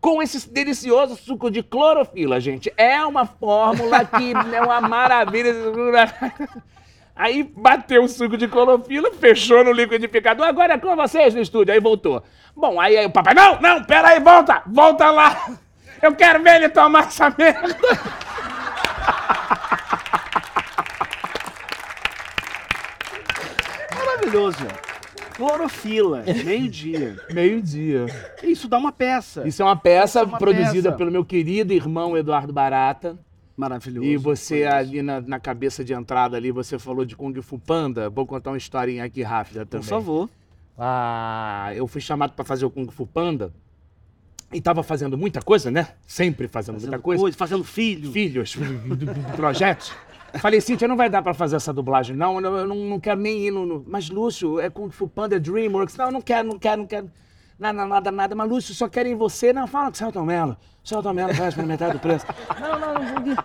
com 0.00 0.22
esse 0.22 0.48
delicioso 0.48 1.16
suco 1.16 1.50
de 1.50 1.62
clorofila, 1.62 2.40
gente. 2.40 2.72
É 2.76 3.04
uma 3.04 3.26
fórmula 3.26 4.04
que 4.04 4.32
é 4.54 4.60
uma 4.60 4.80
maravilha. 4.80 5.52
Aí 7.14 7.42
bateu 7.42 8.04
o 8.04 8.08
suco 8.08 8.36
de 8.36 8.46
clorofila, 8.46 9.10
fechou 9.12 9.64
no 9.64 9.72
liquidificador, 9.72 10.46
agora 10.46 10.74
é 10.74 10.78
com 10.78 10.94
vocês 10.94 11.34
no 11.34 11.40
estúdio. 11.40 11.74
Aí 11.74 11.80
voltou. 11.80 12.22
Bom, 12.56 12.80
aí, 12.80 12.96
aí 12.96 13.06
o 13.06 13.10
papai, 13.10 13.34
não, 13.34 13.60
não, 13.60 13.82
pera 13.84 14.10
aí, 14.10 14.20
volta, 14.20 14.62
volta 14.66 15.10
lá. 15.10 15.48
Eu 16.00 16.14
quero 16.14 16.40
ver 16.44 16.56
ele 16.56 16.68
tomar 16.68 17.06
essa 17.08 17.28
merda. 17.36 17.76
Maravilhoso. 23.96 24.87
Clorofila. 25.38 26.24
Meio-dia. 26.44 27.16
Meio-dia. 27.32 28.06
Isso 28.42 28.68
dá 28.68 28.76
uma 28.76 28.92
peça. 28.92 29.46
Isso 29.48 29.62
é 29.62 29.64
uma 29.64 29.76
peça 29.76 30.20
é 30.20 30.24
uma 30.24 30.36
produzida 30.36 30.90
peça. 30.90 30.96
pelo 30.96 31.10
meu 31.10 31.24
querido 31.24 31.72
irmão 31.72 32.16
Eduardo 32.18 32.52
Barata. 32.52 33.16
Maravilhoso. 33.56 34.06
E 34.06 34.16
você 34.16 34.64
ali 34.64 35.00
na, 35.02 35.20
na 35.20 35.40
cabeça 35.40 35.82
de 35.84 35.92
entrada 35.92 36.36
ali, 36.36 36.50
você 36.52 36.78
falou 36.78 37.04
de 37.04 37.16
Kung 37.16 37.34
Fu 37.40 37.58
Panda. 37.58 38.10
Vou 38.10 38.26
contar 38.26 38.50
uma 38.50 38.58
historinha 38.58 39.04
aqui 39.04 39.22
rápida 39.22 39.60
Por 39.64 39.70
também. 39.70 39.88
favor. 39.88 40.28
Ah, 40.76 41.72
eu 41.74 41.86
fui 41.88 42.00
chamado 42.00 42.32
para 42.34 42.44
fazer 42.44 42.64
o 42.64 42.70
Kung 42.70 42.86
Fu 42.90 43.04
Panda 43.06 43.52
e 44.52 44.60
tava 44.60 44.82
fazendo 44.84 45.18
muita 45.18 45.42
coisa, 45.42 45.70
né? 45.70 45.88
Sempre 46.06 46.46
fazendo, 46.48 46.74
Fazendo 46.76 46.90
muita 46.90 47.02
coisa. 47.02 47.20
coisa, 47.20 47.36
fazendo 47.36 47.64
filho. 47.64 48.12
Filhos, 48.12 48.56
projetos. 49.36 49.92
Falei, 50.40 50.60
Cíntia, 50.60 50.86
não 50.86 50.96
vai 50.96 51.08
dar 51.08 51.22
para 51.22 51.32
fazer 51.34 51.56
essa 51.56 51.72
dublagem, 51.72 52.14
não. 52.14 52.40
Eu 52.40 52.66
não, 52.66 52.74
não 52.76 53.00
quero 53.00 53.20
nem 53.20 53.46
ir 53.46 53.50
no, 53.50 53.64
no- 53.64 53.84
Mas, 53.86 54.10
Lúcio, 54.10 54.60
é 54.60 54.68
Kung 54.68 54.90
Fu 54.90 55.08
Panda, 55.08 55.40
Dreamworks. 55.40 55.96
Não, 55.96 56.10
não 56.10 56.20
quero, 56.20 56.46
não 56.48 56.58
quero, 56.58 56.80
não 56.82 56.86
quero. 56.86 57.10
Nada, 57.58 57.84
nada, 57.86 58.10
nada. 58.10 58.34
Mas, 58.34 58.48
Lúcio, 58.48 58.74
só 58.74 58.88
querem 58.88 59.14
você. 59.16 59.52
Não, 59.52 59.66
fala 59.66 59.86
com 59.86 59.92
o 59.94 59.96
Celton 59.96 60.24
Mello. 60.24 60.56
Celton 60.84 61.12
Mello 61.12 61.34
faz 61.34 61.54
pela 61.54 61.66
metade 61.66 61.94
do 61.94 61.98
preço. 61.98 62.26
Não, 62.60 62.78
não, 62.78 62.94
não. 62.94 63.20
não. 63.34 63.44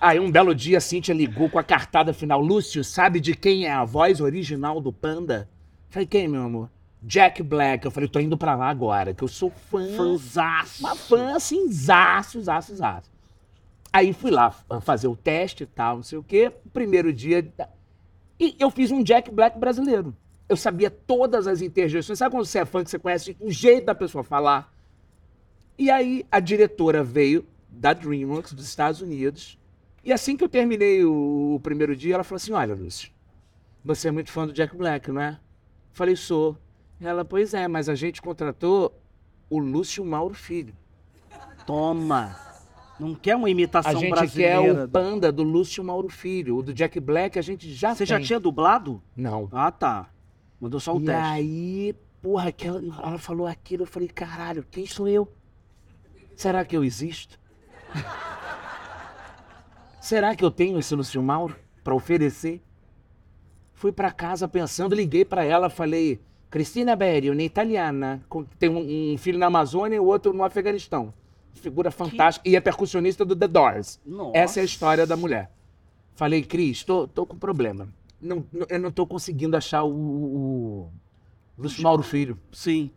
Aí, 0.00 0.18
um 0.18 0.30
belo 0.30 0.54
dia, 0.54 0.78
a 0.78 0.80
Cíntia 0.80 1.12
ligou 1.12 1.50
com 1.50 1.58
a 1.58 1.62
cartada 1.62 2.14
final. 2.14 2.40
Lúcio, 2.40 2.82
sabe 2.82 3.20
de 3.20 3.34
quem 3.34 3.66
é 3.66 3.72
a 3.72 3.84
voz 3.84 4.20
original 4.20 4.80
do 4.80 4.90
Panda? 4.92 5.48
Falei, 5.90 6.06
quem, 6.06 6.26
meu 6.28 6.42
amor? 6.42 6.70
Jack 7.02 7.42
Black. 7.42 7.84
Eu 7.84 7.90
falei, 7.90 8.08
tô 8.08 8.18
indo 8.20 8.38
pra 8.38 8.54
lá 8.54 8.68
agora, 8.70 9.12
que 9.12 9.22
eu 9.22 9.28
sou 9.28 9.50
fã. 9.70 9.86
Fanzaço. 9.96 10.80
Uma 10.80 10.94
fã, 10.96 11.34
assim, 11.36 11.70
zaço, 11.70 12.40
zaço, 12.40 12.74
zaço. 12.76 13.09
Aí 13.92 14.12
fui 14.12 14.30
lá 14.30 14.50
f- 14.50 14.64
fazer 14.82 15.08
o 15.08 15.16
teste 15.16 15.64
e 15.64 15.66
tal, 15.66 15.96
não 15.96 16.02
sei 16.02 16.18
o 16.18 16.22
quê. 16.22 16.52
Primeiro 16.72 17.12
dia. 17.12 17.52
E 18.38 18.56
eu 18.58 18.70
fiz 18.70 18.90
um 18.90 19.02
Jack 19.02 19.30
Black 19.30 19.58
brasileiro. 19.58 20.16
Eu 20.48 20.56
sabia 20.56 20.90
todas 20.90 21.46
as 21.46 21.60
interjeições. 21.62 22.18
Sabe 22.18 22.34
quando 22.34 22.44
você 22.46 22.60
é 22.60 22.64
fã 22.64 22.82
que 22.84 22.90
você 22.90 22.98
conhece 22.98 23.36
o 23.40 23.50
jeito 23.50 23.86
da 23.86 23.94
pessoa 23.94 24.22
falar? 24.24 24.72
E 25.78 25.90
aí 25.90 26.24
a 26.30 26.40
diretora 26.40 27.02
veio 27.02 27.46
da 27.68 27.92
DreamWorks 27.92 28.52
dos 28.52 28.66
Estados 28.66 29.00
Unidos. 29.00 29.58
E 30.04 30.12
assim 30.12 30.36
que 30.36 30.42
eu 30.44 30.48
terminei 30.48 31.04
o, 31.04 31.54
o 31.56 31.60
primeiro 31.60 31.94
dia, 31.94 32.14
ela 32.14 32.24
falou 32.24 32.36
assim: 32.36 32.52
Olha, 32.52 32.74
Lúcio, 32.74 33.10
você 33.84 34.08
é 34.08 34.10
muito 34.10 34.30
fã 34.30 34.46
do 34.46 34.52
Jack 34.52 34.76
Black, 34.76 35.10
não 35.10 35.20
é? 35.20 35.38
Falei, 35.92 36.16
sou. 36.16 36.56
Ela, 37.00 37.24
pois 37.24 37.54
é, 37.54 37.66
mas 37.66 37.88
a 37.88 37.94
gente 37.94 38.20
contratou 38.22 38.98
o 39.48 39.58
Lúcio 39.58 40.04
Mauro 40.04 40.34
Filho. 40.34 40.74
Toma. 41.66 42.36
Não 43.00 43.14
quer 43.14 43.34
uma 43.34 43.48
imitação 43.48 43.92
A 43.92 43.94
gente 43.94 44.10
brasileira. 44.10 44.62
quer 44.62 44.84
o 44.84 44.88
panda 44.88 45.32
do 45.32 45.42
Lúcio 45.42 45.82
Mauro 45.82 46.08
Filho. 46.08 46.56
O 46.58 46.62
do 46.62 46.72
Jack 46.74 47.00
Black 47.00 47.38
a 47.38 47.42
gente 47.42 47.72
já 47.72 47.94
Você 47.94 47.98
tem. 48.04 48.06
já 48.06 48.20
tinha 48.20 48.38
dublado? 48.38 49.02
Não. 49.16 49.48
Ah, 49.50 49.70
tá. 49.72 50.10
Mandou 50.60 50.78
só 50.78 50.94
o 50.94 51.00
e 51.00 51.06
teste. 51.06 51.20
aí, 51.22 51.94
porra, 52.20 52.48
aquela, 52.50 52.78
ela 52.78 53.18
falou 53.18 53.46
aquilo, 53.46 53.84
eu 53.84 53.86
falei, 53.86 54.08
caralho, 54.08 54.64
quem 54.70 54.84
sou 54.86 55.08
eu? 55.08 55.26
Será 56.36 56.64
que 56.64 56.76
eu 56.76 56.84
existo? 56.84 57.40
Será 60.00 60.34
que 60.34 60.44
eu 60.44 60.50
tenho 60.50 60.78
esse 60.78 60.94
Lúcio 60.94 61.22
Mauro 61.22 61.56
pra 61.84 61.94
oferecer? 61.94 62.62
Fui 63.74 63.92
pra 63.92 64.10
casa 64.10 64.46
pensando, 64.48 64.94
liguei 64.94 65.24
pra 65.24 65.44
ela, 65.44 65.70
falei, 65.70 66.20
Cristina 66.50 66.94
Berio, 66.94 67.32
uma 67.32 67.42
italiana, 67.42 68.22
tem 68.58 68.68
um, 68.68 69.12
um 69.14 69.18
filho 69.18 69.38
na 69.38 69.46
Amazônia 69.46 69.96
e 69.96 70.00
o 70.00 70.04
outro 70.04 70.32
no 70.32 70.44
Afeganistão. 70.44 71.14
Figura 71.54 71.90
fantástica. 71.90 72.48
E 72.48 72.56
é 72.56 72.60
percussionista 72.60 73.24
do 73.24 73.36
The 73.36 73.48
Doors. 73.48 74.00
Nossa. 74.04 74.36
Essa 74.36 74.60
é 74.60 74.62
a 74.62 74.64
história 74.64 75.06
da 75.06 75.16
mulher. 75.16 75.50
Falei, 76.14 76.42
Cris, 76.42 76.84
tô, 76.84 77.06
tô 77.08 77.24
com 77.26 77.36
problema. 77.36 77.88
Não, 78.20 78.44
eu 78.68 78.78
não 78.78 78.90
tô 78.90 79.06
conseguindo 79.06 79.56
achar 79.56 79.82
o, 79.82 79.90
o, 79.90 80.92
o 81.56 81.62
Lúcio 81.62 81.82
Mauro 81.82 82.02
Filho. 82.02 82.38
Sim. 82.52 82.90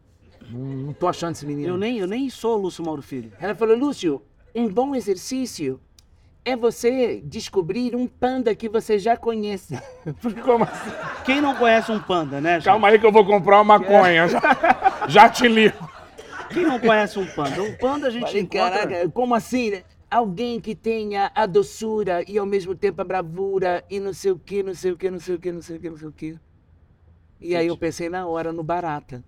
Não, 0.50 0.60
não 0.60 0.94
tô 0.94 1.08
achando 1.08 1.34
esse 1.34 1.46
menino. 1.46 1.70
Eu 1.70 1.78
nem, 1.78 2.00
eu 2.00 2.08
nem 2.08 2.30
sou 2.30 2.58
Lúcio 2.58 2.84
Mauro 2.84 3.02
Filho. 3.02 3.32
Ela 3.40 3.56
falou, 3.56 3.78
Lúcio, 3.78 4.22
um 4.54 4.68
bom 4.68 4.94
exercício 4.94 5.80
é 6.46 6.56
você 6.56 7.22
descobrir 7.24 7.96
um 7.96 8.06
panda 8.08 8.54
que 8.54 8.68
você 8.68 9.00
já 9.00 9.16
conhece. 9.16 9.80
Como 10.44 10.66
assim? 10.66 10.92
Quem 11.26 11.42
não 11.42 11.56
conhece 11.56 11.92
um 11.92 12.00
panda, 12.00 12.42
né, 12.42 12.56
gente? 12.56 12.66
Calma 12.66 12.90
aí 12.90 13.00
que 13.00 13.06
eu 13.06 13.12
vou 13.12 13.26
comprar 13.26 13.62
uma 13.62 13.80
maconha. 13.80 14.28
Já, 14.28 14.42
já 15.08 15.30
te 15.30 15.48
ligo. 15.48 15.93
Quem 16.54 16.64
não 16.64 16.80
conhece 16.80 17.18
um 17.20 17.26
panda? 17.26 17.62
Um 17.62 17.76
panda 17.76 18.08
a 18.08 18.10
gente 18.10 18.26
Falei, 18.26 18.42
encontra... 18.42 18.70
caraca, 18.88 19.10
como 19.10 19.34
assim? 19.34 19.72
né? 19.72 19.84
Alguém 20.10 20.62
que 20.62 20.76
tenha 20.76 21.32
a 21.34 21.46
doçura 21.48 22.24
e 22.30 22.38
ao 22.38 22.46
mesmo 22.46 22.76
tempo 22.76 23.02
a 23.02 23.04
bravura 23.04 23.84
e 23.90 24.00
não 24.00 24.14
sei 24.14 24.32
o 24.32 24.38
que, 24.38 24.62
não 24.62 24.76
sei 24.76 24.92
o 24.92 24.98
que, 24.98 25.10
não 25.10 25.20
sei 25.20 25.36
o 25.36 25.40
que, 25.40 25.52
não 25.52 25.62
sei 25.62 25.78
o 25.78 25.80
que, 25.80 25.90
não 25.90 25.98
sei 25.98 26.08
o 26.08 26.12
que. 26.12 26.40
E 27.42 27.56
aí 27.56 27.68
eu 27.68 27.78
pensei 27.78 28.10
na 28.10 28.28
hora 28.28 28.54
no 28.54 28.64
Barata. 28.64 29.24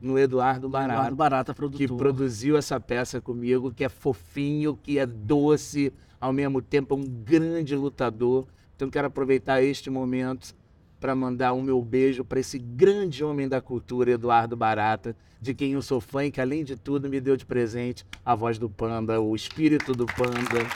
No 0.00 0.18
Eduardo 0.18 0.68
Barata. 0.68 0.94
Eduardo 0.94 1.16
Barata, 1.16 1.52
que 1.52 1.56
produtor. 1.56 1.96
produziu 1.98 2.56
essa 2.56 2.78
peça 2.78 3.20
comigo, 3.20 3.72
que 3.72 3.82
é 3.82 3.88
fofinho, 3.88 4.76
que 4.76 4.98
é 4.98 5.06
doce, 5.06 5.92
ao 6.20 6.32
mesmo 6.32 6.62
tempo 6.62 6.94
é 6.94 6.98
um 6.98 7.04
grande 7.04 7.74
lutador. 7.74 8.46
Então 8.76 8.88
quero 8.88 9.08
aproveitar 9.08 9.62
este 9.62 9.90
momento 9.90 10.54
para 11.00 11.14
mandar 11.14 11.52
o 11.52 11.62
meu 11.62 11.80
beijo 11.82 12.24
para 12.24 12.40
esse 12.40 12.58
grande 12.58 13.22
homem 13.22 13.48
da 13.48 13.60
cultura, 13.60 14.10
Eduardo 14.10 14.56
Barata, 14.56 15.16
de 15.40 15.54
quem 15.54 15.72
eu 15.72 15.82
sou 15.82 16.00
fã 16.00 16.24
e 16.24 16.30
que 16.30 16.40
além 16.40 16.64
de 16.64 16.76
tudo 16.76 17.08
me 17.08 17.20
deu 17.20 17.36
de 17.36 17.44
presente 17.44 18.04
a 18.24 18.34
voz 18.34 18.58
do 18.58 18.68
Panda, 18.68 19.20
o 19.20 19.34
espírito 19.34 19.92
do 19.92 20.06
Panda. 20.06 20.66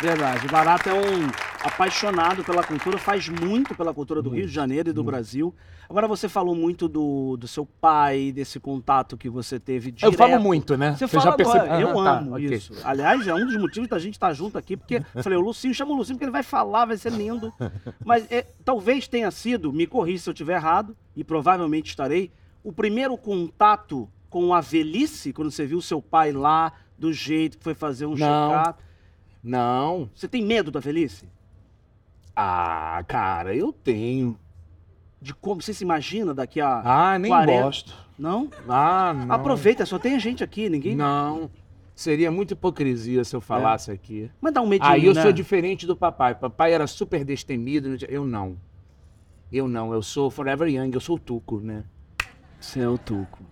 Verdade. 0.00 0.48
Barata 0.48 0.90
é 0.90 0.94
um 0.94 1.53
apaixonado 1.64 2.44
pela 2.44 2.62
cultura, 2.62 2.98
faz 2.98 3.26
muito 3.28 3.74
pela 3.74 3.94
cultura 3.94 4.20
do 4.20 4.28
Rio 4.28 4.46
de 4.46 4.52
Janeiro 4.52 4.90
e 4.90 4.92
do 4.92 5.02
Brasil. 5.02 5.54
Agora 5.88 6.06
você 6.06 6.28
falou 6.28 6.54
muito 6.54 6.86
do, 6.88 7.36
do 7.38 7.48
seu 7.48 7.64
pai, 7.64 8.30
desse 8.32 8.60
contato 8.60 9.16
que 9.16 9.30
você 9.30 9.58
teve 9.58 9.90
direto. 9.90 10.12
Eu 10.12 10.16
falo 10.18 10.38
muito, 10.40 10.76
né? 10.76 10.92
Você, 10.92 11.06
Você 11.06 11.16
fala 11.18 11.30
já 11.30 11.32
percebeu? 11.32 11.62
agora, 11.62 11.80
eu 11.80 11.88
Ah, 11.90 12.04
tá, 12.04 12.18
amo 12.18 12.32
ok. 12.34 12.54
isso. 12.54 12.72
Aliás, 12.84 13.26
é 13.26 13.34
um 13.34 13.46
dos 13.46 13.56
motivos 13.56 13.88
da 13.88 13.98
gente 13.98 14.14
estar 14.14 14.32
junto 14.34 14.58
aqui, 14.58 14.76
porque 14.76 15.02
eu 15.14 15.22
falei, 15.22 15.38
o 15.38 15.42
Lucinho, 15.42 15.72
chama 15.74 15.92
o 15.92 15.96
Lucinho, 15.96 16.16
porque 16.16 16.24
ele 16.26 16.32
vai 16.32 16.42
falar, 16.42 16.84
vai 16.84 16.96
ser 16.98 17.10
lindo. 17.12 17.50
Mas 18.04 18.30
é, 18.30 18.46
talvez 18.64 19.08
tenha 19.08 19.30
sido, 19.30 19.72
me 19.72 19.86
corri 19.86 20.18
se 20.18 20.28
eu 20.28 20.32
estiver 20.32 20.56
errado, 20.56 20.94
e 21.16 21.24
provavelmente 21.24 21.88
estarei, 21.88 22.30
o 22.62 22.72
primeiro 22.72 23.16
contato 23.16 24.08
com 24.28 24.52
a 24.52 24.60
velhice, 24.60 25.32
quando 25.32 25.50
você 25.50 25.64
viu 25.64 25.80
seu 25.80 26.02
pai 26.02 26.30
lá, 26.32 26.72
do 26.98 27.10
jeito 27.12 27.56
que 27.58 27.64
foi 27.64 27.74
fazer 27.74 28.04
um 28.06 28.14
Não. 28.16 28.50
check-up. 28.50 28.82
Não. 29.42 30.10
Você 30.14 30.26
tem 30.28 30.42
medo 30.42 30.70
da 30.70 30.80
velhice? 30.80 31.28
Ah, 32.36 33.02
cara, 33.06 33.54
eu 33.54 33.72
tenho. 33.72 34.38
De 35.20 35.32
como 35.34 35.62
você 35.62 35.72
se 35.72 35.84
imagina 35.84 36.34
daqui 36.34 36.60
a. 36.60 36.82
Ah, 36.84 37.18
nem 37.18 37.30
40. 37.30 37.62
gosto. 37.62 37.94
Não? 38.18 38.48
Ah, 38.68 39.12
não. 39.14 39.34
Aproveita, 39.34 39.86
só 39.86 39.98
tem 39.98 40.18
gente 40.20 40.44
aqui, 40.44 40.68
ninguém. 40.68 40.94
Não. 40.94 41.50
Seria 41.94 42.30
muita 42.30 42.54
hipocrisia 42.54 43.22
se 43.24 43.34
eu 43.36 43.40
falasse 43.40 43.90
aqui. 43.90 44.28
Mas 44.40 44.52
dá 44.52 44.60
um 44.60 44.66
medinho, 44.66 44.90
Aí 44.90 45.06
eu 45.06 45.14
né? 45.14 45.22
sou 45.22 45.32
diferente 45.32 45.86
do 45.86 45.96
papai. 45.96 46.34
Papai 46.34 46.72
era 46.72 46.86
super 46.88 47.24
destemido. 47.24 47.96
Eu 48.08 48.26
não. 48.26 48.56
Eu 49.52 49.68
não. 49.68 49.92
Eu 49.94 50.02
sou 50.02 50.28
forever 50.30 50.68
young. 50.68 50.90
Eu 50.92 51.00
sou 51.00 51.16
o 51.16 51.18
Tuco, 51.18 51.60
né? 51.60 51.84
Você 52.58 52.80
é 52.80 52.88
o 52.88 52.98
Tuco. 52.98 53.44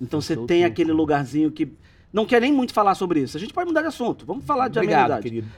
Então 0.00 0.20
você 0.22 0.34
sou 0.34 0.44
o 0.44 0.46
tem 0.46 0.62
Tuco. 0.62 0.72
aquele 0.72 0.92
lugarzinho 0.92 1.50
que. 1.50 1.70
Não 2.16 2.24
quer 2.24 2.40
nem 2.40 2.50
muito 2.50 2.72
falar 2.72 2.94
sobre 2.94 3.20
isso. 3.20 3.36
A 3.36 3.40
gente 3.40 3.52
pode 3.52 3.66
mudar 3.66 3.82
de 3.82 3.88
assunto. 3.88 4.24
Vamos 4.24 4.46
falar 4.46 4.68
de 4.68 4.78
Obrigado, 4.78 5.12
amenidade. 5.12 5.22
querido. 5.22 5.48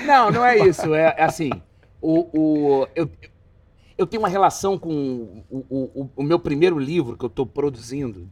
não, 0.08 0.30
não 0.30 0.42
é 0.42 0.66
isso. 0.66 0.94
É, 0.94 1.14
é 1.18 1.24
assim. 1.24 1.50
O, 2.00 2.30
o, 2.32 2.88
eu, 2.94 3.10
eu 3.98 4.06
tenho 4.06 4.22
uma 4.22 4.28
relação 4.30 4.78
com 4.78 5.44
o, 5.50 5.58
o, 5.68 6.10
o 6.16 6.22
meu 6.22 6.38
primeiro 6.38 6.78
livro 6.78 7.18
que 7.18 7.26
eu 7.26 7.28
estou 7.28 7.44
produzindo. 7.44 8.26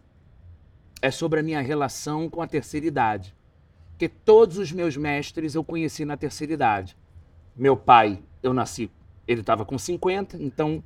É 1.03 1.11
sobre 1.11 1.41
a 1.41 1.43
minha 1.43 1.61
relação 1.61 2.31
com 2.31 2.41
a 2.41 2.47
terceira 2.47 2.87
idade. 2.87 3.37
Porque 3.91 4.09
todos 4.09 4.57
os 4.57 4.73
meus 4.73 4.97
mestres 4.97 5.55
eu 5.55 5.63
conheci 5.63 6.07
na 6.07 6.17
terceira 6.17 6.55
idade. 6.55 6.97
Meu 7.55 7.77
pai, 7.77 8.23
eu 8.43 8.55
nasci, 8.55 8.91
ele 9.29 9.43
estava 9.43 9.67
com 9.67 9.77
50, 9.77 10.39
então 10.43 10.83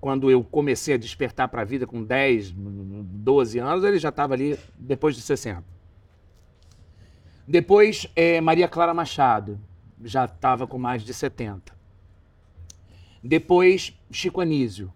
quando 0.00 0.30
eu 0.30 0.44
comecei 0.44 0.94
a 0.94 0.98
despertar 0.98 1.48
para 1.48 1.62
a 1.62 1.64
vida 1.64 1.86
com 1.86 2.02
10, 2.02 2.52
12 2.52 3.58
anos, 3.58 3.84
ele 3.84 3.98
já 3.98 4.10
estava 4.10 4.34
ali 4.34 4.58
depois 4.78 5.16
de 5.16 5.22
60. 5.22 5.64
Depois, 7.46 8.06
eh, 8.16 8.40
Maria 8.40 8.68
Clara 8.68 8.92
Machado, 8.92 9.60
já 10.02 10.24
estava 10.24 10.66
com 10.66 10.78
mais 10.78 11.02
de 11.02 11.14
70. 11.14 11.74
Depois, 13.22 13.96
Chico 14.10 14.40
Anísio, 14.40 14.92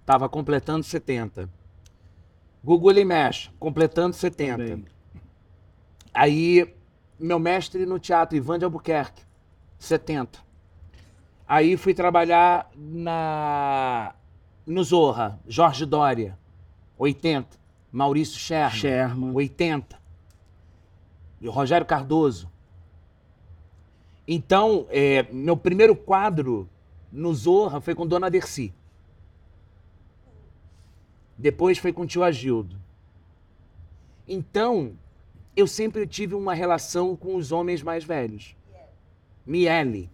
estava 0.00 0.28
completando 0.28 0.84
70. 0.84 1.48
Gugu 2.62 2.90
Limesh, 2.90 3.50
completando 3.58 4.14
70. 4.14 4.56
Bem. 4.56 4.84
Aí, 6.12 6.74
meu 7.18 7.38
mestre 7.38 7.84
no 7.86 7.98
teatro, 7.98 8.36
Ivan 8.36 8.58
de 8.58 8.64
Albuquerque, 8.64 9.22
70. 9.78 10.38
Aí 11.46 11.76
fui 11.76 11.94
trabalhar 11.94 12.70
na 12.74 14.14
no 14.66 14.82
Zorra, 14.82 15.38
Jorge 15.46 15.86
Dória, 15.86 16.36
80. 16.98 17.56
Maurício 17.92 18.38
Sherman, 18.38 18.78
Sherman. 18.78 19.32
80. 19.32 19.98
E 21.40 21.48
Rogério 21.48 21.86
Cardoso. 21.86 22.50
Então, 24.26 24.86
é, 24.90 25.22
meu 25.32 25.56
primeiro 25.56 25.94
quadro 25.94 26.68
no 27.12 27.32
Zorra 27.32 27.80
foi 27.80 27.94
com 27.94 28.06
Dona 28.06 28.28
Dercy. 28.28 28.74
Depois 31.38 31.78
foi 31.78 31.92
com 31.92 32.02
o 32.02 32.06
tio 32.06 32.24
Agildo. 32.24 32.76
Então, 34.26 34.94
eu 35.54 35.66
sempre 35.66 36.06
tive 36.06 36.34
uma 36.34 36.54
relação 36.54 37.14
com 37.14 37.36
os 37.36 37.52
homens 37.52 37.82
mais 37.82 38.02
velhos. 38.02 38.56
Miele. 39.46 40.10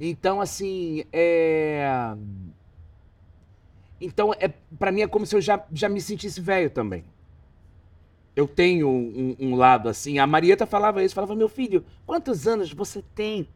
Então, 0.00 0.40
assim, 0.40 1.04
é... 1.12 2.14
Então, 4.00 4.32
é, 4.38 4.48
para 4.78 4.92
mim 4.92 5.02
é 5.02 5.06
como 5.06 5.24
se 5.24 5.34
eu 5.34 5.40
já, 5.40 5.64
já 5.72 5.88
me 5.88 6.00
sentisse 6.00 6.40
velho 6.40 6.70
também. 6.70 7.04
Eu 8.34 8.46
tenho 8.46 8.88
um, 8.88 9.36
um 9.38 9.54
lado 9.54 9.88
assim. 9.88 10.18
A 10.18 10.26
Marieta 10.26 10.66
falava 10.66 11.02
isso, 11.02 11.14
falava, 11.14 11.34
meu 11.34 11.48
filho, 11.48 11.84
quantos 12.04 12.46
anos 12.46 12.72
você 12.72 13.02
tem? 13.14 13.48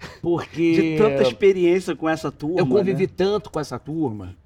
Porque 0.22 0.72
De 0.74 0.98
tanta 0.98 1.22
experiência 1.22 1.94
com 1.94 2.08
essa 2.08 2.32
turma. 2.32 2.60
eu 2.60 2.66
convivi 2.66 3.06
né? 3.06 3.12
tanto 3.14 3.50
com 3.50 3.60
essa 3.60 3.78
turma 3.78 4.36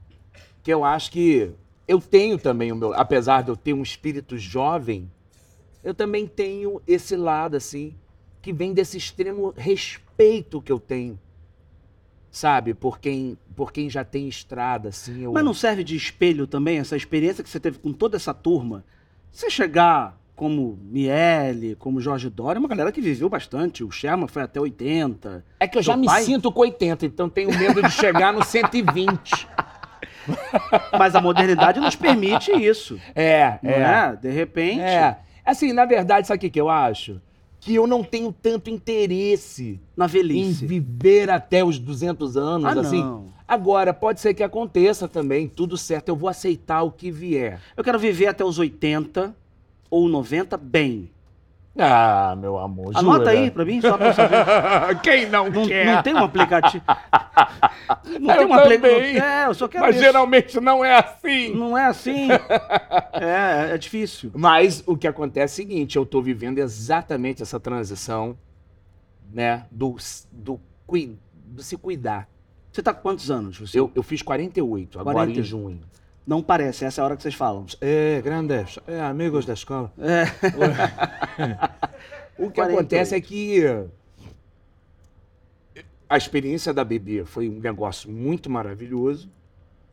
que 0.62 0.72
eu 0.72 0.84
acho 0.84 1.10
que 1.10 1.50
eu 1.88 2.00
tenho 2.00 2.38
também 2.38 2.70
o 2.70 2.76
meu, 2.76 2.92
apesar 2.94 3.42
de 3.42 3.50
eu 3.50 3.56
ter 3.56 3.72
um 3.72 3.82
espírito 3.82 4.36
jovem, 4.36 5.10
eu 5.82 5.94
também 5.94 6.26
tenho 6.26 6.80
esse 6.86 7.16
lado 7.16 7.56
assim 7.56 7.94
que 8.42 8.52
vem 8.52 8.72
desse 8.72 8.96
extremo 8.96 9.52
respeito 9.56 10.62
que 10.62 10.70
eu 10.70 10.78
tenho, 10.78 11.18
sabe, 12.30 12.74
por 12.74 12.98
quem, 12.98 13.36
por 13.60 13.72
quem 13.72 13.90
já 13.90 14.02
tem 14.02 14.26
estrada 14.26 14.88
assim. 14.88 15.24
Eu... 15.24 15.32
Mas 15.34 15.44
não 15.44 15.52
serve 15.52 15.84
de 15.84 15.94
espelho 15.94 16.46
também 16.46 16.78
essa 16.78 16.96
experiência 16.96 17.44
que 17.44 17.50
você 17.50 17.60
teve 17.60 17.78
com 17.78 17.92
toda 17.92 18.16
essa 18.16 18.32
turma? 18.32 18.82
Você 19.30 19.50
chegar 19.50 20.18
como 20.34 20.78
Miele, 20.82 21.74
como 21.74 22.00
Jorge 22.00 22.30
Dória, 22.30 22.56
é 22.56 22.60
uma 22.60 22.68
galera 22.70 22.90
que 22.90 23.02
viveu 23.02 23.28
bastante. 23.28 23.84
O 23.84 23.90
Sherman 23.90 24.28
foi 24.28 24.40
até 24.40 24.58
80. 24.58 25.44
É 25.60 25.68
que 25.68 25.76
eu 25.76 25.82
já 25.82 25.92
Seu 25.92 26.00
me 26.00 26.06
pai? 26.06 26.22
sinto 26.22 26.50
com 26.50 26.60
80, 26.62 27.04
então 27.04 27.28
tenho 27.28 27.50
medo 27.50 27.82
de 27.82 27.90
chegar 27.90 28.32
no 28.32 28.42
120. 28.42 29.46
Mas 30.98 31.14
a 31.14 31.20
modernidade 31.20 31.80
nos 31.80 31.94
permite 31.94 32.50
isso. 32.52 32.98
É, 33.14 33.58
Não 33.62 33.70
é. 33.70 34.12
é? 34.12 34.16
De 34.16 34.30
repente. 34.30 34.80
É. 34.80 35.18
Assim, 35.44 35.74
na 35.74 35.84
verdade, 35.84 36.26
sabe 36.26 36.46
o 36.46 36.50
que, 36.50 36.58
eu 36.58 36.70
acho? 36.70 37.20
Que 37.60 37.74
eu 37.74 37.86
não 37.86 38.02
tenho 38.02 38.32
tanto 38.32 38.70
interesse 38.70 39.78
Na 39.94 40.06
em 40.06 40.08
velhice. 40.08 40.64
viver 40.66 41.28
até 41.28 41.62
os 41.62 41.78
200 41.78 42.38
anos, 42.38 42.64
Ah, 42.64 42.80
assim. 42.80 43.02
não. 43.02 43.39
Agora, 43.50 43.92
pode 43.92 44.20
ser 44.20 44.32
que 44.32 44.44
aconteça 44.44 45.08
também, 45.08 45.48
tudo 45.48 45.76
certo, 45.76 46.08
eu 46.08 46.14
vou 46.14 46.30
aceitar 46.30 46.82
o 46.82 46.92
que 46.92 47.10
vier. 47.10 47.60
Eu 47.76 47.82
quero 47.82 47.98
viver 47.98 48.28
até 48.28 48.44
os 48.44 48.60
80 48.60 49.34
ou 49.90 50.08
90 50.08 50.56
bem. 50.56 51.10
Ah, 51.76 52.36
meu 52.38 52.56
amor, 52.58 52.92
Anota 52.96 53.30
aí 53.30 53.50
pra 53.50 53.64
mim, 53.64 53.80
só 53.80 53.98
pra 53.98 54.06
eu 54.06 54.14
saber. 54.14 54.36
Quem 55.02 55.28
não, 55.28 55.50
Não, 55.50 55.66
quer? 55.66 55.84
não 55.84 56.00
tem 56.00 56.14
um 56.14 56.18
aplicativo. 56.24 56.84
Não 58.20 58.30
Eu 58.34 58.38
tem 58.38 58.46
um 58.46 58.54
aplicativo. 58.54 59.18
É, 59.18 59.46
eu 59.46 59.54
só 59.54 59.66
quero 59.66 59.84
Mas 59.84 59.96
isso. 59.96 60.04
geralmente 60.04 60.60
não 60.60 60.84
é 60.84 60.96
assim. 60.96 61.52
Não 61.54 61.76
é 61.76 61.86
assim. 61.86 62.28
É, 63.12 63.74
é 63.74 63.78
difícil. 63.78 64.30
Mas 64.36 64.82
o 64.86 64.96
que 64.96 65.08
acontece 65.08 65.60
é 65.60 65.64
o 65.64 65.66
seguinte, 65.66 65.96
eu 65.96 66.06
tô 66.06 66.22
vivendo 66.22 66.58
exatamente 66.58 67.42
essa 67.42 67.58
transição, 67.58 68.38
né, 69.32 69.64
do, 69.72 69.96
do, 70.30 70.60
do 71.34 71.62
se 71.62 71.76
cuidar. 71.76 72.28
Você 72.72 72.82
tá 72.82 72.94
com 72.94 73.02
quantos 73.02 73.30
anos? 73.30 73.58
Você? 73.58 73.78
Eu, 73.78 73.90
eu 73.94 74.02
fiz 74.02 74.22
48, 74.22 74.98
agora 75.00 75.14
40. 75.16 75.40
em 75.40 75.42
junho. 75.42 75.80
Não 76.26 76.42
parece, 76.42 76.84
essa 76.84 77.00
é 77.00 77.02
a 77.02 77.04
hora 77.04 77.16
que 77.16 77.22
vocês 77.22 77.34
falam. 77.34 77.66
É, 77.80 78.20
grandes, 78.22 78.78
é, 78.86 79.00
amigos 79.00 79.44
da 79.44 79.54
escola. 79.54 79.92
É. 79.98 80.24
O 82.40 82.48
que 82.48 82.54
48. 82.54 82.70
acontece 82.78 83.14
é 83.14 83.20
que 83.20 83.62
a 86.08 86.16
experiência 86.16 86.72
da 86.72 86.82
bebê 86.82 87.22
foi 87.24 87.48
um 87.50 87.60
negócio 87.60 88.10
muito 88.10 88.48
maravilhoso, 88.48 89.30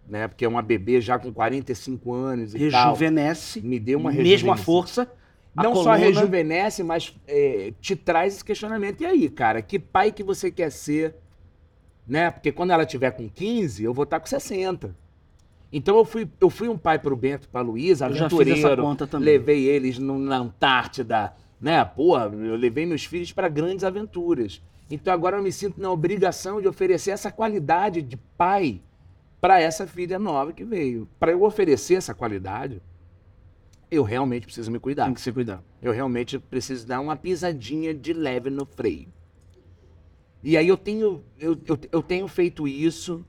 né? 0.08 0.30
Porque 0.30 0.46
é 0.46 0.48
uma 0.48 0.62
bebê 0.62 1.02
já 1.02 1.20
com 1.20 1.34
45 1.34 2.14
anos 2.14 2.56
e 2.56 2.72
tal. 2.72 2.86
Rejuvenesce. 2.94 3.62
Me 3.62 3.78
deu 3.80 4.00
uma 4.00 4.12
Mesmo 4.12 4.22
a 4.22 4.56
rejuvenescida. 4.56 4.66
força. 4.66 5.12
Não 5.54 5.76
só 5.76 5.94
rejuvenesce, 5.94 6.84
mas 6.84 7.14
é, 7.28 7.74
te 7.82 7.96
traz 7.96 8.36
esse 8.36 8.46
questionamento. 8.46 9.02
E 9.02 9.06
aí, 9.06 9.28
cara, 9.30 9.62
que 9.62 9.78
pai 9.78 10.12
que 10.12 10.24
você 10.24 10.50
quer 10.50 10.72
ser? 10.72 11.16
Né? 12.08 12.32
Porque 12.32 12.52
quando 12.52 12.72
ela 12.72 12.86
tiver 12.86 13.12
com 13.12 13.28
15, 13.30 13.84
eu 13.84 13.94
vou 13.94 14.04
estar 14.04 14.20
com 14.20 14.28
60. 14.28 14.96
Então 15.72 15.98
eu 15.98 16.06
fui, 16.06 16.30
eu 16.40 16.50
fui 16.50 16.70
um 16.70 16.78
pai 16.78 16.98
pro 16.98 17.16
Bento 17.16 17.46
e 17.46 17.48
pra 17.50 17.60
Luísa, 17.62 18.06
Eu 18.08 18.14
já 18.14 18.30
fiz 18.30 18.40
essa 18.40 18.52
aventureiro. 18.52 18.82
conta 18.84 19.06
também. 19.06 19.26
Levei 19.34 19.66
eles 19.66 19.98
no- 20.00 20.18
na 20.18 20.38
Antártida, 20.38 21.34
né? 21.60 21.84
Porra, 21.84 22.26
eu 22.34 22.56
levei 22.56 22.86
meus 22.86 23.04
filhos 23.04 23.34
para 23.34 23.50
grandes 23.50 23.84
aventuras. 23.84 24.62
Então 24.90 25.14
agora 25.14 25.36
eu 25.38 25.44
me 25.44 25.52
sinto 25.52 25.82
na 25.82 25.92
obrigação 25.92 26.62
de 26.62 26.68
oferecer 26.70 27.12
essa 27.12 27.30
qualidade 27.30 28.02
de 28.02 28.16
pai 28.38 28.82
para 29.42 29.60
essa 29.60 29.86
filha 29.86 30.18
nova 30.18 30.54
que 30.54 30.64
veio. 30.64 31.10
Para 31.20 31.34
eu 31.34 31.44
oferecer 31.44 31.96
essa 31.96 32.14
qualidade, 32.14 32.82
eu 33.92 34.04
realmente 34.04 34.46
preciso 34.46 34.72
me 34.72 34.80
cuidar. 34.80 35.04
Tem 35.06 35.14
que 35.14 35.20
se 35.22 35.32
cuidar. 35.34 35.62
Eu 35.82 35.92
realmente 35.92 36.40
preciso 36.40 36.88
dar 36.88 37.02
uma 37.02 37.18
pisadinha 37.18 37.94
de 37.94 38.14
leve 38.14 38.50
no 38.50 38.66
freio. 38.66 39.10
E 40.44 40.56
aí 40.56 40.68
eu 40.68 40.78
tenho, 40.78 41.24
eu, 41.40 41.58
eu, 41.66 41.78
eu 41.92 42.02
tenho 42.02 42.28
feito 42.28 42.68
isso. 42.68 43.26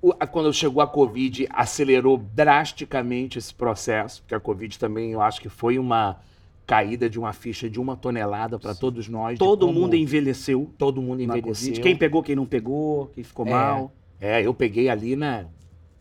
O- 0.00 0.12
a- 0.18 0.26
quando 0.26 0.52
chegou 0.52 0.82
a 0.82 0.86
Covid, 0.86 1.46
acelerou 1.50 2.18
drasticamente 2.18 3.38
esse 3.38 3.54
processo, 3.54 4.22
porque 4.22 4.34
a 4.34 4.40
Covid 4.40 4.78
também 4.78 5.12
eu 5.12 5.22
acho 5.22 5.40
que 5.40 5.48
foi 5.48 5.78
uma 5.78 6.20
caída 6.66 7.08
de 7.10 7.18
uma 7.18 7.32
ficha 7.32 7.68
de 7.68 7.80
uma 7.80 7.96
tonelada 7.96 8.58
para 8.58 8.74
todos 8.74 9.08
nós. 9.08 9.38
Todo 9.38 9.66
como 9.66 9.80
mundo 9.80 9.94
envelheceu 9.96 10.70
todo 10.78 11.02
mundo 11.02 11.22
envelheceu. 11.22 11.82
Quem 11.82 11.96
pegou, 11.96 12.22
quem 12.22 12.36
não 12.36 12.46
pegou, 12.46 13.06
quem 13.08 13.24
ficou 13.24 13.46
É. 13.46 13.50
mal. 13.50 13.92
É, 14.20 14.40
eu 14.46 14.54
peguei 14.54 14.88
ali 14.88 15.16
na. 15.16 15.46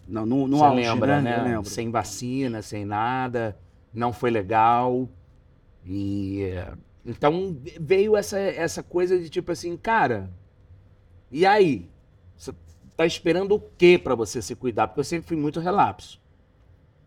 Não, 0.07 0.25
no, 0.25 0.47
no 0.47 0.57
Você 0.57 0.63
auge, 0.65 0.75
lembra, 0.81 1.21
né? 1.21 1.43
né? 1.43 1.63
Sem 1.63 1.89
vacina, 1.89 2.61
sem 2.61 2.85
nada, 2.85 3.57
não 3.93 4.11
foi 4.13 4.29
legal. 4.29 5.07
E 5.85 6.51
então 7.05 7.57
veio 7.79 8.15
essa, 8.15 8.39
essa 8.39 8.83
coisa 8.83 9.17
de 9.19 9.29
tipo 9.29 9.51
assim, 9.51 9.75
cara, 9.77 10.29
e 11.31 11.45
aí? 11.45 11.89
Você 12.37 12.53
tá 12.97 13.05
esperando 13.05 13.55
o 13.55 13.59
quê 13.77 13.97
pra 14.01 14.15
você 14.15 14.41
se 14.41 14.55
cuidar? 14.55 14.87
Porque 14.87 14.99
eu 14.99 15.03
sempre 15.05 15.27
fui 15.27 15.37
muito 15.37 15.59
relapso. 15.59 16.19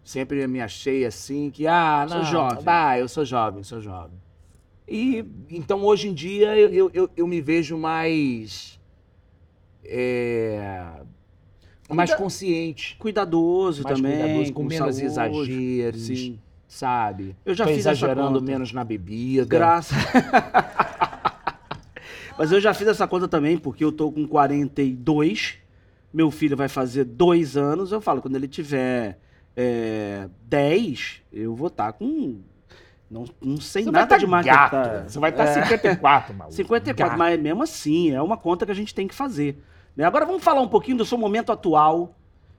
Sempre 0.03 0.47
me 0.47 0.61
achei 0.61 1.05
assim 1.07 1.51
que, 1.51 1.67
ah, 1.67 2.05
Sou 2.09 2.19
não, 2.19 2.25
jovem. 2.25 2.65
Ah, 2.67 2.99
eu 2.99 3.09
sou 3.09 3.25
jovem, 3.25 3.63
sou 3.63 3.81
jovem. 3.81 4.19
E 4.87 5.25
então 5.49 5.83
hoje 5.83 6.09
em 6.09 6.13
dia 6.15 6.55
eu, 6.59 6.69
eu, 6.69 6.91
eu, 6.93 7.11
eu 7.17 7.27
me 7.27 7.41
vejo 7.41 7.79
mais. 7.79 8.79
é, 9.83 10.93
mais 11.89 12.11
Cuida- 12.11 12.23
consciente 12.23 12.97
Cuidadoso 12.99 13.83
mais 13.83 13.97
também. 13.97 14.19
cuidadoso, 14.19 14.53
com, 14.53 14.63
com 14.63 14.69
menos 14.69 14.97
saúde. 14.97 15.05
exageros, 15.07 16.01
Sim. 16.03 16.39
Sabe? 16.75 17.37
Eu 17.45 17.55
já 17.55 17.65
Tô 17.65 17.71
fiz 17.71 17.81
essa 17.87 17.91
exagerando 17.91 18.41
conta. 18.41 18.45
menos 18.45 18.73
na 18.73 18.83
bebida. 18.83 19.45
Graças. 19.47 19.97
Mas 22.37 22.51
eu 22.51 22.61
já 22.61 22.75
fiz 22.75 22.89
essa 22.89 23.07
conta 23.07 23.29
também, 23.29 23.57
porque 23.57 23.85
eu 23.85 23.93
tô 23.93 24.11
com 24.11 24.27
42, 24.27 25.59
meu 26.13 26.33
filho 26.33 26.57
vai 26.57 26.69
fazer 26.69 27.05
dois 27.05 27.57
anos, 27.57 27.93
eu 27.93 28.01
falo, 28.01 28.21
quando 28.21 28.35
ele 28.35 28.49
tiver 28.49 29.21
é, 29.57 30.29
10, 30.43 31.23
eu 31.33 31.55
vou 31.55 31.69
estar 31.69 31.93
com. 31.93 32.41
Não, 33.09 33.25
não 33.41 33.61
sei 33.61 33.85
Você 33.85 33.91
nada 33.93 34.07
tá 34.09 34.19
de 34.19 34.27
marketing. 34.27 35.05
Você 35.07 35.19
vai 35.21 35.31
estar 35.31 35.47
54, 35.47 36.35
maluco. 36.35 36.57
54, 36.57 37.11
Gato. 37.11 37.19
mas 37.19 37.41
mesmo 37.41 37.63
assim, 37.63 38.11
é 38.11 38.21
uma 38.21 38.37
conta 38.37 38.67
que 38.67 38.73
a 38.73 38.75
gente 38.75 38.93
tem 38.93 39.07
que 39.07 39.15
fazer. 39.15 39.63
né? 39.97 40.05
Agora 40.05 40.27
vamos 40.27 40.43
falar 40.43 40.61
um 40.61 40.69
pouquinho 40.69 40.97
do 40.97 41.05
seu 41.05 41.17
momento 41.17 41.53
atual 41.53 42.17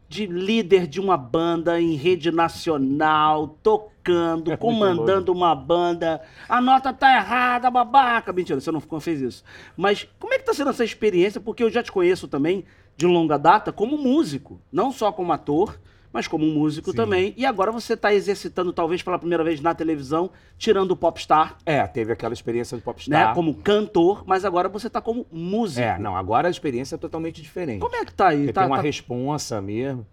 de 0.07 0.25
líder 0.25 0.87
de 0.87 0.99
uma 0.99 1.17
banda 1.17 1.79
em 1.79 1.95
rede 1.95 2.31
nacional, 2.31 3.57
tocando, 3.61 4.51
É 4.51 4.57
comandando 4.57 5.31
uma 5.31 5.55
banda. 5.55 6.21
A 6.47 6.61
nota 6.61 6.93
tá 6.93 7.15
errada, 7.15 7.71
babaca. 7.71 8.31
Mentira, 8.31 8.59
você 8.59 8.71
não 8.71 8.81
fez 8.99 9.21
isso. 9.21 9.43
Mas 9.75 10.07
como 10.19 10.33
é 10.33 10.37
que 10.37 10.45
tá 10.45 10.53
sendo 10.53 10.69
essa 10.69 10.85
experiência? 10.85 11.41
Porque 11.41 11.63
eu 11.63 11.71
já 11.71 11.81
te 11.81 11.91
conheço 11.91 12.27
também 12.27 12.65
de 12.95 13.05
longa 13.05 13.37
data 13.37 13.71
como 13.71 13.97
músico, 13.97 14.61
não 14.71 14.91
só 14.91 15.11
como 15.11 15.33
ator, 15.33 15.77
mas 16.15 16.29
como 16.29 16.45
músico 16.45 16.91
Sim. 16.91 16.95
também. 16.95 17.33
E 17.35 17.45
agora 17.45 17.73
você 17.73 17.91
está 17.93 18.13
exercitando, 18.13 18.71
talvez 18.71 19.03
pela 19.03 19.19
primeira 19.19 19.43
vez 19.43 19.59
na 19.59 19.75
televisão, 19.75 20.29
tirando 20.57 20.91
o 20.91 20.95
popstar, 20.95 21.57
É, 21.65 21.85
teve 21.85 22.13
aquela 22.13 22.33
experiência 22.33 22.77
do 22.77 22.81
popstar. 22.81 23.27
né? 23.29 23.33
Como 23.35 23.53
cantor, 23.55 24.23
mas 24.25 24.45
agora 24.45 24.69
você 24.69 24.89
tá 24.89 25.01
como 25.01 25.25
músico. 25.29 25.81
É, 25.85 25.99
não, 25.99 26.15
agora 26.15 26.47
a 26.47 26.51
experiência 26.51 26.95
é 26.95 26.97
totalmente 26.97 27.41
diferente. 27.41 27.81
Como 27.81 27.93
é 27.97 28.05
que 28.05 28.13
tá 28.13 28.29
aí? 28.29 28.51
Tá, 28.53 28.61
tem 28.61 28.69
uma 28.71 28.77
tá- 28.77 28.81
responsa 28.83 29.61
mesmo. 29.61 30.07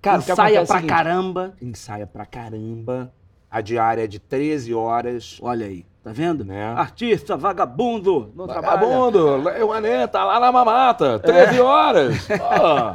Cara, 0.00 0.18
ensaia 0.18 0.58
é 0.60 0.64
pra 0.64 0.76
seguinte, 0.76 0.88
caramba. 0.88 1.54
Ensaia 1.60 2.06
pra 2.06 2.24
caramba. 2.24 3.12
A 3.50 3.60
diária 3.60 4.04
é 4.04 4.06
de 4.06 4.20
13 4.20 4.72
horas. 4.72 5.36
Olha 5.42 5.66
aí, 5.66 5.84
tá 6.04 6.12
vendo? 6.12 6.44
Né? 6.44 6.64
Artista, 6.64 7.36
vagabundo, 7.36 8.32
não 8.36 8.46
trabalha. 8.46 8.76
Vagabundo, 8.76 9.66
o 9.66 9.72
Ané 9.72 10.06
tá 10.06 10.24
lá 10.24 10.38
na 10.38 10.52
mamata, 10.52 11.18
13 11.18 11.60
horas. 11.60 12.14
Ó. 12.40 12.94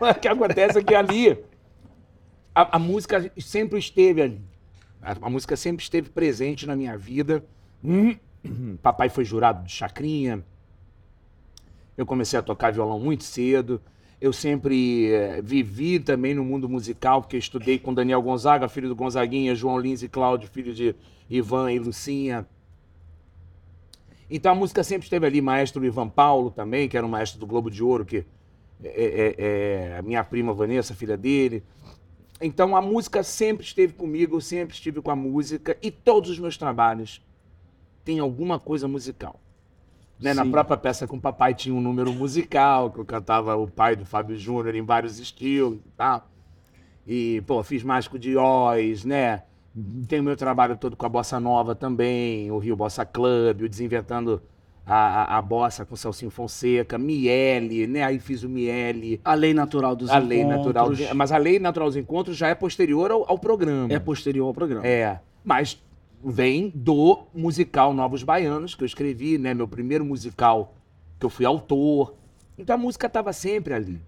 o 0.00 0.14
que 0.20 0.28
acontece 0.28 0.78
é 0.78 0.82
que 0.82 0.94
ali, 0.94 1.38
a, 2.54 2.76
a 2.76 2.78
música 2.78 3.30
sempre 3.38 3.78
esteve 3.78 4.22
ali. 4.22 4.40
A, 5.00 5.12
a 5.22 5.30
música 5.30 5.56
sempre 5.56 5.82
esteve 5.82 6.10
presente 6.10 6.66
na 6.66 6.74
minha 6.74 6.96
vida. 6.96 7.44
Hum, 7.82 8.16
Papai 8.82 9.08
foi 9.08 9.24
jurado 9.24 9.64
de 9.64 9.72
chacrinha. 9.72 10.44
Eu 11.96 12.06
comecei 12.06 12.38
a 12.38 12.42
tocar 12.42 12.72
violão 12.72 12.98
muito 12.98 13.24
cedo. 13.24 13.80
Eu 14.20 14.32
sempre 14.32 15.12
eh, 15.12 15.40
vivi 15.42 16.00
também 16.00 16.34
no 16.34 16.44
mundo 16.44 16.68
musical, 16.68 17.22
porque 17.22 17.36
estudei 17.36 17.78
com 17.78 17.94
Daniel 17.94 18.20
Gonzaga, 18.20 18.68
filho 18.68 18.88
do 18.88 18.96
Gonzaguinha, 18.96 19.54
João 19.54 19.78
Lins 19.78 20.02
e 20.02 20.08
Cláudio, 20.08 20.48
filho 20.48 20.74
de 20.74 20.94
Ivan 21.30 21.72
e 21.72 21.78
Lucinha. 21.78 22.46
Então 24.30 24.52
a 24.52 24.54
música 24.54 24.82
sempre 24.82 25.06
esteve 25.06 25.26
ali, 25.26 25.40
maestro 25.40 25.84
Ivan 25.84 26.08
Paulo 26.08 26.50
também, 26.50 26.88
que 26.88 26.96
era 26.96 27.06
um 27.06 27.08
maestro 27.08 27.38
do 27.38 27.46
Globo 27.46 27.70
de 27.70 27.82
Ouro, 27.82 28.04
que 28.04 28.26
é, 28.82 29.34
é- 29.38 29.92
é 29.94 29.98
a 29.98 30.02
minha 30.02 30.22
prima 30.24 30.52
Vanessa, 30.52 30.94
filha 30.94 31.16
dele. 31.16 31.62
Então 32.40 32.76
a 32.76 32.80
música 32.80 33.22
sempre 33.22 33.64
esteve 33.64 33.92
comigo, 33.92 34.36
eu 34.36 34.40
sempre 34.40 34.74
estive 34.74 35.02
com 35.02 35.10
a 35.10 35.16
música 35.16 35.76
e 35.82 35.90
todos 35.90 36.30
os 36.30 36.38
meus 36.38 36.56
trabalhos 36.56 37.20
têm 38.04 38.20
alguma 38.20 38.58
coisa 38.58 38.86
musical. 38.86 39.40
Né? 40.20 40.34
Na 40.34 40.44
própria 40.44 40.76
peça 40.76 41.06
com 41.06 41.16
o 41.16 41.20
papai 41.20 41.54
tinha 41.54 41.74
um 41.74 41.80
número 41.80 42.12
musical, 42.12 42.90
que 42.90 42.98
eu 42.98 43.04
cantava 43.04 43.56
o 43.56 43.68
pai 43.68 43.94
do 43.94 44.04
Fábio 44.04 44.36
Júnior 44.36 44.74
em 44.74 44.82
vários 44.82 45.18
estilos 45.18 45.78
e 45.78 45.90
tal. 45.96 46.28
E, 47.06 47.42
pô, 47.46 47.62
fiz 47.62 47.82
Mágico 47.82 48.18
de 48.18 48.36
Oz, 48.36 49.04
né? 49.04 49.42
Tem 50.08 50.20
o 50.20 50.22
meu 50.24 50.36
trabalho 50.36 50.76
todo 50.76 50.96
com 50.96 51.06
a 51.06 51.08
Bossa 51.08 51.38
Nova 51.38 51.74
também, 51.74 52.50
o 52.50 52.58
Rio 52.58 52.74
Bossa 52.76 53.04
Club, 53.06 53.62
o 53.62 53.68
Desinventando 53.68 54.42
a, 54.88 55.34
a, 55.34 55.38
a 55.38 55.42
Bossa 55.42 55.84
com 55.84 55.94
Celcinho 55.94 56.30
Fonseca, 56.30 56.96
Miele, 56.96 57.86
né? 57.86 58.02
Aí 58.02 58.18
fiz 58.18 58.42
o 58.42 58.48
Miele, 58.48 59.20
A 59.24 59.34
lei 59.34 59.52
natural 59.52 59.94
dos 59.94 60.08
a 60.10 60.18
Lei 60.18 60.40
encontros 60.40 60.56
Natural. 60.74 60.94
de- 60.94 61.14
Mas 61.14 61.30
a 61.30 61.36
Lei 61.36 61.58
Natural 61.58 61.88
dos 61.88 61.96
Encontros 61.96 62.36
já 62.36 62.48
é 62.48 62.54
posterior 62.54 63.10
ao, 63.10 63.28
ao 63.30 63.38
programa. 63.38 63.92
é 63.92 63.98
posterior 63.98 64.46
ao 64.46 64.54
programa. 64.54 64.86
É, 64.86 65.20
mas 65.44 65.80
vem 66.24 66.72
do 66.74 67.24
musical 67.34 67.92
Novos 67.92 68.22
Baianos, 68.22 68.74
que 68.74 68.82
eu 68.82 68.86
escrevi, 68.86 69.36
né? 69.38 69.52
Meu 69.54 69.68
primeiro 69.68 70.04
musical 70.04 70.74
que 71.20 71.26
eu 71.26 71.30
fui 71.30 71.44
autor. 71.44 72.14
Então 72.56 72.74
a 72.74 72.78
música 72.78 73.06
estava 73.06 73.32
sempre 73.32 73.74
ali. 73.74 74.00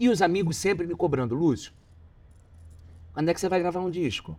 E 0.00 0.08
os 0.08 0.20
amigos 0.22 0.56
sempre 0.56 0.86
me 0.86 0.94
cobrando, 0.94 1.34
Lúcio, 1.34 1.72
quando 3.12 3.28
é 3.28 3.34
que 3.34 3.40
você 3.40 3.48
vai 3.48 3.60
gravar 3.60 3.80
um 3.80 3.90
disco? 3.90 4.36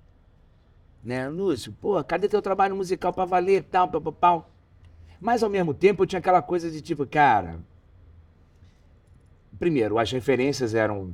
Né, 1.03 1.29
Lúcio, 1.29 1.71
pô, 1.79 2.03
cadê 2.03 2.27
teu 2.27 2.41
trabalho 2.41 2.75
musical 2.75 3.13
pra 3.13 3.23
valer, 3.25 3.63
tal, 3.63 3.87
pau, 3.87 4.01
pau, 4.01 4.11
pau. 4.13 4.49
Mas 5.19 5.41
ao 5.43 5.49
mesmo 5.49 5.73
tempo 5.73 6.03
eu 6.03 6.07
tinha 6.07 6.19
aquela 6.19 6.41
coisa 6.41 6.69
de 6.69 6.81
tipo, 6.81 7.05
cara. 7.05 7.59
Primeiro, 9.59 9.97
as 9.97 10.11
referências 10.11 10.75
eram 10.75 11.13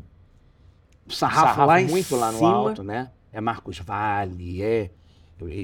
Sarrafo, 1.07 1.39
sarrafo 1.41 1.65
lá 1.65 1.81
muito 1.81 2.15
lá 2.15 2.31
no 2.31 2.45
alto, 2.45 2.83
né? 2.83 3.11
É 3.31 3.39
Marcos 3.41 3.79
Vale, 3.79 4.61
é, 4.61 4.89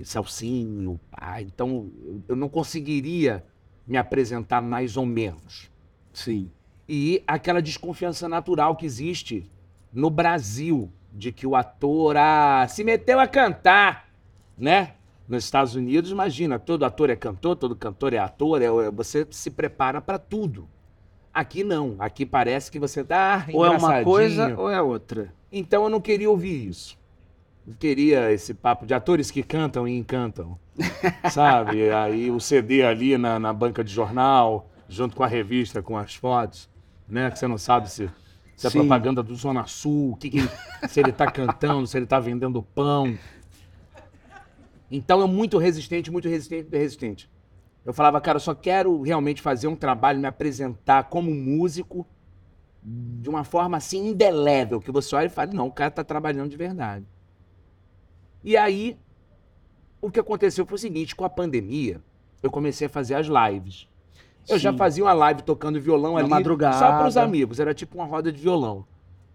Celcinho, 0.04 1.00
ah, 1.12 1.42
então 1.42 1.90
eu- 2.06 2.22
eu 2.30 2.36
não 2.36 2.50
conseguiria 2.50 3.46
me 3.88 3.98
apresentar 3.98 4.62
mais 4.62 4.98
ou 4.98 5.06
menos. 5.06 5.70
Sim. 6.14 6.52
E 6.88 7.24
aquela 7.28 7.62
desconfiança 7.62 8.28
natural 8.28 8.76
que 8.76 8.86
existe 8.86 9.50
no 9.94 10.10
Brasil 10.10 10.92
de 11.14 11.32
que 11.32 11.46
o 11.48 11.56
ator 11.56 12.18
ah, 12.18 12.66
se 12.68 12.84
meteu 12.84 13.20
a 13.20 13.28
cantar, 13.28 14.10
né? 14.58 14.96
Nos 15.30 15.44
Estados 15.44 15.76
Unidos, 15.76 16.10
imagina, 16.10 16.58
todo 16.58 16.84
ator 16.84 17.12
é 17.12 17.16
cantor, 17.16 17.56
todo 17.56 17.76
cantor 17.76 18.14
é 18.14 18.18
ator, 18.18 18.60
é- 18.64 18.90
você 18.90 19.28
se 19.30 19.52
prepara 19.52 20.02
para 20.02 20.18
tudo. 20.18 20.68
Aqui 21.32 21.64
não, 21.64 21.96
aqui 22.00 22.26
parece 22.26 22.72
que 22.72 22.80
você 22.80 23.04
tá 23.04 23.46
Ou 23.54 23.64
é 23.64 23.70
uma 23.70 24.04
coisa 24.04 24.56
ou 24.58 24.72
é 24.72 24.82
outra. 24.82 25.32
Então 25.52 25.84
eu 25.84 25.90
não 25.90 26.02
queria 26.02 26.28
ouvir 26.28 26.68
isso. 26.68 26.98
Eu 27.68 27.76
queria 27.78 28.32
esse 28.32 28.56
papo 28.56 28.88
de 28.88 28.96
atores 28.96 29.30
que 29.30 29.44
cantam 29.44 29.88
e 29.88 29.96
encantam. 29.96 30.58
Sabe? 31.32 31.92
Aí 31.92 32.32
o 32.32 32.40
CD 32.40 32.84
ali 32.84 33.16
na, 33.16 33.38
na 33.38 33.54
banca 33.54 33.84
de 33.84 33.94
jornal, 33.94 34.68
junto 34.88 35.16
com 35.16 35.24
a 35.24 35.28
revista, 35.28 35.84
com 35.84 35.96
as 35.96 36.16
fotos, 36.16 36.68
né? 37.08 37.30
Que 37.30 37.38
você 37.38 37.48
não 37.48 37.60
sabe 37.60 37.92
se, 37.92 38.10
se 38.56 38.66
é 38.66 38.70
propaganda 38.72 39.22
do 39.22 39.36
Zona 39.36 39.68
Sul, 39.68 40.18
que 40.20 40.32
que 40.32 40.50
se 40.88 41.00
ele 41.00 41.12
tá 41.12 41.30
cantando, 41.30 41.86
se 41.86 41.96
ele 41.96 42.08
tá 42.08 42.20
vendendo 42.20 42.64
pão. 42.64 43.16
Então 44.92 45.20
eu 45.20 45.28
muito 45.28 45.58
resistente, 45.58 46.12
muito 46.12 46.28
resistente, 46.28 46.64
muito 46.64 46.78
resistente. 46.78 47.30
Eu 47.86 47.94
falava, 47.94 48.20
cara, 48.20 48.38
eu 48.38 48.42
só 48.42 48.54
quero 48.54 49.02
realmente 49.02 49.42
fazer 49.42 49.68
um 49.68 49.76
trabalho, 49.76 50.20
me 50.20 50.28
apresentar 50.28 51.04
como 51.06 51.32
músico 51.34 52.06
de 52.84 53.30
uma 53.30 53.44
forma 53.44 53.78
assim 53.78 54.10
indelével, 54.10 54.80
que 54.80 54.92
você 54.92 55.16
olha 55.16 55.28
e 55.28 55.30
fala, 55.30 55.52
não, 55.54 55.68
o 55.68 55.72
cara 55.72 55.92
tá 55.92 56.04
trabalhando 56.04 56.50
de 56.50 56.58
verdade. 56.58 57.06
E 58.44 58.56
aí, 58.56 58.98
o 60.02 60.10
que 60.10 60.20
aconteceu 60.20 60.66
foi 60.66 60.76
o 60.76 60.80
seguinte, 60.80 61.16
com 61.16 61.26
a 61.26 61.30
pandemia, 61.30 62.02
eu 62.42 62.50
comecei 62.50 62.88
a 62.88 62.90
fazer 62.90 63.16
as 63.16 63.28
lives. 63.28 63.88
Eu 64.48 64.58
já 64.58 64.72
Sim. 64.72 64.78
fazia 64.78 65.04
uma 65.04 65.14
live 65.14 65.44
tocando 65.44 65.80
violão 65.80 66.14
Na 66.14 66.22
ali, 66.22 66.30
madrugada. 66.30 66.78
só 66.78 66.88
para 66.88 67.08
os 67.08 67.18
amigos, 67.18 67.60
era 67.60 67.74
tipo 67.74 67.98
uma 67.98 68.06
roda 68.06 68.32
de 68.32 68.42
violão. 68.42 68.86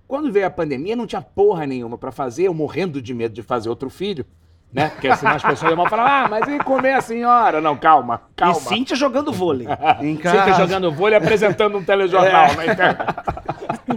Quando 0.09 0.33
veio 0.33 0.47
a 0.47 0.51
pandemia, 0.51 0.97
não 0.97 1.07
tinha 1.07 1.23
porra 1.23 1.67
nenhuma 1.67 1.97
para 1.97 2.11
fazer, 2.11 2.45
eu 2.45 2.55
morrendo 2.55 3.01
de 3.01 3.15
medo 3.15 3.35
de 3.35 3.43
fazer 3.43 3.69
outro 3.69 3.89
filho, 3.91 4.25
né? 4.75 4.91
Porque 4.91 5.15
senão 5.17 5.37
as 5.37 5.43
pessoas 5.43 5.71
iam 5.71 5.89
falar, 5.89 6.25
ah, 6.25 6.29
mas 6.29 6.49
e 6.49 6.59
comer 6.59 6.95
a 6.95 7.01
senhora? 7.01 7.61
Não, 7.61 7.77
calma, 7.77 8.23
calma. 8.35 8.59
E 8.59 8.61
Cíntia 8.61 8.97
jogando 8.97 9.33
vôlei. 9.33 9.69
em 10.03 10.17
casa. 10.17 10.51
tá 10.51 10.53
jogando 10.53 10.91
vôlei 10.91 11.17
apresentando 11.17 11.79
um 11.79 11.85
telejornal 11.85 12.53
na 12.55 12.67
internet. 12.67 13.15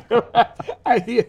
Aí, 0.85 1.27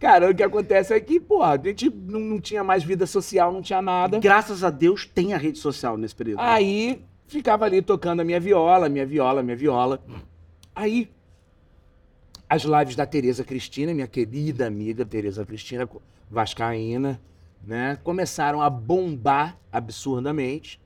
cara, 0.00 0.28
o 0.28 0.34
que 0.34 0.42
acontece 0.42 0.92
é 0.92 0.98
que, 0.98 1.20
porra, 1.20 1.52
a 1.52 1.56
gente 1.56 1.88
não, 1.88 2.18
não 2.18 2.40
tinha 2.40 2.64
mais 2.64 2.82
vida 2.82 3.06
social, 3.06 3.52
não 3.52 3.62
tinha 3.62 3.80
nada. 3.80 4.18
Graças 4.18 4.64
a 4.64 4.70
Deus 4.70 5.06
tem 5.06 5.32
a 5.32 5.38
rede 5.38 5.58
social 5.58 5.96
nesse 5.96 6.16
período. 6.16 6.40
Aí, 6.40 7.00
ficava 7.28 7.64
ali 7.64 7.80
tocando 7.80 8.20
a 8.20 8.24
minha 8.24 8.40
viola, 8.40 8.88
minha 8.88 9.06
viola, 9.06 9.40
minha 9.40 9.56
viola. 9.56 10.02
Aí, 10.74 11.08
as 12.48 12.64
lives 12.64 12.96
da 12.96 13.06
Tereza 13.06 13.44
Cristina, 13.44 13.94
minha 13.94 14.08
querida 14.08 14.66
amiga 14.66 15.06
Tereza 15.06 15.46
Cristina 15.46 15.88
Vascaína, 16.28 17.20
né, 17.66 17.98
começaram 18.02 18.60
a 18.60 18.68
bombar 18.70 19.58
absurdamente. 19.72 20.80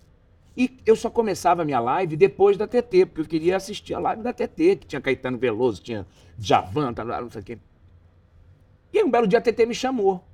E 0.57 0.79
eu 0.85 0.97
só 0.97 1.09
começava 1.09 1.63
a 1.63 1.65
minha 1.65 1.79
live 1.79 2.17
depois 2.17 2.57
da 2.57 2.67
TT, 2.67 3.07
porque 3.07 3.21
eu 3.21 3.27
queria 3.27 3.57
assistir 3.57 3.95
a 3.95 4.01
live 4.01 4.23
da 4.23 4.33
TT, 4.33 4.77
que 4.77 4.87
tinha 4.87 5.01
Caetano 5.01 5.39
Veloso, 5.39 5.81
tinha 5.81 6.05
Javan, 6.39 6.93
não 6.97 7.31
sei 7.31 7.41
o 7.41 7.45
quê. 7.45 7.59
E 8.93 8.99
aí, 8.99 9.05
um 9.05 9.11
belo 9.11 9.27
dia 9.29 9.39
a 9.39 9.43
TT 9.43 9.67
me 9.67 9.75
chamou. 9.75 10.25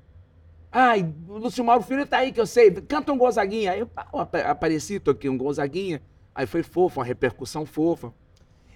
Ai, 0.72 1.12
o 1.28 1.38
Lúcio 1.38 1.64
Mauro 1.64 1.82
Filho 1.84 2.06
tá 2.06 2.18
aí, 2.18 2.32
que 2.32 2.40
eu 2.40 2.46
sei. 2.46 2.70
Canta 2.70 3.12
um 3.12 3.18
Gonzaguinha. 3.18 3.72
Aí 3.72 3.80
eu 3.80 3.90
apa- 3.96 4.40
apareci, 4.40 4.98
toquei 4.98 5.28
um 5.28 5.36
Gonzaguinha. 5.36 6.00
Aí 6.34 6.46
foi 6.46 6.62
fofo, 6.62 7.00
uma 7.00 7.06
repercussão 7.06 7.64
fofa. 7.66 8.12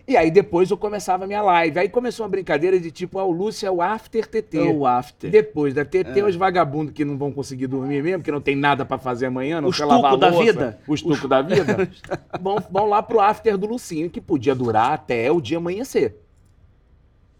E 0.08 0.16
aí 0.16 0.30
depois 0.30 0.70
eu 0.70 0.78
começava 0.78 1.24
a 1.24 1.26
minha 1.26 1.42
live. 1.42 1.78
Aí 1.78 1.86
começou 1.86 2.24
uma 2.24 2.30
brincadeira 2.30 2.80
de 2.80 2.90
tipo, 2.90 3.18
ah, 3.18 3.24
o 3.24 3.30
Lúcio 3.30 3.66
é 3.66 3.70
o 3.70 3.82
after 3.82 4.26
TT. 4.26 4.58
o 4.58 4.86
after. 4.86 5.30
Depois 5.30 5.74
da 5.74 5.84
TT, 5.84 6.22
os 6.26 6.34
vagabundos 6.34 6.94
que 6.94 7.04
não 7.04 7.18
vão 7.18 7.30
conseguir 7.30 7.66
dormir 7.66 8.02
mesmo, 8.02 8.24
que 8.24 8.32
não 8.32 8.40
tem 8.40 8.56
nada 8.56 8.86
pra 8.86 8.96
fazer 8.96 9.26
amanhã, 9.26 9.60
não 9.60 9.68
O 9.68 9.72
quer 9.72 9.84
lavar 9.84 10.14
a 10.14 10.16
da 10.16 10.28
louça, 10.30 10.44
vida. 10.44 10.80
O 10.88 10.94
estuco 10.94 11.28
da 11.28 11.42
vida. 11.42 11.90
vão, 12.40 12.56
vão 12.70 12.86
lá 12.86 13.02
pro 13.02 13.20
after 13.20 13.58
do 13.58 13.66
Lucinho, 13.66 14.08
que 14.08 14.18
podia 14.18 14.54
durar 14.54 14.92
até 14.92 15.30
o 15.30 15.42
dia 15.42 15.58
amanhecer. 15.58 16.16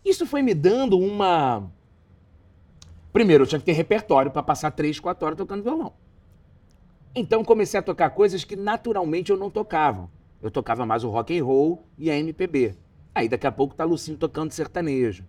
Isso 0.05 0.27
foi 0.27 0.43
me 0.43 0.53
dando 0.53 0.99
uma. 0.99 1.73
Primeiro, 3.15 3.45
eu 3.45 3.47
tinha 3.47 3.59
que 3.59 3.65
ter 3.65 3.73
repertório 3.73 4.31
pra 4.31 4.43
passar 4.43 4.73
três, 4.73 5.01
quatro 5.01 5.25
horas 5.25 5.39
tocando 5.39 5.63
violão. 5.63 5.95
Então 7.15 7.43
comecei 7.43 7.81
a 7.81 7.83
tocar 7.83 8.11
coisas 8.11 8.45
que 8.45 8.57
naturalmente 8.57 9.33
eu 9.33 9.39
não 9.39 9.49
tocava. 9.49 10.11
Eu 10.43 10.51
tocava 10.51 10.87
mais 10.87 11.03
o 11.05 11.11
rock 11.11 11.37
and 11.39 11.45
roll 11.45 11.85
e 11.99 12.11
a 12.11 12.17
MPB. 12.19 12.75
Aí 13.15 13.29
daqui 13.29 13.47
a 13.47 13.53
pouco 13.53 13.75
tá 13.75 13.85
Lucinho 13.85 14.17
tocando 14.17 14.53
sertanejo, 14.53 15.25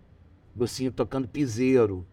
Lucinho 0.56 0.92
tocando 0.92 1.26
piseiro, 1.26 2.06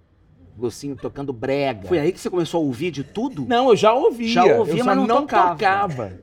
Lucinho 0.57 0.95
tocando 0.95 1.31
brega. 1.31 1.87
Foi 1.87 1.99
aí 1.99 2.11
que 2.11 2.19
você 2.19 2.29
começou 2.29 2.59
a 2.61 2.65
ouvir 2.65 2.89
de 2.89 3.03
tudo? 3.03 3.45
Não, 3.45 3.69
eu 3.69 3.75
já 3.75 3.93
ouvia. 3.93 4.27
Já 4.29 4.43
ouvia, 4.45 4.83
mas 4.83 4.97
não 4.97 5.05
não 5.05 5.21
tocava. 5.21 5.49
tocava. 5.51 6.19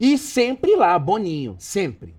E 0.00 0.16
sempre 0.16 0.74
lá, 0.74 0.98
Boninho, 0.98 1.56
sempre. 1.58 2.14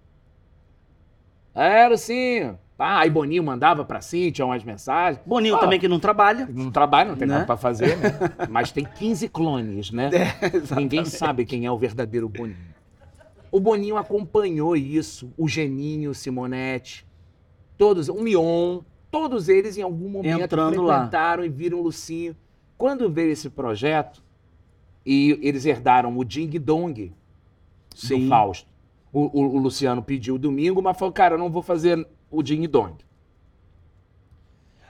Era 1.54 1.96
assim. 1.96 2.56
Ah, 2.78 3.00
aí 3.00 3.10
Boninho 3.10 3.42
mandava 3.42 3.86
pra 3.86 4.02
Cintia 4.02 4.46
umas 4.46 4.64
mensagens. 4.64 5.22
Boninho 5.26 5.56
Ah, 5.56 5.60
também 5.60 5.80
que 5.80 5.88
não 5.88 6.00
trabalha. 6.00 6.46
Não 6.54 6.70
trabalha, 6.70 7.10
não 7.10 7.16
tem 7.18 7.26
Né? 7.28 7.34
nada 7.36 7.46
pra 7.46 7.56
fazer, 7.58 7.98
né? 7.98 8.12
Mas 8.50 8.72
tem 8.72 8.84
15 8.86 9.30
clones, 9.30 9.92
né? 9.92 10.10
Ninguém 10.76 11.06
sabe 11.06 11.46
quem 11.46 11.66
é 11.66 11.72
o 11.72 11.78
verdadeiro 11.78 12.28
Boninho. 12.28 12.75
O 13.56 13.60
Boninho 13.62 13.96
acompanhou 13.96 14.76
isso, 14.76 15.32
o 15.38 15.48
Geninho, 15.48 16.12
o 16.12 16.14
Simonetti, 16.14 17.08
todos, 17.78 18.10
o 18.10 18.16
Mion, 18.22 18.82
todos 19.10 19.48
eles 19.48 19.78
em 19.78 19.82
algum 19.82 20.10
momento 20.10 20.42
Entrando 20.44 20.82
lá. 20.82 20.96
frequentaram 20.96 21.46
e 21.46 21.48
viram 21.48 21.80
o 21.80 21.84
Lucinho. 21.84 22.36
Quando 22.78 23.10
veio 23.10 23.32
esse 23.32 23.50
projeto, 23.50 24.22
e 25.06 25.40
eles 25.42 25.66
herdaram 25.66 26.18
o 26.18 26.26
Ding 26.26 26.50
Dong 26.60 27.14
Sim. 27.96 28.24
do 28.24 28.28
Fausto. 28.28 28.68
O, 29.14 29.22
o- 29.40 29.56
o 29.56 29.58
Luciano 29.58 30.04
pediu 30.04 30.38
domingo, 30.38 30.82
mas 30.82 30.98
falou, 30.98 31.14
cara, 31.14 31.36
eu 31.36 31.40
não 31.40 31.50
vou 31.50 31.62
fazer 31.62 32.06
o 32.30 32.44
Ding 32.44 32.68
Dong. 32.68 32.96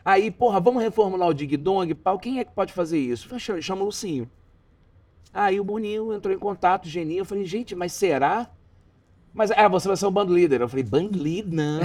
Aí, 0.04 0.32
porra, 0.32 0.60
vamos 0.60 0.82
reformular 0.82 1.30
o 1.30 1.34
Ding 1.36 1.56
Dong? 1.58 1.94
Pau, 1.94 2.18
quem 2.18 2.40
é 2.40 2.44
que 2.44 2.52
pode 2.52 2.74
fazer 2.74 2.98
isso? 2.98 3.26
Eu 3.26 3.30
falei, 3.30 3.40
"Chama- 3.40 3.62
Chama 3.62 3.82
o 3.84 3.86
Lucinho. 3.86 4.28
Aí 5.36 5.60
o 5.60 5.64
Boninho 5.66 6.14
entrou 6.14 6.34
em 6.34 6.40
contato, 6.40 6.88
Geninho. 6.88 7.20
Eu 7.20 7.26
falei, 7.26 7.44
gente, 7.46 7.76
mas 7.76 7.92
será? 7.92 8.50
Mas, 9.34 9.52
ah, 9.52 9.68
você 9.68 9.86
vai 9.90 9.98
ser 9.98 10.06
o 10.06 10.12
band 10.12 10.28
leader. 10.30 10.62
Eu 10.62 10.70
falei, 10.70 10.84
band 10.86 11.10
leader? 11.14 11.52
Não, 11.54 11.82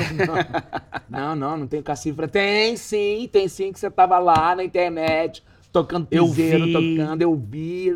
não. 1.16 1.34
não, 1.34 1.34
não, 1.36 1.56
não 1.56 1.66
tem 1.66 1.82
cacife. 1.82 2.14
pra- 2.14 2.28
Tem 2.28 2.76
sim, 2.76 3.28
tem 3.32 3.48
sim, 3.48 3.72
que 3.72 3.80
você 3.80 3.90
tava 3.90 4.16
lá 4.20 4.54
na 4.54 4.62
internet, 4.62 5.42
tocando 5.72 6.06
Eu 6.12 6.26
piseiro, 6.26 6.66
vi. 6.66 6.72
tocando, 6.96 7.22
eu 7.22 7.34
vi. 7.34 7.90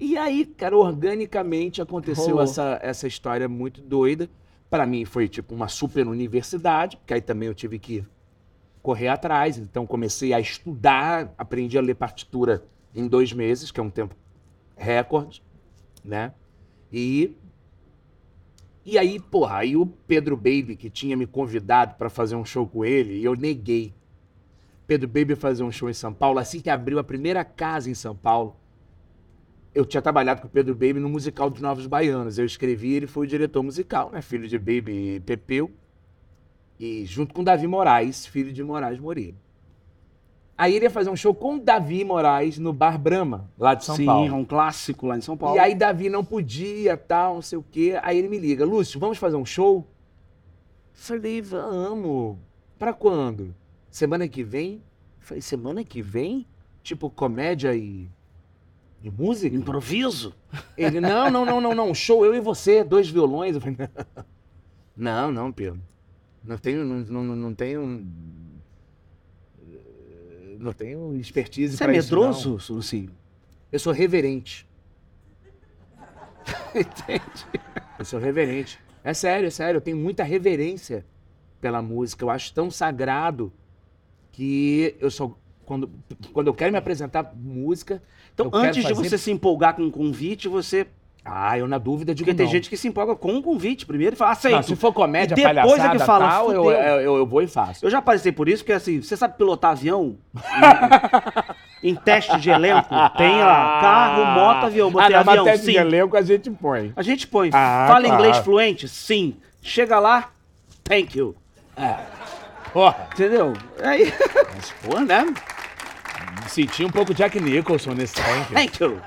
E 0.00 0.16
aí, 0.18 0.44
cara, 0.44 0.76
organicamente 0.76 1.80
aconteceu 1.80 2.24
Rolou. 2.30 2.42
essa, 2.42 2.78
essa 2.82 3.06
história 3.06 3.48
muito 3.48 3.80
doida. 3.80 4.28
Para 4.68 4.84
mim 4.84 5.04
foi 5.04 5.28
tipo 5.28 5.54
uma 5.54 5.68
super 5.68 6.08
universidade, 6.08 6.96
porque 6.96 7.14
aí 7.14 7.20
também 7.20 7.46
eu 7.46 7.54
tive 7.54 7.78
que 7.78 8.04
correr 8.82 9.08
atrás. 9.08 9.58
Então 9.58 9.86
comecei 9.86 10.32
a 10.32 10.40
estudar, 10.40 11.32
aprendi 11.38 11.78
a 11.78 11.80
ler 11.80 11.94
partitura 11.94 12.64
em 12.94 13.06
dois 13.06 13.32
meses, 13.32 13.70
que 13.70 13.80
é 13.80 13.82
um 13.82 13.90
tempo 13.90 14.14
recorde, 14.76 15.42
né? 16.04 16.32
E 16.92 17.36
e 18.84 18.98
aí, 18.98 19.20
porra, 19.20 19.58
aí 19.58 19.76
o 19.76 19.86
Pedro 19.86 20.36
Baby 20.36 20.74
que 20.76 20.90
tinha 20.90 21.16
me 21.16 21.26
convidado 21.26 21.94
para 21.94 22.10
fazer 22.10 22.34
um 22.34 22.44
show 22.44 22.66
com 22.66 22.84
ele, 22.84 23.18
e 23.18 23.24
eu 23.24 23.36
neguei. 23.36 23.94
Pedro 24.86 25.06
Baby 25.06 25.36
fazer 25.36 25.62
um 25.62 25.70
show 25.70 25.88
em 25.88 25.94
São 25.94 26.12
Paulo, 26.12 26.40
assim 26.40 26.60
que 26.60 26.68
abriu 26.68 26.98
a 26.98 27.04
primeira 27.04 27.44
casa 27.44 27.88
em 27.88 27.94
São 27.94 28.16
Paulo. 28.16 28.56
Eu 29.72 29.86
tinha 29.86 30.02
trabalhado 30.02 30.42
com 30.42 30.48
o 30.48 30.50
Pedro 30.50 30.74
Baby 30.74 30.94
no 30.94 31.08
musical 31.08 31.48
dos 31.48 31.62
Novos 31.62 31.86
Baianos. 31.86 32.38
Eu 32.38 32.44
escrevi, 32.44 32.92
ele 32.92 33.06
foi 33.06 33.24
o 33.24 33.28
diretor 33.28 33.62
musical, 33.62 34.10
né? 34.10 34.20
Filho 34.20 34.48
de 34.48 34.58
Baby 34.58 35.14
e 35.16 35.20
Pepeu. 35.20 35.70
E 36.78 37.06
junto 37.06 37.32
com 37.32 37.44
Davi 37.44 37.66
Moraes, 37.66 38.26
filho 38.26 38.52
de 38.52 38.62
Moraes 38.62 38.98
Moreira. 38.98 39.36
Aí 40.56 40.74
ele 40.76 40.84
ia 40.84 40.90
fazer 40.90 41.10
um 41.10 41.16
show 41.16 41.34
com 41.34 41.56
o 41.56 41.60
Davi 41.60 42.04
Moraes 42.04 42.58
no 42.58 42.72
Bar 42.72 42.98
Brahma, 42.98 43.50
lá 43.58 43.74
de 43.74 43.84
São 43.84 43.96
Sim, 43.96 44.06
Paulo. 44.06 44.28
é 44.28 44.32
um 44.32 44.44
clássico 44.44 45.06
lá 45.06 45.16
em 45.16 45.20
São 45.20 45.36
Paulo. 45.36 45.56
E 45.56 45.58
aí 45.58 45.74
Davi 45.74 46.08
não 46.08 46.24
podia, 46.24 46.96
tal, 46.96 47.36
não 47.36 47.42
sei 47.42 47.58
o 47.58 47.64
quê. 47.68 47.98
Aí 48.02 48.18
ele 48.18 48.28
me 48.28 48.38
liga, 48.38 48.64
Lúcio, 48.64 49.00
vamos 49.00 49.18
fazer 49.18 49.36
um 49.36 49.46
show? 49.46 49.86
Falei, 50.92 51.40
vamos. 51.40 52.36
Pra 52.78 52.92
quando? 52.92 53.54
Semana 53.90 54.28
que 54.28 54.44
vem? 54.44 54.82
Falei, 55.18 55.40
semana 55.40 55.82
que 55.84 56.02
vem? 56.02 56.46
Tipo, 56.82 57.08
comédia 57.08 57.74
e, 57.74 58.08
e 59.02 59.10
música? 59.10 59.54
Improviso? 59.56 60.34
Ele, 60.76 61.00
não, 61.00 61.30
não, 61.30 61.44
não, 61.44 61.60
não, 61.60 61.74
não, 61.74 61.94
show, 61.94 62.24
eu 62.24 62.34
e 62.34 62.40
você, 62.40 62.84
dois 62.84 63.08
violões. 63.08 63.54
Eu 63.54 63.60
falei, 63.60 63.76
não, 64.96 65.32
não, 65.32 65.50
Pedro. 65.50 65.80
Não 66.44 66.58
tenho, 66.58 66.84
não, 66.84 67.24
não, 67.24 67.36
não 67.36 67.54
tenho... 67.54 68.06
Não 70.62 70.72
tenho 70.72 71.16
expertise 71.16 71.76
Você 71.76 71.82
é 71.82 71.86
pra 71.88 71.96
isso, 71.96 72.14
não. 72.14 72.22
medroso, 72.28 72.72
Lucinho? 72.72 73.10
Eu 73.72 73.78
sou 73.80 73.92
reverente. 73.92 74.64
Entende? 76.74 77.46
Eu 77.98 78.04
sou 78.04 78.20
reverente. 78.20 78.78
É 79.02 79.12
sério, 79.12 79.48
é 79.48 79.50
sério. 79.50 79.78
Eu 79.78 79.80
tenho 79.80 79.96
muita 79.96 80.22
reverência 80.22 81.04
pela 81.60 81.82
música. 81.82 82.24
Eu 82.24 82.30
acho 82.30 82.54
tão 82.54 82.70
sagrado 82.70 83.52
que 84.30 84.94
eu 85.00 85.10
sou. 85.10 85.36
Quando, 85.66 85.90
quando 86.32 86.46
eu 86.48 86.54
quero 86.54 86.70
me 86.72 86.78
apresentar 86.78 87.32
música. 87.34 88.02
Então, 88.32 88.48
antes 88.52 88.84
de 88.84 88.94
fazer- 88.94 89.08
você 89.08 89.18
se 89.18 89.30
empolgar 89.32 89.74
com 89.74 89.82
um 89.82 89.90
convite, 89.90 90.46
você. 90.48 90.86
Ah, 91.24 91.56
eu 91.56 91.68
na 91.68 91.78
dúvida 91.78 92.12
digo 92.14 92.26
Porque 92.26 92.36
tem 92.36 92.46
não. 92.46 92.52
gente 92.52 92.68
que 92.68 92.76
se 92.76 92.88
empolga 92.88 93.14
com 93.14 93.32
um 93.32 93.40
convite 93.40 93.86
primeiro 93.86 94.14
e 94.14 94.18
fala, 94.18 94.32
aceito. 94.32 94.56
Não, 94.56 94.62
se 94.62 94.74
for 94.74 94.92
comédia, 94.92 95.34
E 95.38 95.54
depois 95.54 95.82
é 95.82 95.88
que 95.90 95.98
fala, 96.00 96.28
tal, 96.28 96.52
eu, 96.52 96.70
eu, 96.70 97.16
eu, 97.18 97.26
vou 97.26 97.42
e 97.42 97.46
faço. 97.46 97.84
Eu 97.86 97.90
já 97.90 98.02
passei 98.02 98.32
por 98.32 98.48
isso, 98.48 98.64
porque 98.64 98.72
assim, 98.72 99.00
você 99.00 99.16
sabe 99.16 99.36
pilotar 99.36 99.70
avião? 99.70 100.16
em, 101.80 101.90
em 101.90 101.94
teste 101.94 102.40
de 102.40 102.50
elenco, 102.50 102.88
tem 103.16 103.38
lá, 103.38 103.78
carro, 103.80 104.24
moto, 104.24 104.66
avião. 104.66 104.90
Botei 104.90 105.14
ah, 105.14 105.20
avião, 105.20 105.36
matéria 105.36 105.58
sim. 105.58 105.72
de 105.72 105.78
elenco 105.78 106.16
a 106.16 106.22
gente 106.22 106.50
põe. 106.50 106.92
A 106.96 107.02
gente 107.02 107.28
põe. 107.28 107.50
Ah, 107.52 107.84
Fala 107.86 108.00
claro. 108.04 108.14
inglês 108.14 108.38
fluente? 108.38 108.88
Sim. 108.88 109.36
Chega 109.62 110.00
lá, 110.00 110.30
thank 110.82 111.16
you. 111.16 111.36
Porra. 112.72 113.08
Entendeu? 113.12 113.52
Aí, 113.80 114.12
Mas, 114.54 114.74
pô, 114.82 114.98
né? 114.98 115.32
Senti 116.48 116.84
um 116.84 116.90
pouco 116.90 117.14
Jack 117.14 117.38
Nicholson 117.38 117.92
nesse 117.92 118.14
tanque. 118.20 118.54
Thank 118.54 118.82
you. 118.82 119.00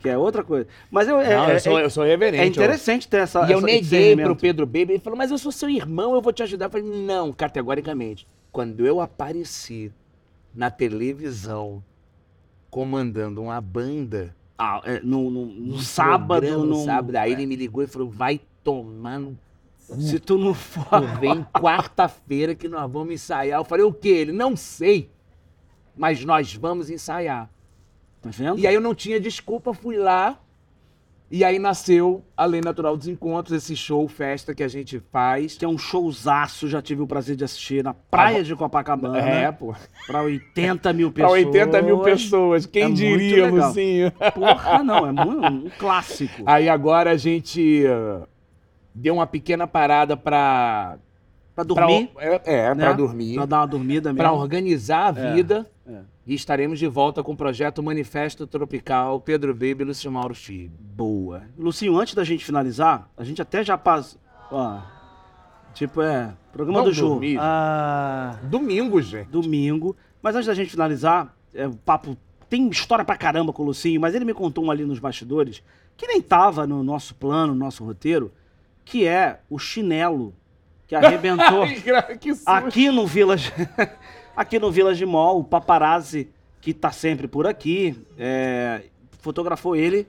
Que 0.00 0.08
é 0.08 0.18
outra 0.18 0.42
coisa. 0.44 0.66
Mas 0.90 1.08
eu, 1.08 1.18
é, 1.20 1.34
Não, 1.36 1.44
é- 1.46 1.54
eu 1.56 1.60
sou, 1.60 1.78
é- 1.78 1.84
eu 1.84 1.90
sou 1.90 2.04
reverente. 2.04 2.42
é 2.42 2.46
interessante 2.46 3.08
ter 3.08 3.18
essa. 3.18 3.40
E 3.48 3.52
eu 3.52 3.58
essa- 3.58 3.66
neguei 3.66 3.80
discernimento. 3.80 4.26
pro 4.26 4.36
Pedro 4.36 4.66
Baby. 4.66 4.92
Ele 4.92 4.98
falou, 4.98 5.16
mas 5.16 5.30
eu 5.30 5.38
sou 5.38 5.50
seu 5.52 5.68
irmão, 5.70 6.14
eu 6.14 6.20
vou 6.22 6.32
te 6.32 6.42
ajudar. 6.42 6.66
Eu 6.66 6.70
falei, 6.70 6.86
não, 6.86 7.32
categoricamente. 7.32 8.26
Quando 8.52 8.86
eu 8.86 9.00
apareci 9.00 9.92
na 10.54 10.70
televisão 10.70 11.82
comandando 12.70 13.42
uma 13.42 13.60
banda. 13.60 14.34
Ah, 14.58 14.80
é, 14.84 15.00
no, 15.00 15.30
no- 15.30 15.46
no 15.46 15.78
sábado, 15.80 16.40
programa, 16.40 16.64
no 16.64 16.84
sábado, 16.84 17.16
aí 17.16 17.32
ele 17.32 17.44
me 17.46 17.56
ligou 17.56 17.82
e 17.82 17.86
falou, 17.86 18.08
vai 18.08 18.40
tomar 18.64 19.18
no 19.18 19.36
Se 19.78 20.18
tu 20.18 20.36
não 20.38 20.52
for. 20.54 20.86
Vem 21.20 21.44
quarta-feira 21.52 22.54
que 22.54 22.66
nós 22.68 22.90
vamos 22.90 23.14
ensaiar. 23.14 23.60
Eu 23.60 23.64
falei, 23.64 23.84
o 23.84 23.92
quê? 23.92 24.08
Ele, 24.08 24.32
não 24.32 24.56
sei, 24.56 25.10
mas 25.96 26.24
nós 26.24 26.54
vamos 26.54 26.90
ensaiar. 26.90 27.48
Tá 28.30 28.36
vendo? 28.36 28.58
E 28.58 28.66
aí 28.66 28.74
eu 28.74 28.80
não 28.80 28.94
tinha 28.94 29.18
desculpa, 29.20 29.72
fui 29.74 29.96
lá. 29.96 30.38
E 31.28 31.42
aí 31.44 31.58
nasceu 31.58 32.22
a 32.36 32.44
Lei 32.44 32.60
Natural 32.60 32.96
dos 32.96 33.08
Encontros, 33.08 33.56
esse 33.56 33.74
show, 33.74 34.06
festa 34.06 34.54
que 34.54 34.62
a 34.62 34.68
gente 34.68 35.00
faz. 35.10 35.56
Que 35.58 35.64
é 35.64 35.68
um 35.68 35.76
showzaço, 35.76 36.68
já 36.68 36.80
tive 36.80 37.02
o 37.02 37.06
prazer 37.06 37.34
de 37.34 37.42
assistir 37.42 37.82
na 37.82 37.92
praia 37.92 38.44
de 38.44 38.54
Copacabana. 38.54 39.18
É, 39.18 39.50
pô. 39.50 39.74
Pra 40.06 40.22
80 40.22 40.92
mil 40.92 41.10
Pra 41.10 41.24
pessoas. 41.26 41.46
80 41.46 41.82
mil 41.82 41.98
pessoas. 41.98 42.64
Quem 42.66 42.84
É 42.84 42.90
diria. 42.90 43.50
Lucinho? 43.50 44.12
Porra, 44.12 44.84
não, 44.84 45.04
é 45.04 45.10
muito, 45.12 45.46
um 45.66 45.70
clássico. 45.80 46.44
Aí 46.46 46.68
agora 46.68 47.10
a 47.10 47.16
gente 47.16 47.84
uh, 47.86 48.24
deu 48.94 49.14
uma 49.14 49.26
pequena 49.26 49.66
parada 49.66 50.16
pra... 50.16 50.96
Pra 51.56 51.64
pra- 51.64 51.86
dormir. 51.86 52.10
é, 52.18 52.40
é, 52.44 52.74
né? 52.74 52.84
pra 52.84 52.92
dormir. 52.92 53.34
Pra 53.34 53.46
dar 53.46 53.60
uma 53.62 53.66
dormida 53.66 54.12
mesmo. 54.12 54.18
Pra 54.22 54.32
organizar 54.32 55.16
a 55.16 55.20
É, 55.20 55.34
vida. 55.34 55.66
é. 55.88 56.00
E 56.26 56.34
estaremos 56.34 56.78
de 56.78 56.88
volta 56.88 57.22
com 57.22 57.32
o 57.32 57.36
projeto 57.36 57.82
Manifesto 57.82 58.46
Tropical 58.46 59.20
Pedro 59.20 59.52
Baby 59.54 59.82
e 59.82 59.84
Lúcio 59.84 60.10
Mauro 60.10 60.34
Filho. 60.34 60.72
Boa. 60.78 61.44
Lucinho, 61.56 61.96
antes 61.98 62.14
da 62.14 62.24
gente 62.24 62.44
finalizar, 62.44 63.08
a 63.16 63.22
gente 63.22 63.40
até 63.40 63.62
já 63.62 63.78
passou. 63.78 64.20
Ó. 64.50 64.80
Tipo, 65.72 66.02
é. 66.02 66.34
Programa 66.52 66.80
Vamos 66.80 66.96
do 66.96 67.06
dormir. 67.08 67.38
Ah, 67.40 68.38
Domingo, 68.44 69.00
gente. 69.00 69.28
domingo. 69.28 69.94
Mas 70.20 70.34
antes 70.34 70.46
da 70.46 70.54
gente 70.54 70.70
finalizar, 70.70 71.32
é, 71.54 71.66
o 71.66 71.76
papo 71.76 72.16
tem 72.48 72.68
história 72.70 73.04
pra 73.04 73.16
caramba 73.16 73.52
com 73.52 73.62
o 73.62 73.66
Lucinho, 73.66 74.00
mas 74.00 74.14
ele 74.14 74.24
me 74.24 74.34
contou 74.34 74.64
um 74.64 74.70
ali 74.70 74.84
nos 74.84 74.98
bastidores, 74.98 75.62
que 75.96 76.06
nem 76.06 76.20
tava 76.20 76.66
no 76.66 76.82
nosso 76.82 77.14
plano, 77.14 77.52
no 77.52 77.58
nosso 77.58 77.84
roteiro, 77.84 78.32
que 78.84 79.06
é 79.06 79.40
o 79.50 79.58
chinelo 79.58 80.34
que 80.88 80.94
arrebentou. 80.96 81.62
Ai, 81.62 82.16
que. 82.18 82.32
Aqui 82.46 82.90
no 82.90 83.06
Village, 83.06 83.52
aqui 84.36 84.58
no 84.58 84.70
Village 84.70 85.04
Mall, 85.06 85.40
o 85.40 85.44
paparazzi 85.44 86.28
que 86.60 86.74
tá 86.74 86.92
sempre 86.92 87.26
por 87.26 87.46
aqui, 87.46 87.96
é, 88.18 88.82
fotografou 89.20 89.74
ele. 89.74 90.06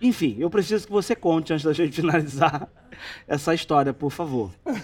Enfim, 0.00 0.36
eu 0.38 0.50
preciso 0.50 0.86
que 0.86 0.92
você 0.92 1.14
conte 1.14 1.52
antes 1.52 1.64
da 1.64 1.72
gente 1.72 1.96
finalizar 2.00 2.68
essa 3.28 3.54
história, 3.54 3.92
por 3.92 4.10
favor. 4.10 4.50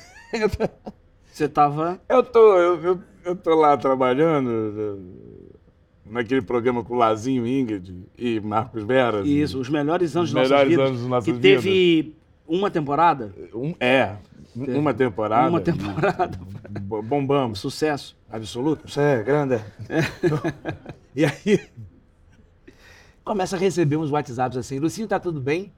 Você 1.32 1.48
tava 1.48 1.98
Eu 2.10 2.22
tô, 2.22 2.58
eu, 2.58 2.82
eu, 2.82 3.00
eu 3.24 3.36
tô 3.36 3.54
lá 3.54 3.74
trabalhando 3.78 5.00
naquele 6.04 6.42
programa 6.42 6.84
com 6.84 6.92
o 6.92 6.96
Lazinho 6.98 7.46
Ingrid 7.46 8.04
e 8.18 8.38
Marcos 8.38 8.84
Veras. 8.84 9.26
isso, 9.26 9.58
os 9.58 9.70
melhores 9.70 10.14
anos 10.14 10.28
Os 10.28 10.34
de 10.34 10.34
nossas 10.34 10.50
melhores 10.50 10.70
vidas, 10.70 10.88
anos 10.88 11.00
de 11.00 11.08
nossas 11.08 11.32
que 11.32 11.40
teve 11.40 12.14
uma 12.46 12.70
temporada, 12.70 13.34
Um, 13.54 13.74
é, 13.80 14.16
uma 14.54 14.92
temporada. 14.92 15.48
uma 15.48 15.60
temporada, 15.62 16.38
Bombamos. 17.04 17.58
sucesso. 17.58 18.16
Absoluto. 18.30 18.86
Isso 18.86 19.00
é 19.00 19.22
grande. 19.22 19.60
e 21.14 21.24
aí, 21.24 21.68
começa 23.24 23.56
a 23.56 23.58
receber 23.58 23.96
uns 23.96 24.10
WhatsApps 24.10 24.58
assim, 24.58 24.78
Lucinho, 24.78 25.08
tá 25.08 25.18
tudo 25.18 25.40
bem? 25.40 25.72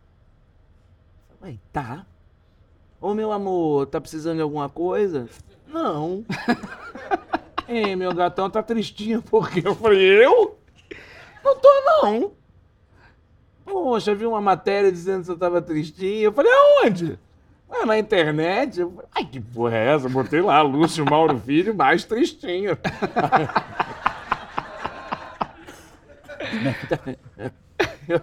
Ué, 1.43 1.59
tá. 1.73 2.07
Ô, 3.01 3.13
meu 3.15 3.31
amor, 3.33 3.87
tá 3.87 4.01
precisando 4.01 4.37
de 4.37 4.43
alguma 4.43 4.69
coisa? 4.69 5.29
Não. 5.69 6.25
Ei, 7.69 7.97
meu 7.97 8.15
gatão 8.15 8.49
tá 8.49 8.63
tristinho 8.63 9.23
porque 9.23 9.67
eu 9.67 9.75
falei, 9.75 10.25
eu? 10.25 10.59
Não 11.45 11.57
tô, 11.57 11.69
não. 11.85 12.33
Poxa, 13.65 14.15
vi 14.15 14.27
uma 14.27 14.41
matéria 14.41 14.93
dizendo 14.93 15.21
que 15.21 15.27
você 15.27 15.37
tava 15.37 15.61
tristinho. 15.61 16.23
Eu 16.23 16.33
falei, 16.33 16.53
aonde? 16.53 17.19
Ah, 17.83 17.87
na 17.87 17.99
internet. 17.99 18.81
Eu 18.81 19.03
Ai, 19.15 19.25
que 19.25 19.41
porra 19.41 19.77
é 19.77 19.95
essa? 19.95 20.09
Botei 20.09 20.41
lá, 20.41 20.63
Lúcio 20.63 21.05
Mauro 21.05 21.39
Filho, 21.39 21.75
mais 21.75 22.05
tristinho. 22.05 22.79
eu, 28.09 28.21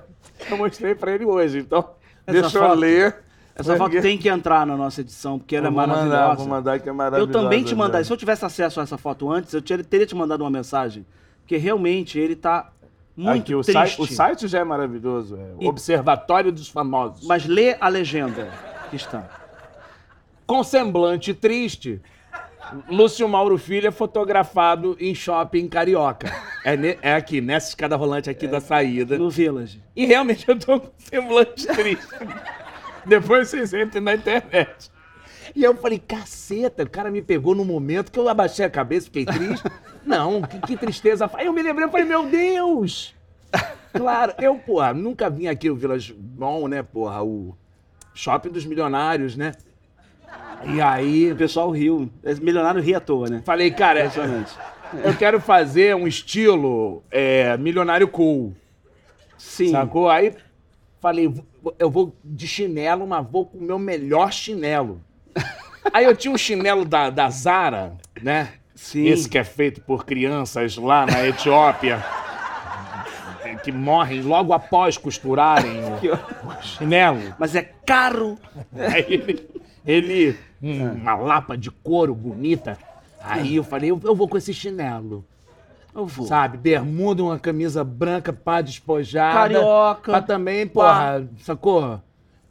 eu 0.50 0.58
mostrei 0.58 0.96
pra 0.96 1.12
ele 1.12 1.26
hoje, 1.26 1.60
então 1.60 1.90
Essa 2.26 2.42
deixa 2.42 2.58
eu 2.58 2.62
foto- 2.64 2.76
ler. 2.80 3.16
Essa 3.54 3.76
foto 3.76 4.02
tem 4.02 4.18
que 4.18 4.30
entrar 4.30 4.66
na 4.66 4.78
nossa 4.78 5.02
edição, 5.02 5.38
porque 5.38 5.56
ela 5.56 5.68
é 5.68 5.70
Eu 5.70 5.72
maravilhosa. 5.74 6.08
Mandar, 6.10 6.36
vou 6.36 6.48
mandar 6.48 6.80
que 6.80 6.88
é 6.88 6.92
Eu 6.92 6.96
maravilhosa. 6.96 7.32
também 7.32 7.64
te 7.64 7.76
mandar. 7.76 7.98
né? 8.00 8.04
Se 8.04 8.12
eu 8.12 8.18
tivesse 8.18 8.46
acesso 8.46 8.80
a 8.80 8.84
essa 8.84 8.98
foto 8.98 9.30
antes, 9.30 9.54
eu 9.54 9.62
te- 9.62 9.84
teria 9.84 10.06
te 10.06 10.16
mandado 10.16 10.42
uma 10.44 10.50
mensagem. 10.50 11.06
Porque 11.42 11.58
realmente 11.58 12.18
ele 12.18 12.36
tá 12.36 12.72
muito 13.16 13.42
Aqui, 13.44 13.54
o, 13.56 13.62
triste. 13.62 13.74
site, 13.74 14.02
o 14.02 14.08
site 14.08 14.48
já 14.48 14.60
é 14.60 14.64
maravilhoso. 14.64 15.36
É 15.38 15.64
E- 15.66 15.68
Observatório 15.68 16.52
dos 16.52 16.70
Famosos. 16.70 17.28
Mas 17.28 17.46
lê 17.46 17.76
a 17.80 17.90
legenda 17.90 18.50
que 18.90 18.96
está. 18.96 19.41
Com 20.52 20.66
semblante 20.66 21.34
triste, 21.34 22.02
Lúcio 22.90 23.26
Mauro 23.30 23.58
Filho 23.58 23.88
é 23.88 23.92
fotografado 23.92 24.98
em 25.00 25.16
shopping 25.16 25.66
carioca. 25.70 26.30
É, 26.66 26.76
ne- 26.76 26.98
é 27.02 27.14
aqui, 27.14 27.40
nessa 27.40 27.70
escada 27.70 27.96
rolante 27.96 28.30
aqui 28.30 28.48
da 28.48 28.60
saída. 28.60 29.18
No 29.18 29.30
Village. 29.30 29.82
E 29.96 30.06
realmente 30.06 30.44
eu 30.50 30.60
tô 30.60 30.78
com 30.78 30.92
semblante 30.98 31.66
triste. 31.68 32.06
Depois 33.06 33.48
vocês 33.48 33.74
entrem 33.74 34.04
na 34.04 34.14
internet. 34.16 34.92
E 35.56 35.64
eu 35.64 35.74
falei, 35.78 36.00
caceta, 36.00 36.84
o 36.84 36.90
cara 36.90 37.10
me 37.10 37.22
pegou 37.22 37.56
no 37.56 37.64
momento 37.64 38.12
que 38.12 38.20
eu 38.20 38.28
abaixei 38.28 38.66
a 38.66 38.70
cabeça, 38.70 39.06
fiquei 39.06 39.26
triste. 39.26 39.64
Não, 40.06 40.42
que, 40.42 40.60
que 40.60 40.76
tristeza. 40.76 41.32
Aí 41.34 41.46
eu 41.46 41.54
me 41.54 41.64
lembrei, 41.64 41.86
eu 41.86 41.90
falei, 41.90 42.06
meu 42.06 42.26
Deus! 42.26 43.16
Claro, 43.94 44.34
eu, 44.38 44.56
porra, 44.56 44.94
nunca 44.94 45.30
vim 45.30 45.48
aqui 45.48 45.70
no 45.70 45.78
Village 45.78 46.14
Mall, 46.38 46.68
né, 46.68 46.84
porra, 46.84 47.24
o 47.24 47.56
shopping 48.14 48.50
dos 48.50 48.66
milionários, 48.66 49.38
né? 49.38 49.54
E 50.66 50.80
aí, 50.82 51.32
O 51.32 51.36
pessoal 51.36 51.72
riu. 51.72 52.10
Milionário 52.42 52.82
ri 52.82 52.94
à 52.96 53.00
toa, 53.00 53.28
né? 53.30 53.42
falei, 53.46 53.72
cara, 53.72 54.02
Impressionante. 54.06 54.52
eu 55.04 55.16
quero 55.18 55.40
fazer 55.42 55.96
um 55.96 56.08
estilo 56.08 57.04
é, 57.10 57.58
milionário 57.58 58.08
cool. 58.08 58.54
Sim. 59.38 59.72
Sacou? 59.72 60.08
Aí 60.10 60.34
falei, 61.00 61.28
"Vou- 61.28 61.76
eu 61.80 61.90
vou 61.90 62.16
de 62.24 62.48
chinelo, 62.48 63.08
mas 63.08 63.26
vou 63.28 63.46
com 63.48 63.58
o 63.58 63.62
meu 63.62 63.80
melhor 63.80 64.32
chinelo. 64.32 65.02
Aí 65.92 66.06
eu 66.06 66.16
tinha 66.16 66.32
um 66.32 66.38
chinelo 66.38 66.86
da, 66.86 67.10
da 67.10 67.28
Zara, 67.32 67.98
né? 68.22 68.50
Sim. 68.76 69.08
Esse 69.08 69.28
que 69.28 69.38
é 69.40 69.44
feito 69.44 69.82
por 69.82 70.06
crianças 70.06 70.78
lá 70.78 71.06
na 71.08 71.26
Etiópia, 71.28 72.04
que 73.64 73.72
morrem 73.72 74.22
logo 74.22 74.54
após 74.54 74.98
costurarem 74.98 75.82
o, 75.84 76.48
o 76.50 76.62
chinelo. 76.62 77.36
Mas 77.40 77.56
é 77.56 77.62
caro. 77.86 78.38
Aí 78.76 79.06
ele, 79.08 79.50
ele 79.86 80.38
um- 80.62 80.92
uma 80.94 81.16
lapa 81.16 81.58
de 81.58 81.70
couro 81.72 82.14
bonita. 82.14 82.78
Aí 83.24 83.56
eu 83.56 83.64
falei, 83.64 83.92
eu, 83.92 84.00
eu 84.04 84.16
vou 84.16 84.28
com 84.28 84.38
esse 84.38 84.54
chinelo. 84.54 85.24
Eu 85.94 86.06
vou. 86.06 86.26
Sabe, 86.26 86.58
bermuda, 86.58 87.24
uma 87.24 87.38
camisa 87.38 87.84
branca, 87.84 88.32
pá, 88.32 88.62
despojada. 88.62 89.34
Carioca. 89.34 90.12
Pra 90.12 90.22
também, 90.22 90.66
porra, 90.66 91.28
sacou? 91.42 92.02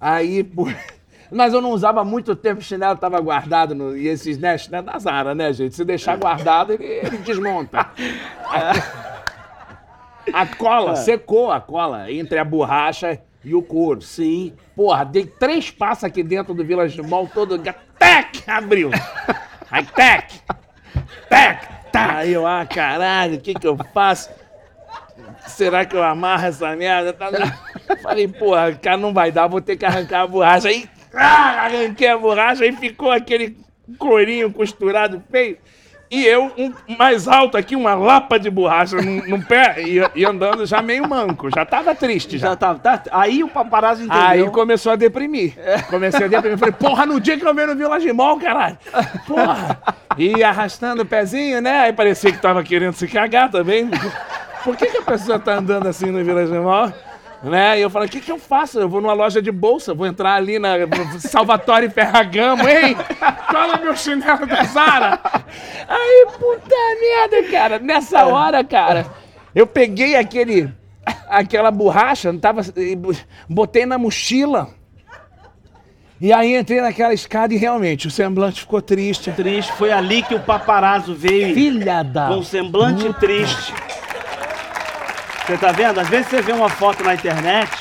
Aí, 0.01 0.45
pô... 0.45 0.67
Mas 1.33 1.53
eu 1.55 1.61
não 1.61 1.71
usava 1.71 2.05
muito 2.05 2.35
tempo, 2.35 2.61
o 2.61 2.65
chinelo 2.65 2.99
tava 2.99 3.21
guardado, 3.21 3.73
no... 3.73 3.97
e 3.97 4.09
esses, 4.09 4.37
né, 4.37 4.59
chinelo 4.59 4.87
da 4.87 4.99
Zara, 4.99 5.33
né, 5.33 5.53
gente? 5.53 5.77
Se 5.77 5.85
deixar 5.85 6.17
guardado, 6.19 6.73
ele, 6.73 6.85
ele 6.85 7.19
desmonta. 7.19 7.87
A 10.33 10.47
cola, 10.47 10.97
secou 10.97 11.51
a 11.51 11.61
cola 11.61 12.11
entre 12.13 12.39
a 12.39 12.45
borracha 12.45 13.19
e 13.45 13.55
o 13.55 13.63
couro. 13.63 14.03
Sim. 14.03 14.53
Porra, 14.75 15.05
dei 15.05 15.27
três 15.27 15.71
passos 15.71 16.05
aqui 16.05 16.23
dentro 16.23 16.55
do 16.55 16.65
Village 16.65 17.01
Mall 17.03 17.29
todo. 17.33 17.59
Tec! 17.59 18.43
Abriu. 18.47 18.91
Aí, 19.71 19.85
tec! 19.85 20.41
Tec! 21.29 21.71
Tá. 21.93 22.19
Aí 22.19 22.33
eu, 22.33 22.47
ah, 22.47 22.65
caralho, 22.65 23.37
o 23.37 23.41
que 23.41 23.55
que 23.55 23.67
eu 23.67 23.77
faço? 23.93 24.31
Será 25.47 25.85
que 25.85 25.97
eu 25.97 26.03
amarro 26.03 26.47
essa 26.47 26.75
merda? 26.77 27.13
Tá... 27.13 27.29
Falei, 28.03 28.29
porra, 28.29 28.73
cara, 28.75 28.97
não 28.97 29.13
vai 29.13 29.33
dar, 29.33 29.49
vou 29.49 29.61
ter 29.61 29.77
que 29.77 29.85
arrancar 29.85 30.23
a 30.23 30.27
borracha. 30.27 30.69
Aí, 30.69 30.89
ah, 31.15 31.65
arranquei 31.65 32.09
a 32.09 32.17
borracha, 32.17 32.65
aí 32.65 32.73
ficou 32.73 33.11
aquele 33.11 33.57
corinho 33.99 34.53
costurado 34.53 35.23
feio. 35.31 35.59
E 36.11 36.27
eu, 36.27 36.51
um, 36.59 36.73
mais 36.99 37.29
alto 37.29 37.57
aqui, 37.57 37.77
uma 37.77 37.95
lapa 37.95 38.37
de 38.37 38.51
borracha 38.51 38.97
no, 38.97 39.41
pé 39.45 39.77
e, 39.79 40.01
e 40.17 40.25
andando 40.25 40.67
já 40.67 40.83
meio 40.83 41.09
manco. 41.09 41.49
Já 41.55 41.65
tava 41.65 41.95
triste, 41.95 42.37
já. 42.37 42.49
Já 42.49 42.57
tá, 42.57 42.75
tá. 42.75 43.03
Aí 43.13 43.45
o 43.45 43.49
paparazzi 43.49 44.05
entendeu. 44.05 44.25
Aí 44.25 44.51
começou 44.51 44.91
a 44.91 44.97
deprimir. 44.97 45.55
Comecei 45.89 46.25
a 46.25 46.29
deprimir. 46.29 46.59
Falei, 46.59 46.75
porra, 46.75 47.07
no 47.07 47.21
dia 47.21 47.39
que 47.39 47.47
eu 47.47 47.55
venho 47.55 47.69
no 47.69 47.77
Village 47.77 48.13
Mall, 48.13 48.41
caralho. 48.41 48.77
Porra. 49.25 49.81
E 50.19 50.43
arrastando 50.43 51.03
o 51.03 51.07
pezinho, 51.07 51.61
né? 51.61 51.83
Aí 51.83 51.93
parecia 51.93 52.33
que 52.33 52.39
tava 52.39 52.65
querendo 52.65 52.95
se 52.95 53.07
cagar 53.07 53.49
também. 53.49 53.89
por 54.65 54.77
que, 54.77 54.87
que 54.87 54.99
a 54.99 55.03
pessoa 55.03 55.39
tá 55.39 55.59
andando 55.59 55.87
assim 55.87 56.07
no 56.07 56.25
Village 56.25 56.53
Mall? 56.53 56.93
Né? 57.43 57.79
E 57.79 57.83
eu 57.83 57.89
falei, 57.89 58.07
o 58.07 58.11
que, 58.11 58.21
que 58.21 58.31
eu 58.31 58.39
faço? 58.39 58.79
Eu 58.79 58.89
vou 58.89 59.01
numa 59.01 59.15
loja 59.15 59.41
de 59.41 59.51
bolsa, 59.51 59.95
vou 59.95 60.07
entrar 60.07 60.35
ali 60.35 60.59
na 60.59 60.75
Salvatore 61.19 61.89
Ferragamo, 61.89 62.69
hein? 62.69 62.95
Cola 63.51 63.79
meu 63.79 63.97
chinelo 63.97 64.47
da 64.47 64.63
Zara. 64.65 65.19
Aí, 65.89 66.27
puta 66.39 66.77
merda, 67.01 67.51
cara. 67.51 67.79
Nessa 67.79 68.27
hora, 68.27 68.63
cara, 68.63 69.07
eu 69.55 69.67
peguei 69.67 70.17
aquele, 70.17 70.71
aquela 71.29 71.71
borracha, 71.71 72.33
tava, 72.39 72.61
botei 73.49 73.87
na 73.87 73.97
mochila. 73.97 74.69
E 76.21 76.35
aí 76.35 76.55
entrei 76.55 76.83
naquela 76.83 77.15
escada 77.15 77.55
e 77.55 77.57
realmente 77.57 78.07
o 78.07 78.11
semblante 78.11 78.61
ficou 78.61 78.83
triste. 78.83 79.33
Triste. 79.33 79.73
Foi 79.73 79.91
ali 79.91 80.23
que 80.23 80.35
o 80.35 80.41
paparazzo 80.41 81.15
veio. 81.15 81.55
Filha 81.55 82.03
da. 82.03 82.29
Com 82.29 82.35
um 82.35 82.43
semblante 82.43 83.11
triste. 83.15 83.73
Você 85.51 85.59
tá 85.59 85.73
vendo? 85.73 85.99
Às 85.99 86.09
vezes 86.09 86.29
você 86.29 86.41
vê 86.41 86.53
uma 86.53 86.69
foto 86.69 87.03
na 87.03 87.13
internet, 87.13 87.73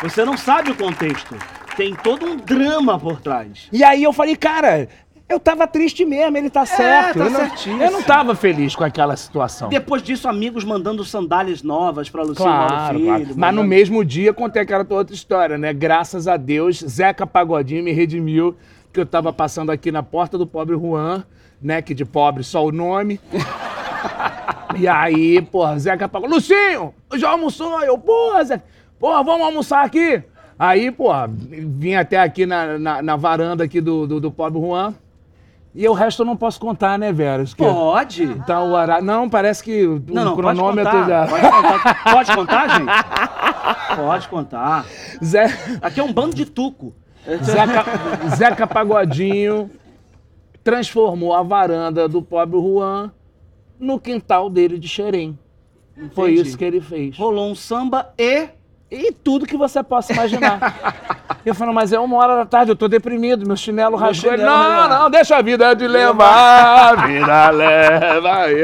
você 0.00 0.24
não 0.24 0.34
sabe 0.34 0.70
o 0.70 0.74
contexto. 0.74 1.36
Tem 1.76 1.94
todo 1.94 2.24
um 2.24 2.36
drama 2.38 2.98
por 2.98 3.20
trás. 3.20 3.68
E 3.70 3.84
aí 3.84 4.02
eu 4.02 4.14
falei, 4.14 4.34
cara, 4.34 4.88
eu 5.28 5.38
tava 5.38 5.66
triste 5.66 6.06
mesmo, 6.06 6.38
ele 6.38 6.48
tá 6.48 6.64
certo. 6.64 7.18
tá 7.18 7.24
eu, 7.26 7.30
não, 7.30 7.82
eu 7.84 7.90
não 7.90 8.02
tava 8.02 8.34
feliz 8.34 8.74
com 8.74 8.82
aquela 8.82 9.14
situação. 9.14 9.68
Depois 9.68 10.02
disso, 10.02 10.26
amigos 10.26 10.64
mandando 10.64 11.04
sandálias 11.04 11.62
novas 11.62 12.08
pra 12.08 12.22
Luciano 12.22 12.50
Claro, 12.66 12.94
Filho. 12.94 13.06
claro. 13.06 13.24
Mas 13.26 13.36
no 13.36 13.40
mandando- 13.40 13.64
mesmo 13.68 14.02
dia 14.02 14.32
contei 14.32 14.62
aquela 14.62 14.86
outra 14.88 15.14
história, 15.14 15.58
né? 15.58 15.70
Graças 15.74 16.26
a 16.26 16.38
Deus, 16.38 16.78
Zeca 16.78 17.26
Pagodinho 17.26 17.84
me 17.84 17.92
redimiu, 17.92 18.56
que 18.90 18.98
eu 18.98 19.04
tava 19.04 19.34
passando 19.34 19.70
aqui 19.70 19.92
na 19.92 20.02
porta 20.02 20.38
do 20.38 20.46
pobre 20.46 20.74
Juan, 20.76 21.24
né? 21.60 21.82
Que 21.82 21.92
de 21.92 22.06
pobre 22.06 22.42
só 22.42 22.64
o 22.64 22.72
nome. 22.72 23.20
e 24.78 24.88
aí, 24.88 25.40
porra, 25.42 25.78
Zeca 25.78 26.08
Pagodinho, 26.08 26.36
Lucinho, 26.36 26.94
já 27.14 27.30
almoçou? 27.30 27.80
Eu, 27.82 27.98
porra, 27.98 28.44
Zeca, 28.44 28.64
porra, 28.98 29.22
vamos 29.22 29.46
almoçar 29.46 29.84
aqui? 29.84 30.22
Aí, 30.58 30.90
porra, 30.90 31.28
vim 31.28 31.94
até 31.94 32.18
aqui 32.18 32.46
na, 32.46 32.78
na, 32.78 33.02
na 33.02 33.16
varanda 33.16 33.64
aqui 33.64 33.80
do, 33.80 34.06
do, 34.06 34.20
do 34.20 34.30
pobre 34.30 34.60
Juan. 34.60 34.94
E 35.74 35.88
o 35.88 35.94
resto 35.94 36.22
eu 36.22 36.26
não 36.26 36.36
posso 36.36 36.60
contar, 36.60 36.98
né, 36.98 37.10
Vera? 37.12 37.44
Que- 37.44 37.54
Pode. 37.56 38.34
Tá 38.46 38.60
o 38.62 38.72
horário. 38.72 39.04
Não, 39.04 39.28
parece 39.28 39.64
que 39.64 39.86
o 39.86 40.02
Não, 40.06 40.24
não, 40.24 40.36
pode 40.36 40.56
cronômetro 40.56 40.92
contar. 40.92 41.08
já. 41.08 41.26
Pode 41.26 41.50
contar. 41.50 42.04
Pode 42.12 42.36
contar, 42.36 42.68
gente? 42.68 43.96
Pode 43.96 44.28
contar. 44.28 44.86
Zé... 45.24 45.46
Aqui 45.80 45.98
é 45.98 46.02
um 46.02 46.12
bando 46.12 46.36
de 46.36 46.44
tuco. 46.44 46.92
Zeca, 47.42 47.84
Zeca 48.36 48.66
Pagodinho 48.66 49.70
transformou 50.62 51.34
a 51.34 51.42
varanda 51.42 52.06
do 52.08 52.20
pobre 52.22 52.60
Juan 52.60 53.10
no 53.82 53.98
quintal 53.98 54.48
dele 54.48 54.78
de 54.78 54.86
Xerém. 54.88 55.36
Foi 56.14 56.32
Entendi. 56.32 56.48
isso 56.48 56.56
que 56.56 56.64
ele 56.64 56.80
fez. 56.80 57.16
Rolou 57.18 57.50
um 57.50 57.54
samba 57.54 58.14
e... 58.16 58.48
E 58.94 59.10
tudo 59.10 59.46
que 59.46 59.56
você 59.56 59.82
possa 59.82 60.12
imaginar. 60.12 61.16
Eu 61.46 61.54
falei, 61.54 61.74
mas 61.74 61.92
é 61.92 61.98
uma 61.98 62.16
hora 62.18 62.36
da 62.36 62.46
tarde, 62.46 62.70
eu 62.70 62.76
tô 62.76 62.86
deprimido, 62.86 63.44
meu 63.44 63.56
chinelo 63.56 63.96
rachou. 63.96 64.36
Não, 64.36 64.46
rasgou." 64.46 64.96
não, 64.96 65.10
deixa 65.10 65.36
a 65.36 65.42
vida 65.42 65.74
te 65.74 65.88
levar, 65.88 66.92
a 66.92 66.94
vida 67.08 67.50
leva. 67.50 68.36
aí." 68.42 68.62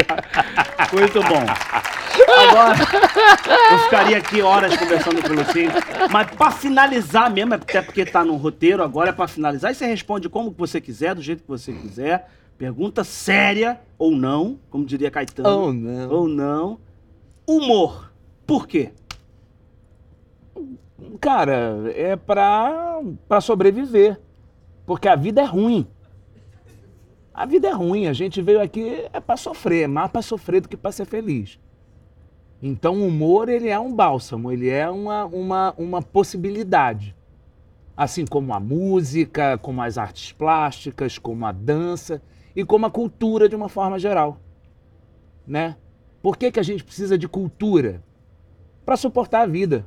Muito 0.92 1.20
bom. 1.24 1.44
Agora, 2.50 2.76
eu 3.72 3.78
ficaria 3.80 4.18
aqui 4.18 4.42
horas 4.42 4.76
conversando 4.76 5.20
com 5.22 5.28
o 5.30 5.36
Lucinho, 5.36 5.72
mas 6.08 6.30
pra 6.30 6.52
finalizar 6.52 7.28
mesmo, 7.30 7.54
até 7.54 7.82
porque 7.82 8.04
tá 8.04 8.24
no 8.24 8.36
roteiro 8.36 8.82
agora, 8.84 9.10
é 9.10 9.12
pra 9.12 9.26
finalizar, 9.26 9.72
e 9.72 9.74
você 9.74 9.86
responde 9.86 10.28
como 10.28 10.54
você 10.56 10.80
quiser, 10.80 11.16
do 11.16 11.22
jeito 11.22 11.42
que 11.42 11.48
você 11.48 11.72
quiser. 11.72 12.30
Pergunta 12.58 13.04
séria 13.04 13.80
ou 13.96 14.10
não, 14.10 14.58
como 14.68 14.84
diria 14.84 15.12
Caetano. 15.12 15.48
Ou 15.48 15.72
não. 15.72 16.10
Ou 16.10 16.28
não. 16.28 16.80
Humor. 17.46 18.12
Por 18.44 18.66
quê? 18.66 18.90
Cara, 21.20 21.84
é 21.94 22.16
pra, 22.16 23.00
pra 23.28 23.40
sobreviver. 23.40 24.20
Porque 24.84 25.06
a 25.06 25.14
vida 25.14 25.40
é 25.40 25.44
ruim. 25.44 25.86
A 27.32 27.46
vida 27.46 27.68
é 27.68 27.72
ruim. 27.72 28.08
A 28.08 28.12
gente 28.12 28.42
veio 28.42 28.60
aqui 28.60 29.06
é 29.12 29.20
pra 29.20 29.36
sofrer. 29.36 29.84
É 29.84 29.86
mais 29.86 30.10
pra 30.10 30.20
sofrer 30.20 30.60
do 30.60 30.68
que 30.68 30.76
pra 30.76 30.90
ser 30.90 31.04
feliz. 31.04 31.60
Então 32.60 32.96
o 32.96 33.06
humor, 33.06 33.48
ele 33.48 33.68
é 33.68 33.78
um 33.78 33.94
bálsamo. 33.94 34.50
Ele 34.50 34.68
é 34.68 34.90
uma, 34.90 35.26
uma, 35.26 35.74
uma 35.78 36.02
possibilidade. 36.02 37.14
Assim 37.96 38.24
como 38.26 38.52
a 38.52 38.58
música, 38.58 39.56
como 39.58 39.80
as 39.80 39.96
artes 39.96 40.32
plásticas, 40.32 41.18
como 41.18 41.46
a 41.46 41.52
dança 41.52 42.20
e 42.58 42.64
como 42.64 42.86
a 42.86 42.90
cultura 42.90 43.48
de 43.48 43.54
uma 43.54 43.68
forma 43.68 44.00
geral. 44.00 44.40
Né? 45.46 45.76
Por 46.20 46.36
que, 46.36 46.50
que 46.50 46.58
a 46.58 46.62
gente 46.64 46.82
precisa 46.82 47.16
de 47.16 47.28
cultura? 47.28 48.02
Para 48.84 48.96
suportar 48.96 49.42
a 49.42 49.46
vida. 49.46 49.86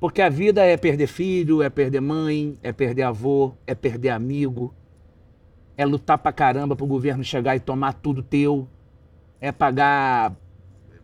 Porque 0.00 0.22
a 0.22 0.30
vida 0.30 0.64
é 0.64 0.74
perder 0.78 1.06
filho, 1.06 1.62
é 1.62 1.68
perder 1.68 2.00
mãe, 2.00 2.56
é 2.62 2.72
perder 2.72 3.02
avô, 3.02 3.52
é 3.66 3.74
perder 3.74 4.08
amigo, 4.08 4.74
é 5.76 5.84
lutar 5.84 6.16
pra 6.16 6.32
caramba 6.32 6.74
pro 6.74 6.86
governo 6.86 7.22
chegar 7.22 7.54
e 7.56 7.60
tomar 7.60 7.92
tudo 7.92 8.22
teu, 8.22 8.66
é 9.38 9.52
pagar 9.52 10.34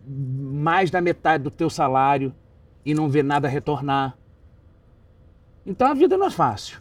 mais 0.06 0.90
da 0.90 1.02
metade 1.02 1.44
do 1.44 1.50
teu 1.50 1.68
salário 1.68 2.34
e 2.82 2.94
não 2.94 3.10
ver 3.10 3.24
nada 3.24 3.46
retornar. 3.46 4.16
Então 5.66 5.86
a 5.86 5.92
vida 5.92 6.16
não 6.16 6.28
é 6.28 6.30
fácil. 6.30 6.80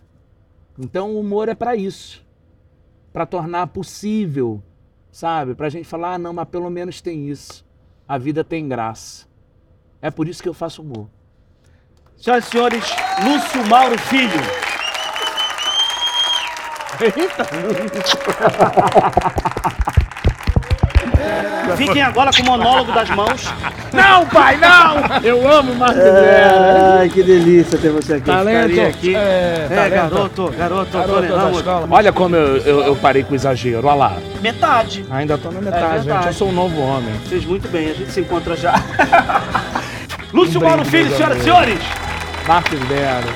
Então 0.79 1.11
o 1.11 1.19
humor 1.19 1.49
é 1.49 1.55
para 1.55 1.75
isso, 1.75 2.22
para 3.13 3.25
tornar 3.27 3.67
possível, 3.67 4.61
sabe? 5.11 5.53
Pra 5.53 5.69
gente 5.69 5.87
falar, 5.87 6.15
ah, 6.15 6.17
não, 6.17 6.33
mas 6.33 6.49
pelo 6.49 6.69
menos 6.69 6.99
tem 6.99 7.29
isso. 7.29 7.63
A 8.07 8.17
vida 8.17 8.43
tem 8.43 8.67
graça. 8.67 9.27
É 10.01 10.11
por 10.11 10.27
isso 10.27 10.41
que 10.41 10.49
eu 10.49 10.53
faço 10.53 10.81
humor. 10.81 11.07
Senhoras 12.17 12.47
e 12.47 12.49
senhores, 12.49 12.83
Lúcio 13.23 13.65
Mauro 13.67 13.97
Filho. 13.99 14.41
Fiquem 21.77 22.01
agora 22.01 22.31
com 22.35 22.41
o 22.41 22.45
monólogo 22.45 22.91
das 22.91 23.09
mãos. 23.09 23.45
Não, 23.91 24.25
pai, 24.27 24.57
não! 24.57 25.17
Eu 25.23 25.49
amo 25.49 25.75
Marco 25.75 25.95
Zero. 25.95 26.55
Ai, 26.99 27.09
que 27.09 27.21
delícia 27.23 27.77
ter 27.77 27.89
você 27.91 28.15
aqui. 28.15 28.25
Talento. 28.25 28.81
Aqui. 28.81 29.15
É, 29.15 29.67
É, 29.69 29.75
talento. 29.75 29.93
garoto, 29.93 30.53
garoto, 30.57 30.91
Garoto 30.91 31.13
Tony 31.13 31.27
da 31.27 31.37
Ramos. 31.37 31.57
escola. 31.57 31.87
Olha 31.89 32.11
como 32.13 32.35
eu, 32.35 32.57
eu, 32.57 32.81
eu 32.85 32.95
parei 32.95 33.23
com 33.23 33.33
o 33.33 33.35
exagero, 33.35 33.87
olha 33.87 33.95
lá. 33.95 34.17
Metade. 34.41 35.05
Ainda 35.11 35.37
tô 35.37 35.51
na 35.51 35.61
metade, 35.61 35.81
verdade. 35.81 36.03
gente. 36.09 36.27
Eu 36.27 36.33
sou 36.33 36.49
um 36.49 36.53
novo 36.53 36.79
homem. 36.81 37.13
Fez 37.29 37.45
muito 37.45 37.67
bem, 37.69 37.89
a 37.91 37.93
gente 37.93 38.11
se 38.11 38.21
encontra 38.21 38.55
já. 38.55 38.73
Lúcio 40.33 40.59
Um 40.59 40.63
Mauro 40.63 40.83
Filho, 40.85 41.15
senhoras 41.15 41.37
e 41.37 41.43
senhores. 41.43 41.79
Marcos 42.47 42.79
Zero. 42.87 43.27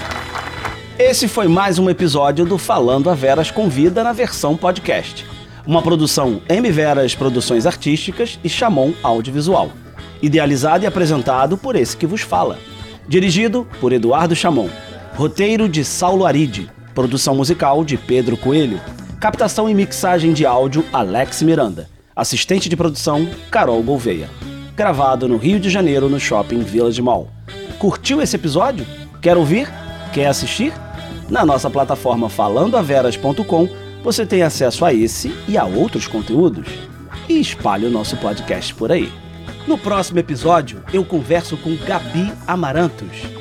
Esse 0.97 1.27
foi 1.27 1.47
mais 1.47 1.77
um 1.77 1.89
episódio 1.91 2.43
do 2.45 2.57
Falando 2.57 3.09
a 3.09 3.13
Veras 3.13 3.51
Convida 3.51 4.03
na 4.03 4.11
versão 4.13 4.57
podcast. 4.57 5.23
Uma 5.67 5.81
produção 5.81 6.41
M 6.47 6.71
Veras 6.71 7.13
Produções 7.13 7.65
Artísticas 7.65 8.39
e 8.41 8.47
Chamon 8.47 8.93
Audiovisual. 9.03 9.69
Idealizado 10.21 10.85
e 10.85 10.87
apresentado 10.87 11.57
por 11.57 11.75
esse 11.75 11.97
que 11.97 12.07
vos 12.07 12.21
fala. 12.21 12.57
Dirigido 13.05 13.67
por 13.81 13.91
Eduardo 13.91 14.33
Chamon. 14.33 14.69
Roteiro 15.15 15.67
de 15.67 15.83
Saulo 15.83 16.25
Aride. 16.25 16.71
Produção 16.95 17.35
musical 17.35 17.83
de 17.83 17.97
Pedro 17.97 18.37
Coelho. 18.37 18.79
Captação 19.19 19.69
e 19.69 19.73
mixagem 19.73 20.31
de 20.31 20.45
áudio 20.45 20.85
Alex 20.93 21.41
Miranda. 21.41 21.89
Assistente 22.15 22.69
de 22.69 22.77
produção 22.77 23.27
Carol 23.51 23.83
Gouveia. 23.83 24.29
Gravado 24.73 25.27
no 25.27 25.35
Rio 25.35 25.59
de 25.59 25.69
Janeiro 25.69 26.07
no 26.07 26.17
Shopping 26.17 26.61
Village 26.61 27.01
Mall. 27.01 27.27
Curtiu 27.77 28.21
esse 28.21 28.37
episódio? 28.37 28.87
Quer 29.21 29.35
ouvir? 29.35 29.67
Quer 30.13 30.27
assistir? 30.27 30.71
Na 31.29 31.45
nossa 31.45 31.69
plataforma 31.69 32.29
falandoaveras.com 32.29 33.86
você 34.03 34.25
tem 34.25 34.41
acesso 34.41 34.85
a 34.85 34.93
esse 34.93 35.33
e 35.47 35.57
a 35.57 35.65
outros 35.65 36.07
conteúdos. 36.07 36.67
E 37.27 37.39
espalhe 37.39 37.85
o 37.85 37.91
nosso 37.91 38.15
podcast 38.17 38.73
por 38.73 38.91
aí. 38.91 39.11
No 39.67 39.77
próximo 39.77 40.19
episódio, 40.19 40.81
eu 40.93 41.03
converso 41.03 41.57
com 41.57 41.75
Gabi 41.75 42.31
Amarantos. 42.47 43.36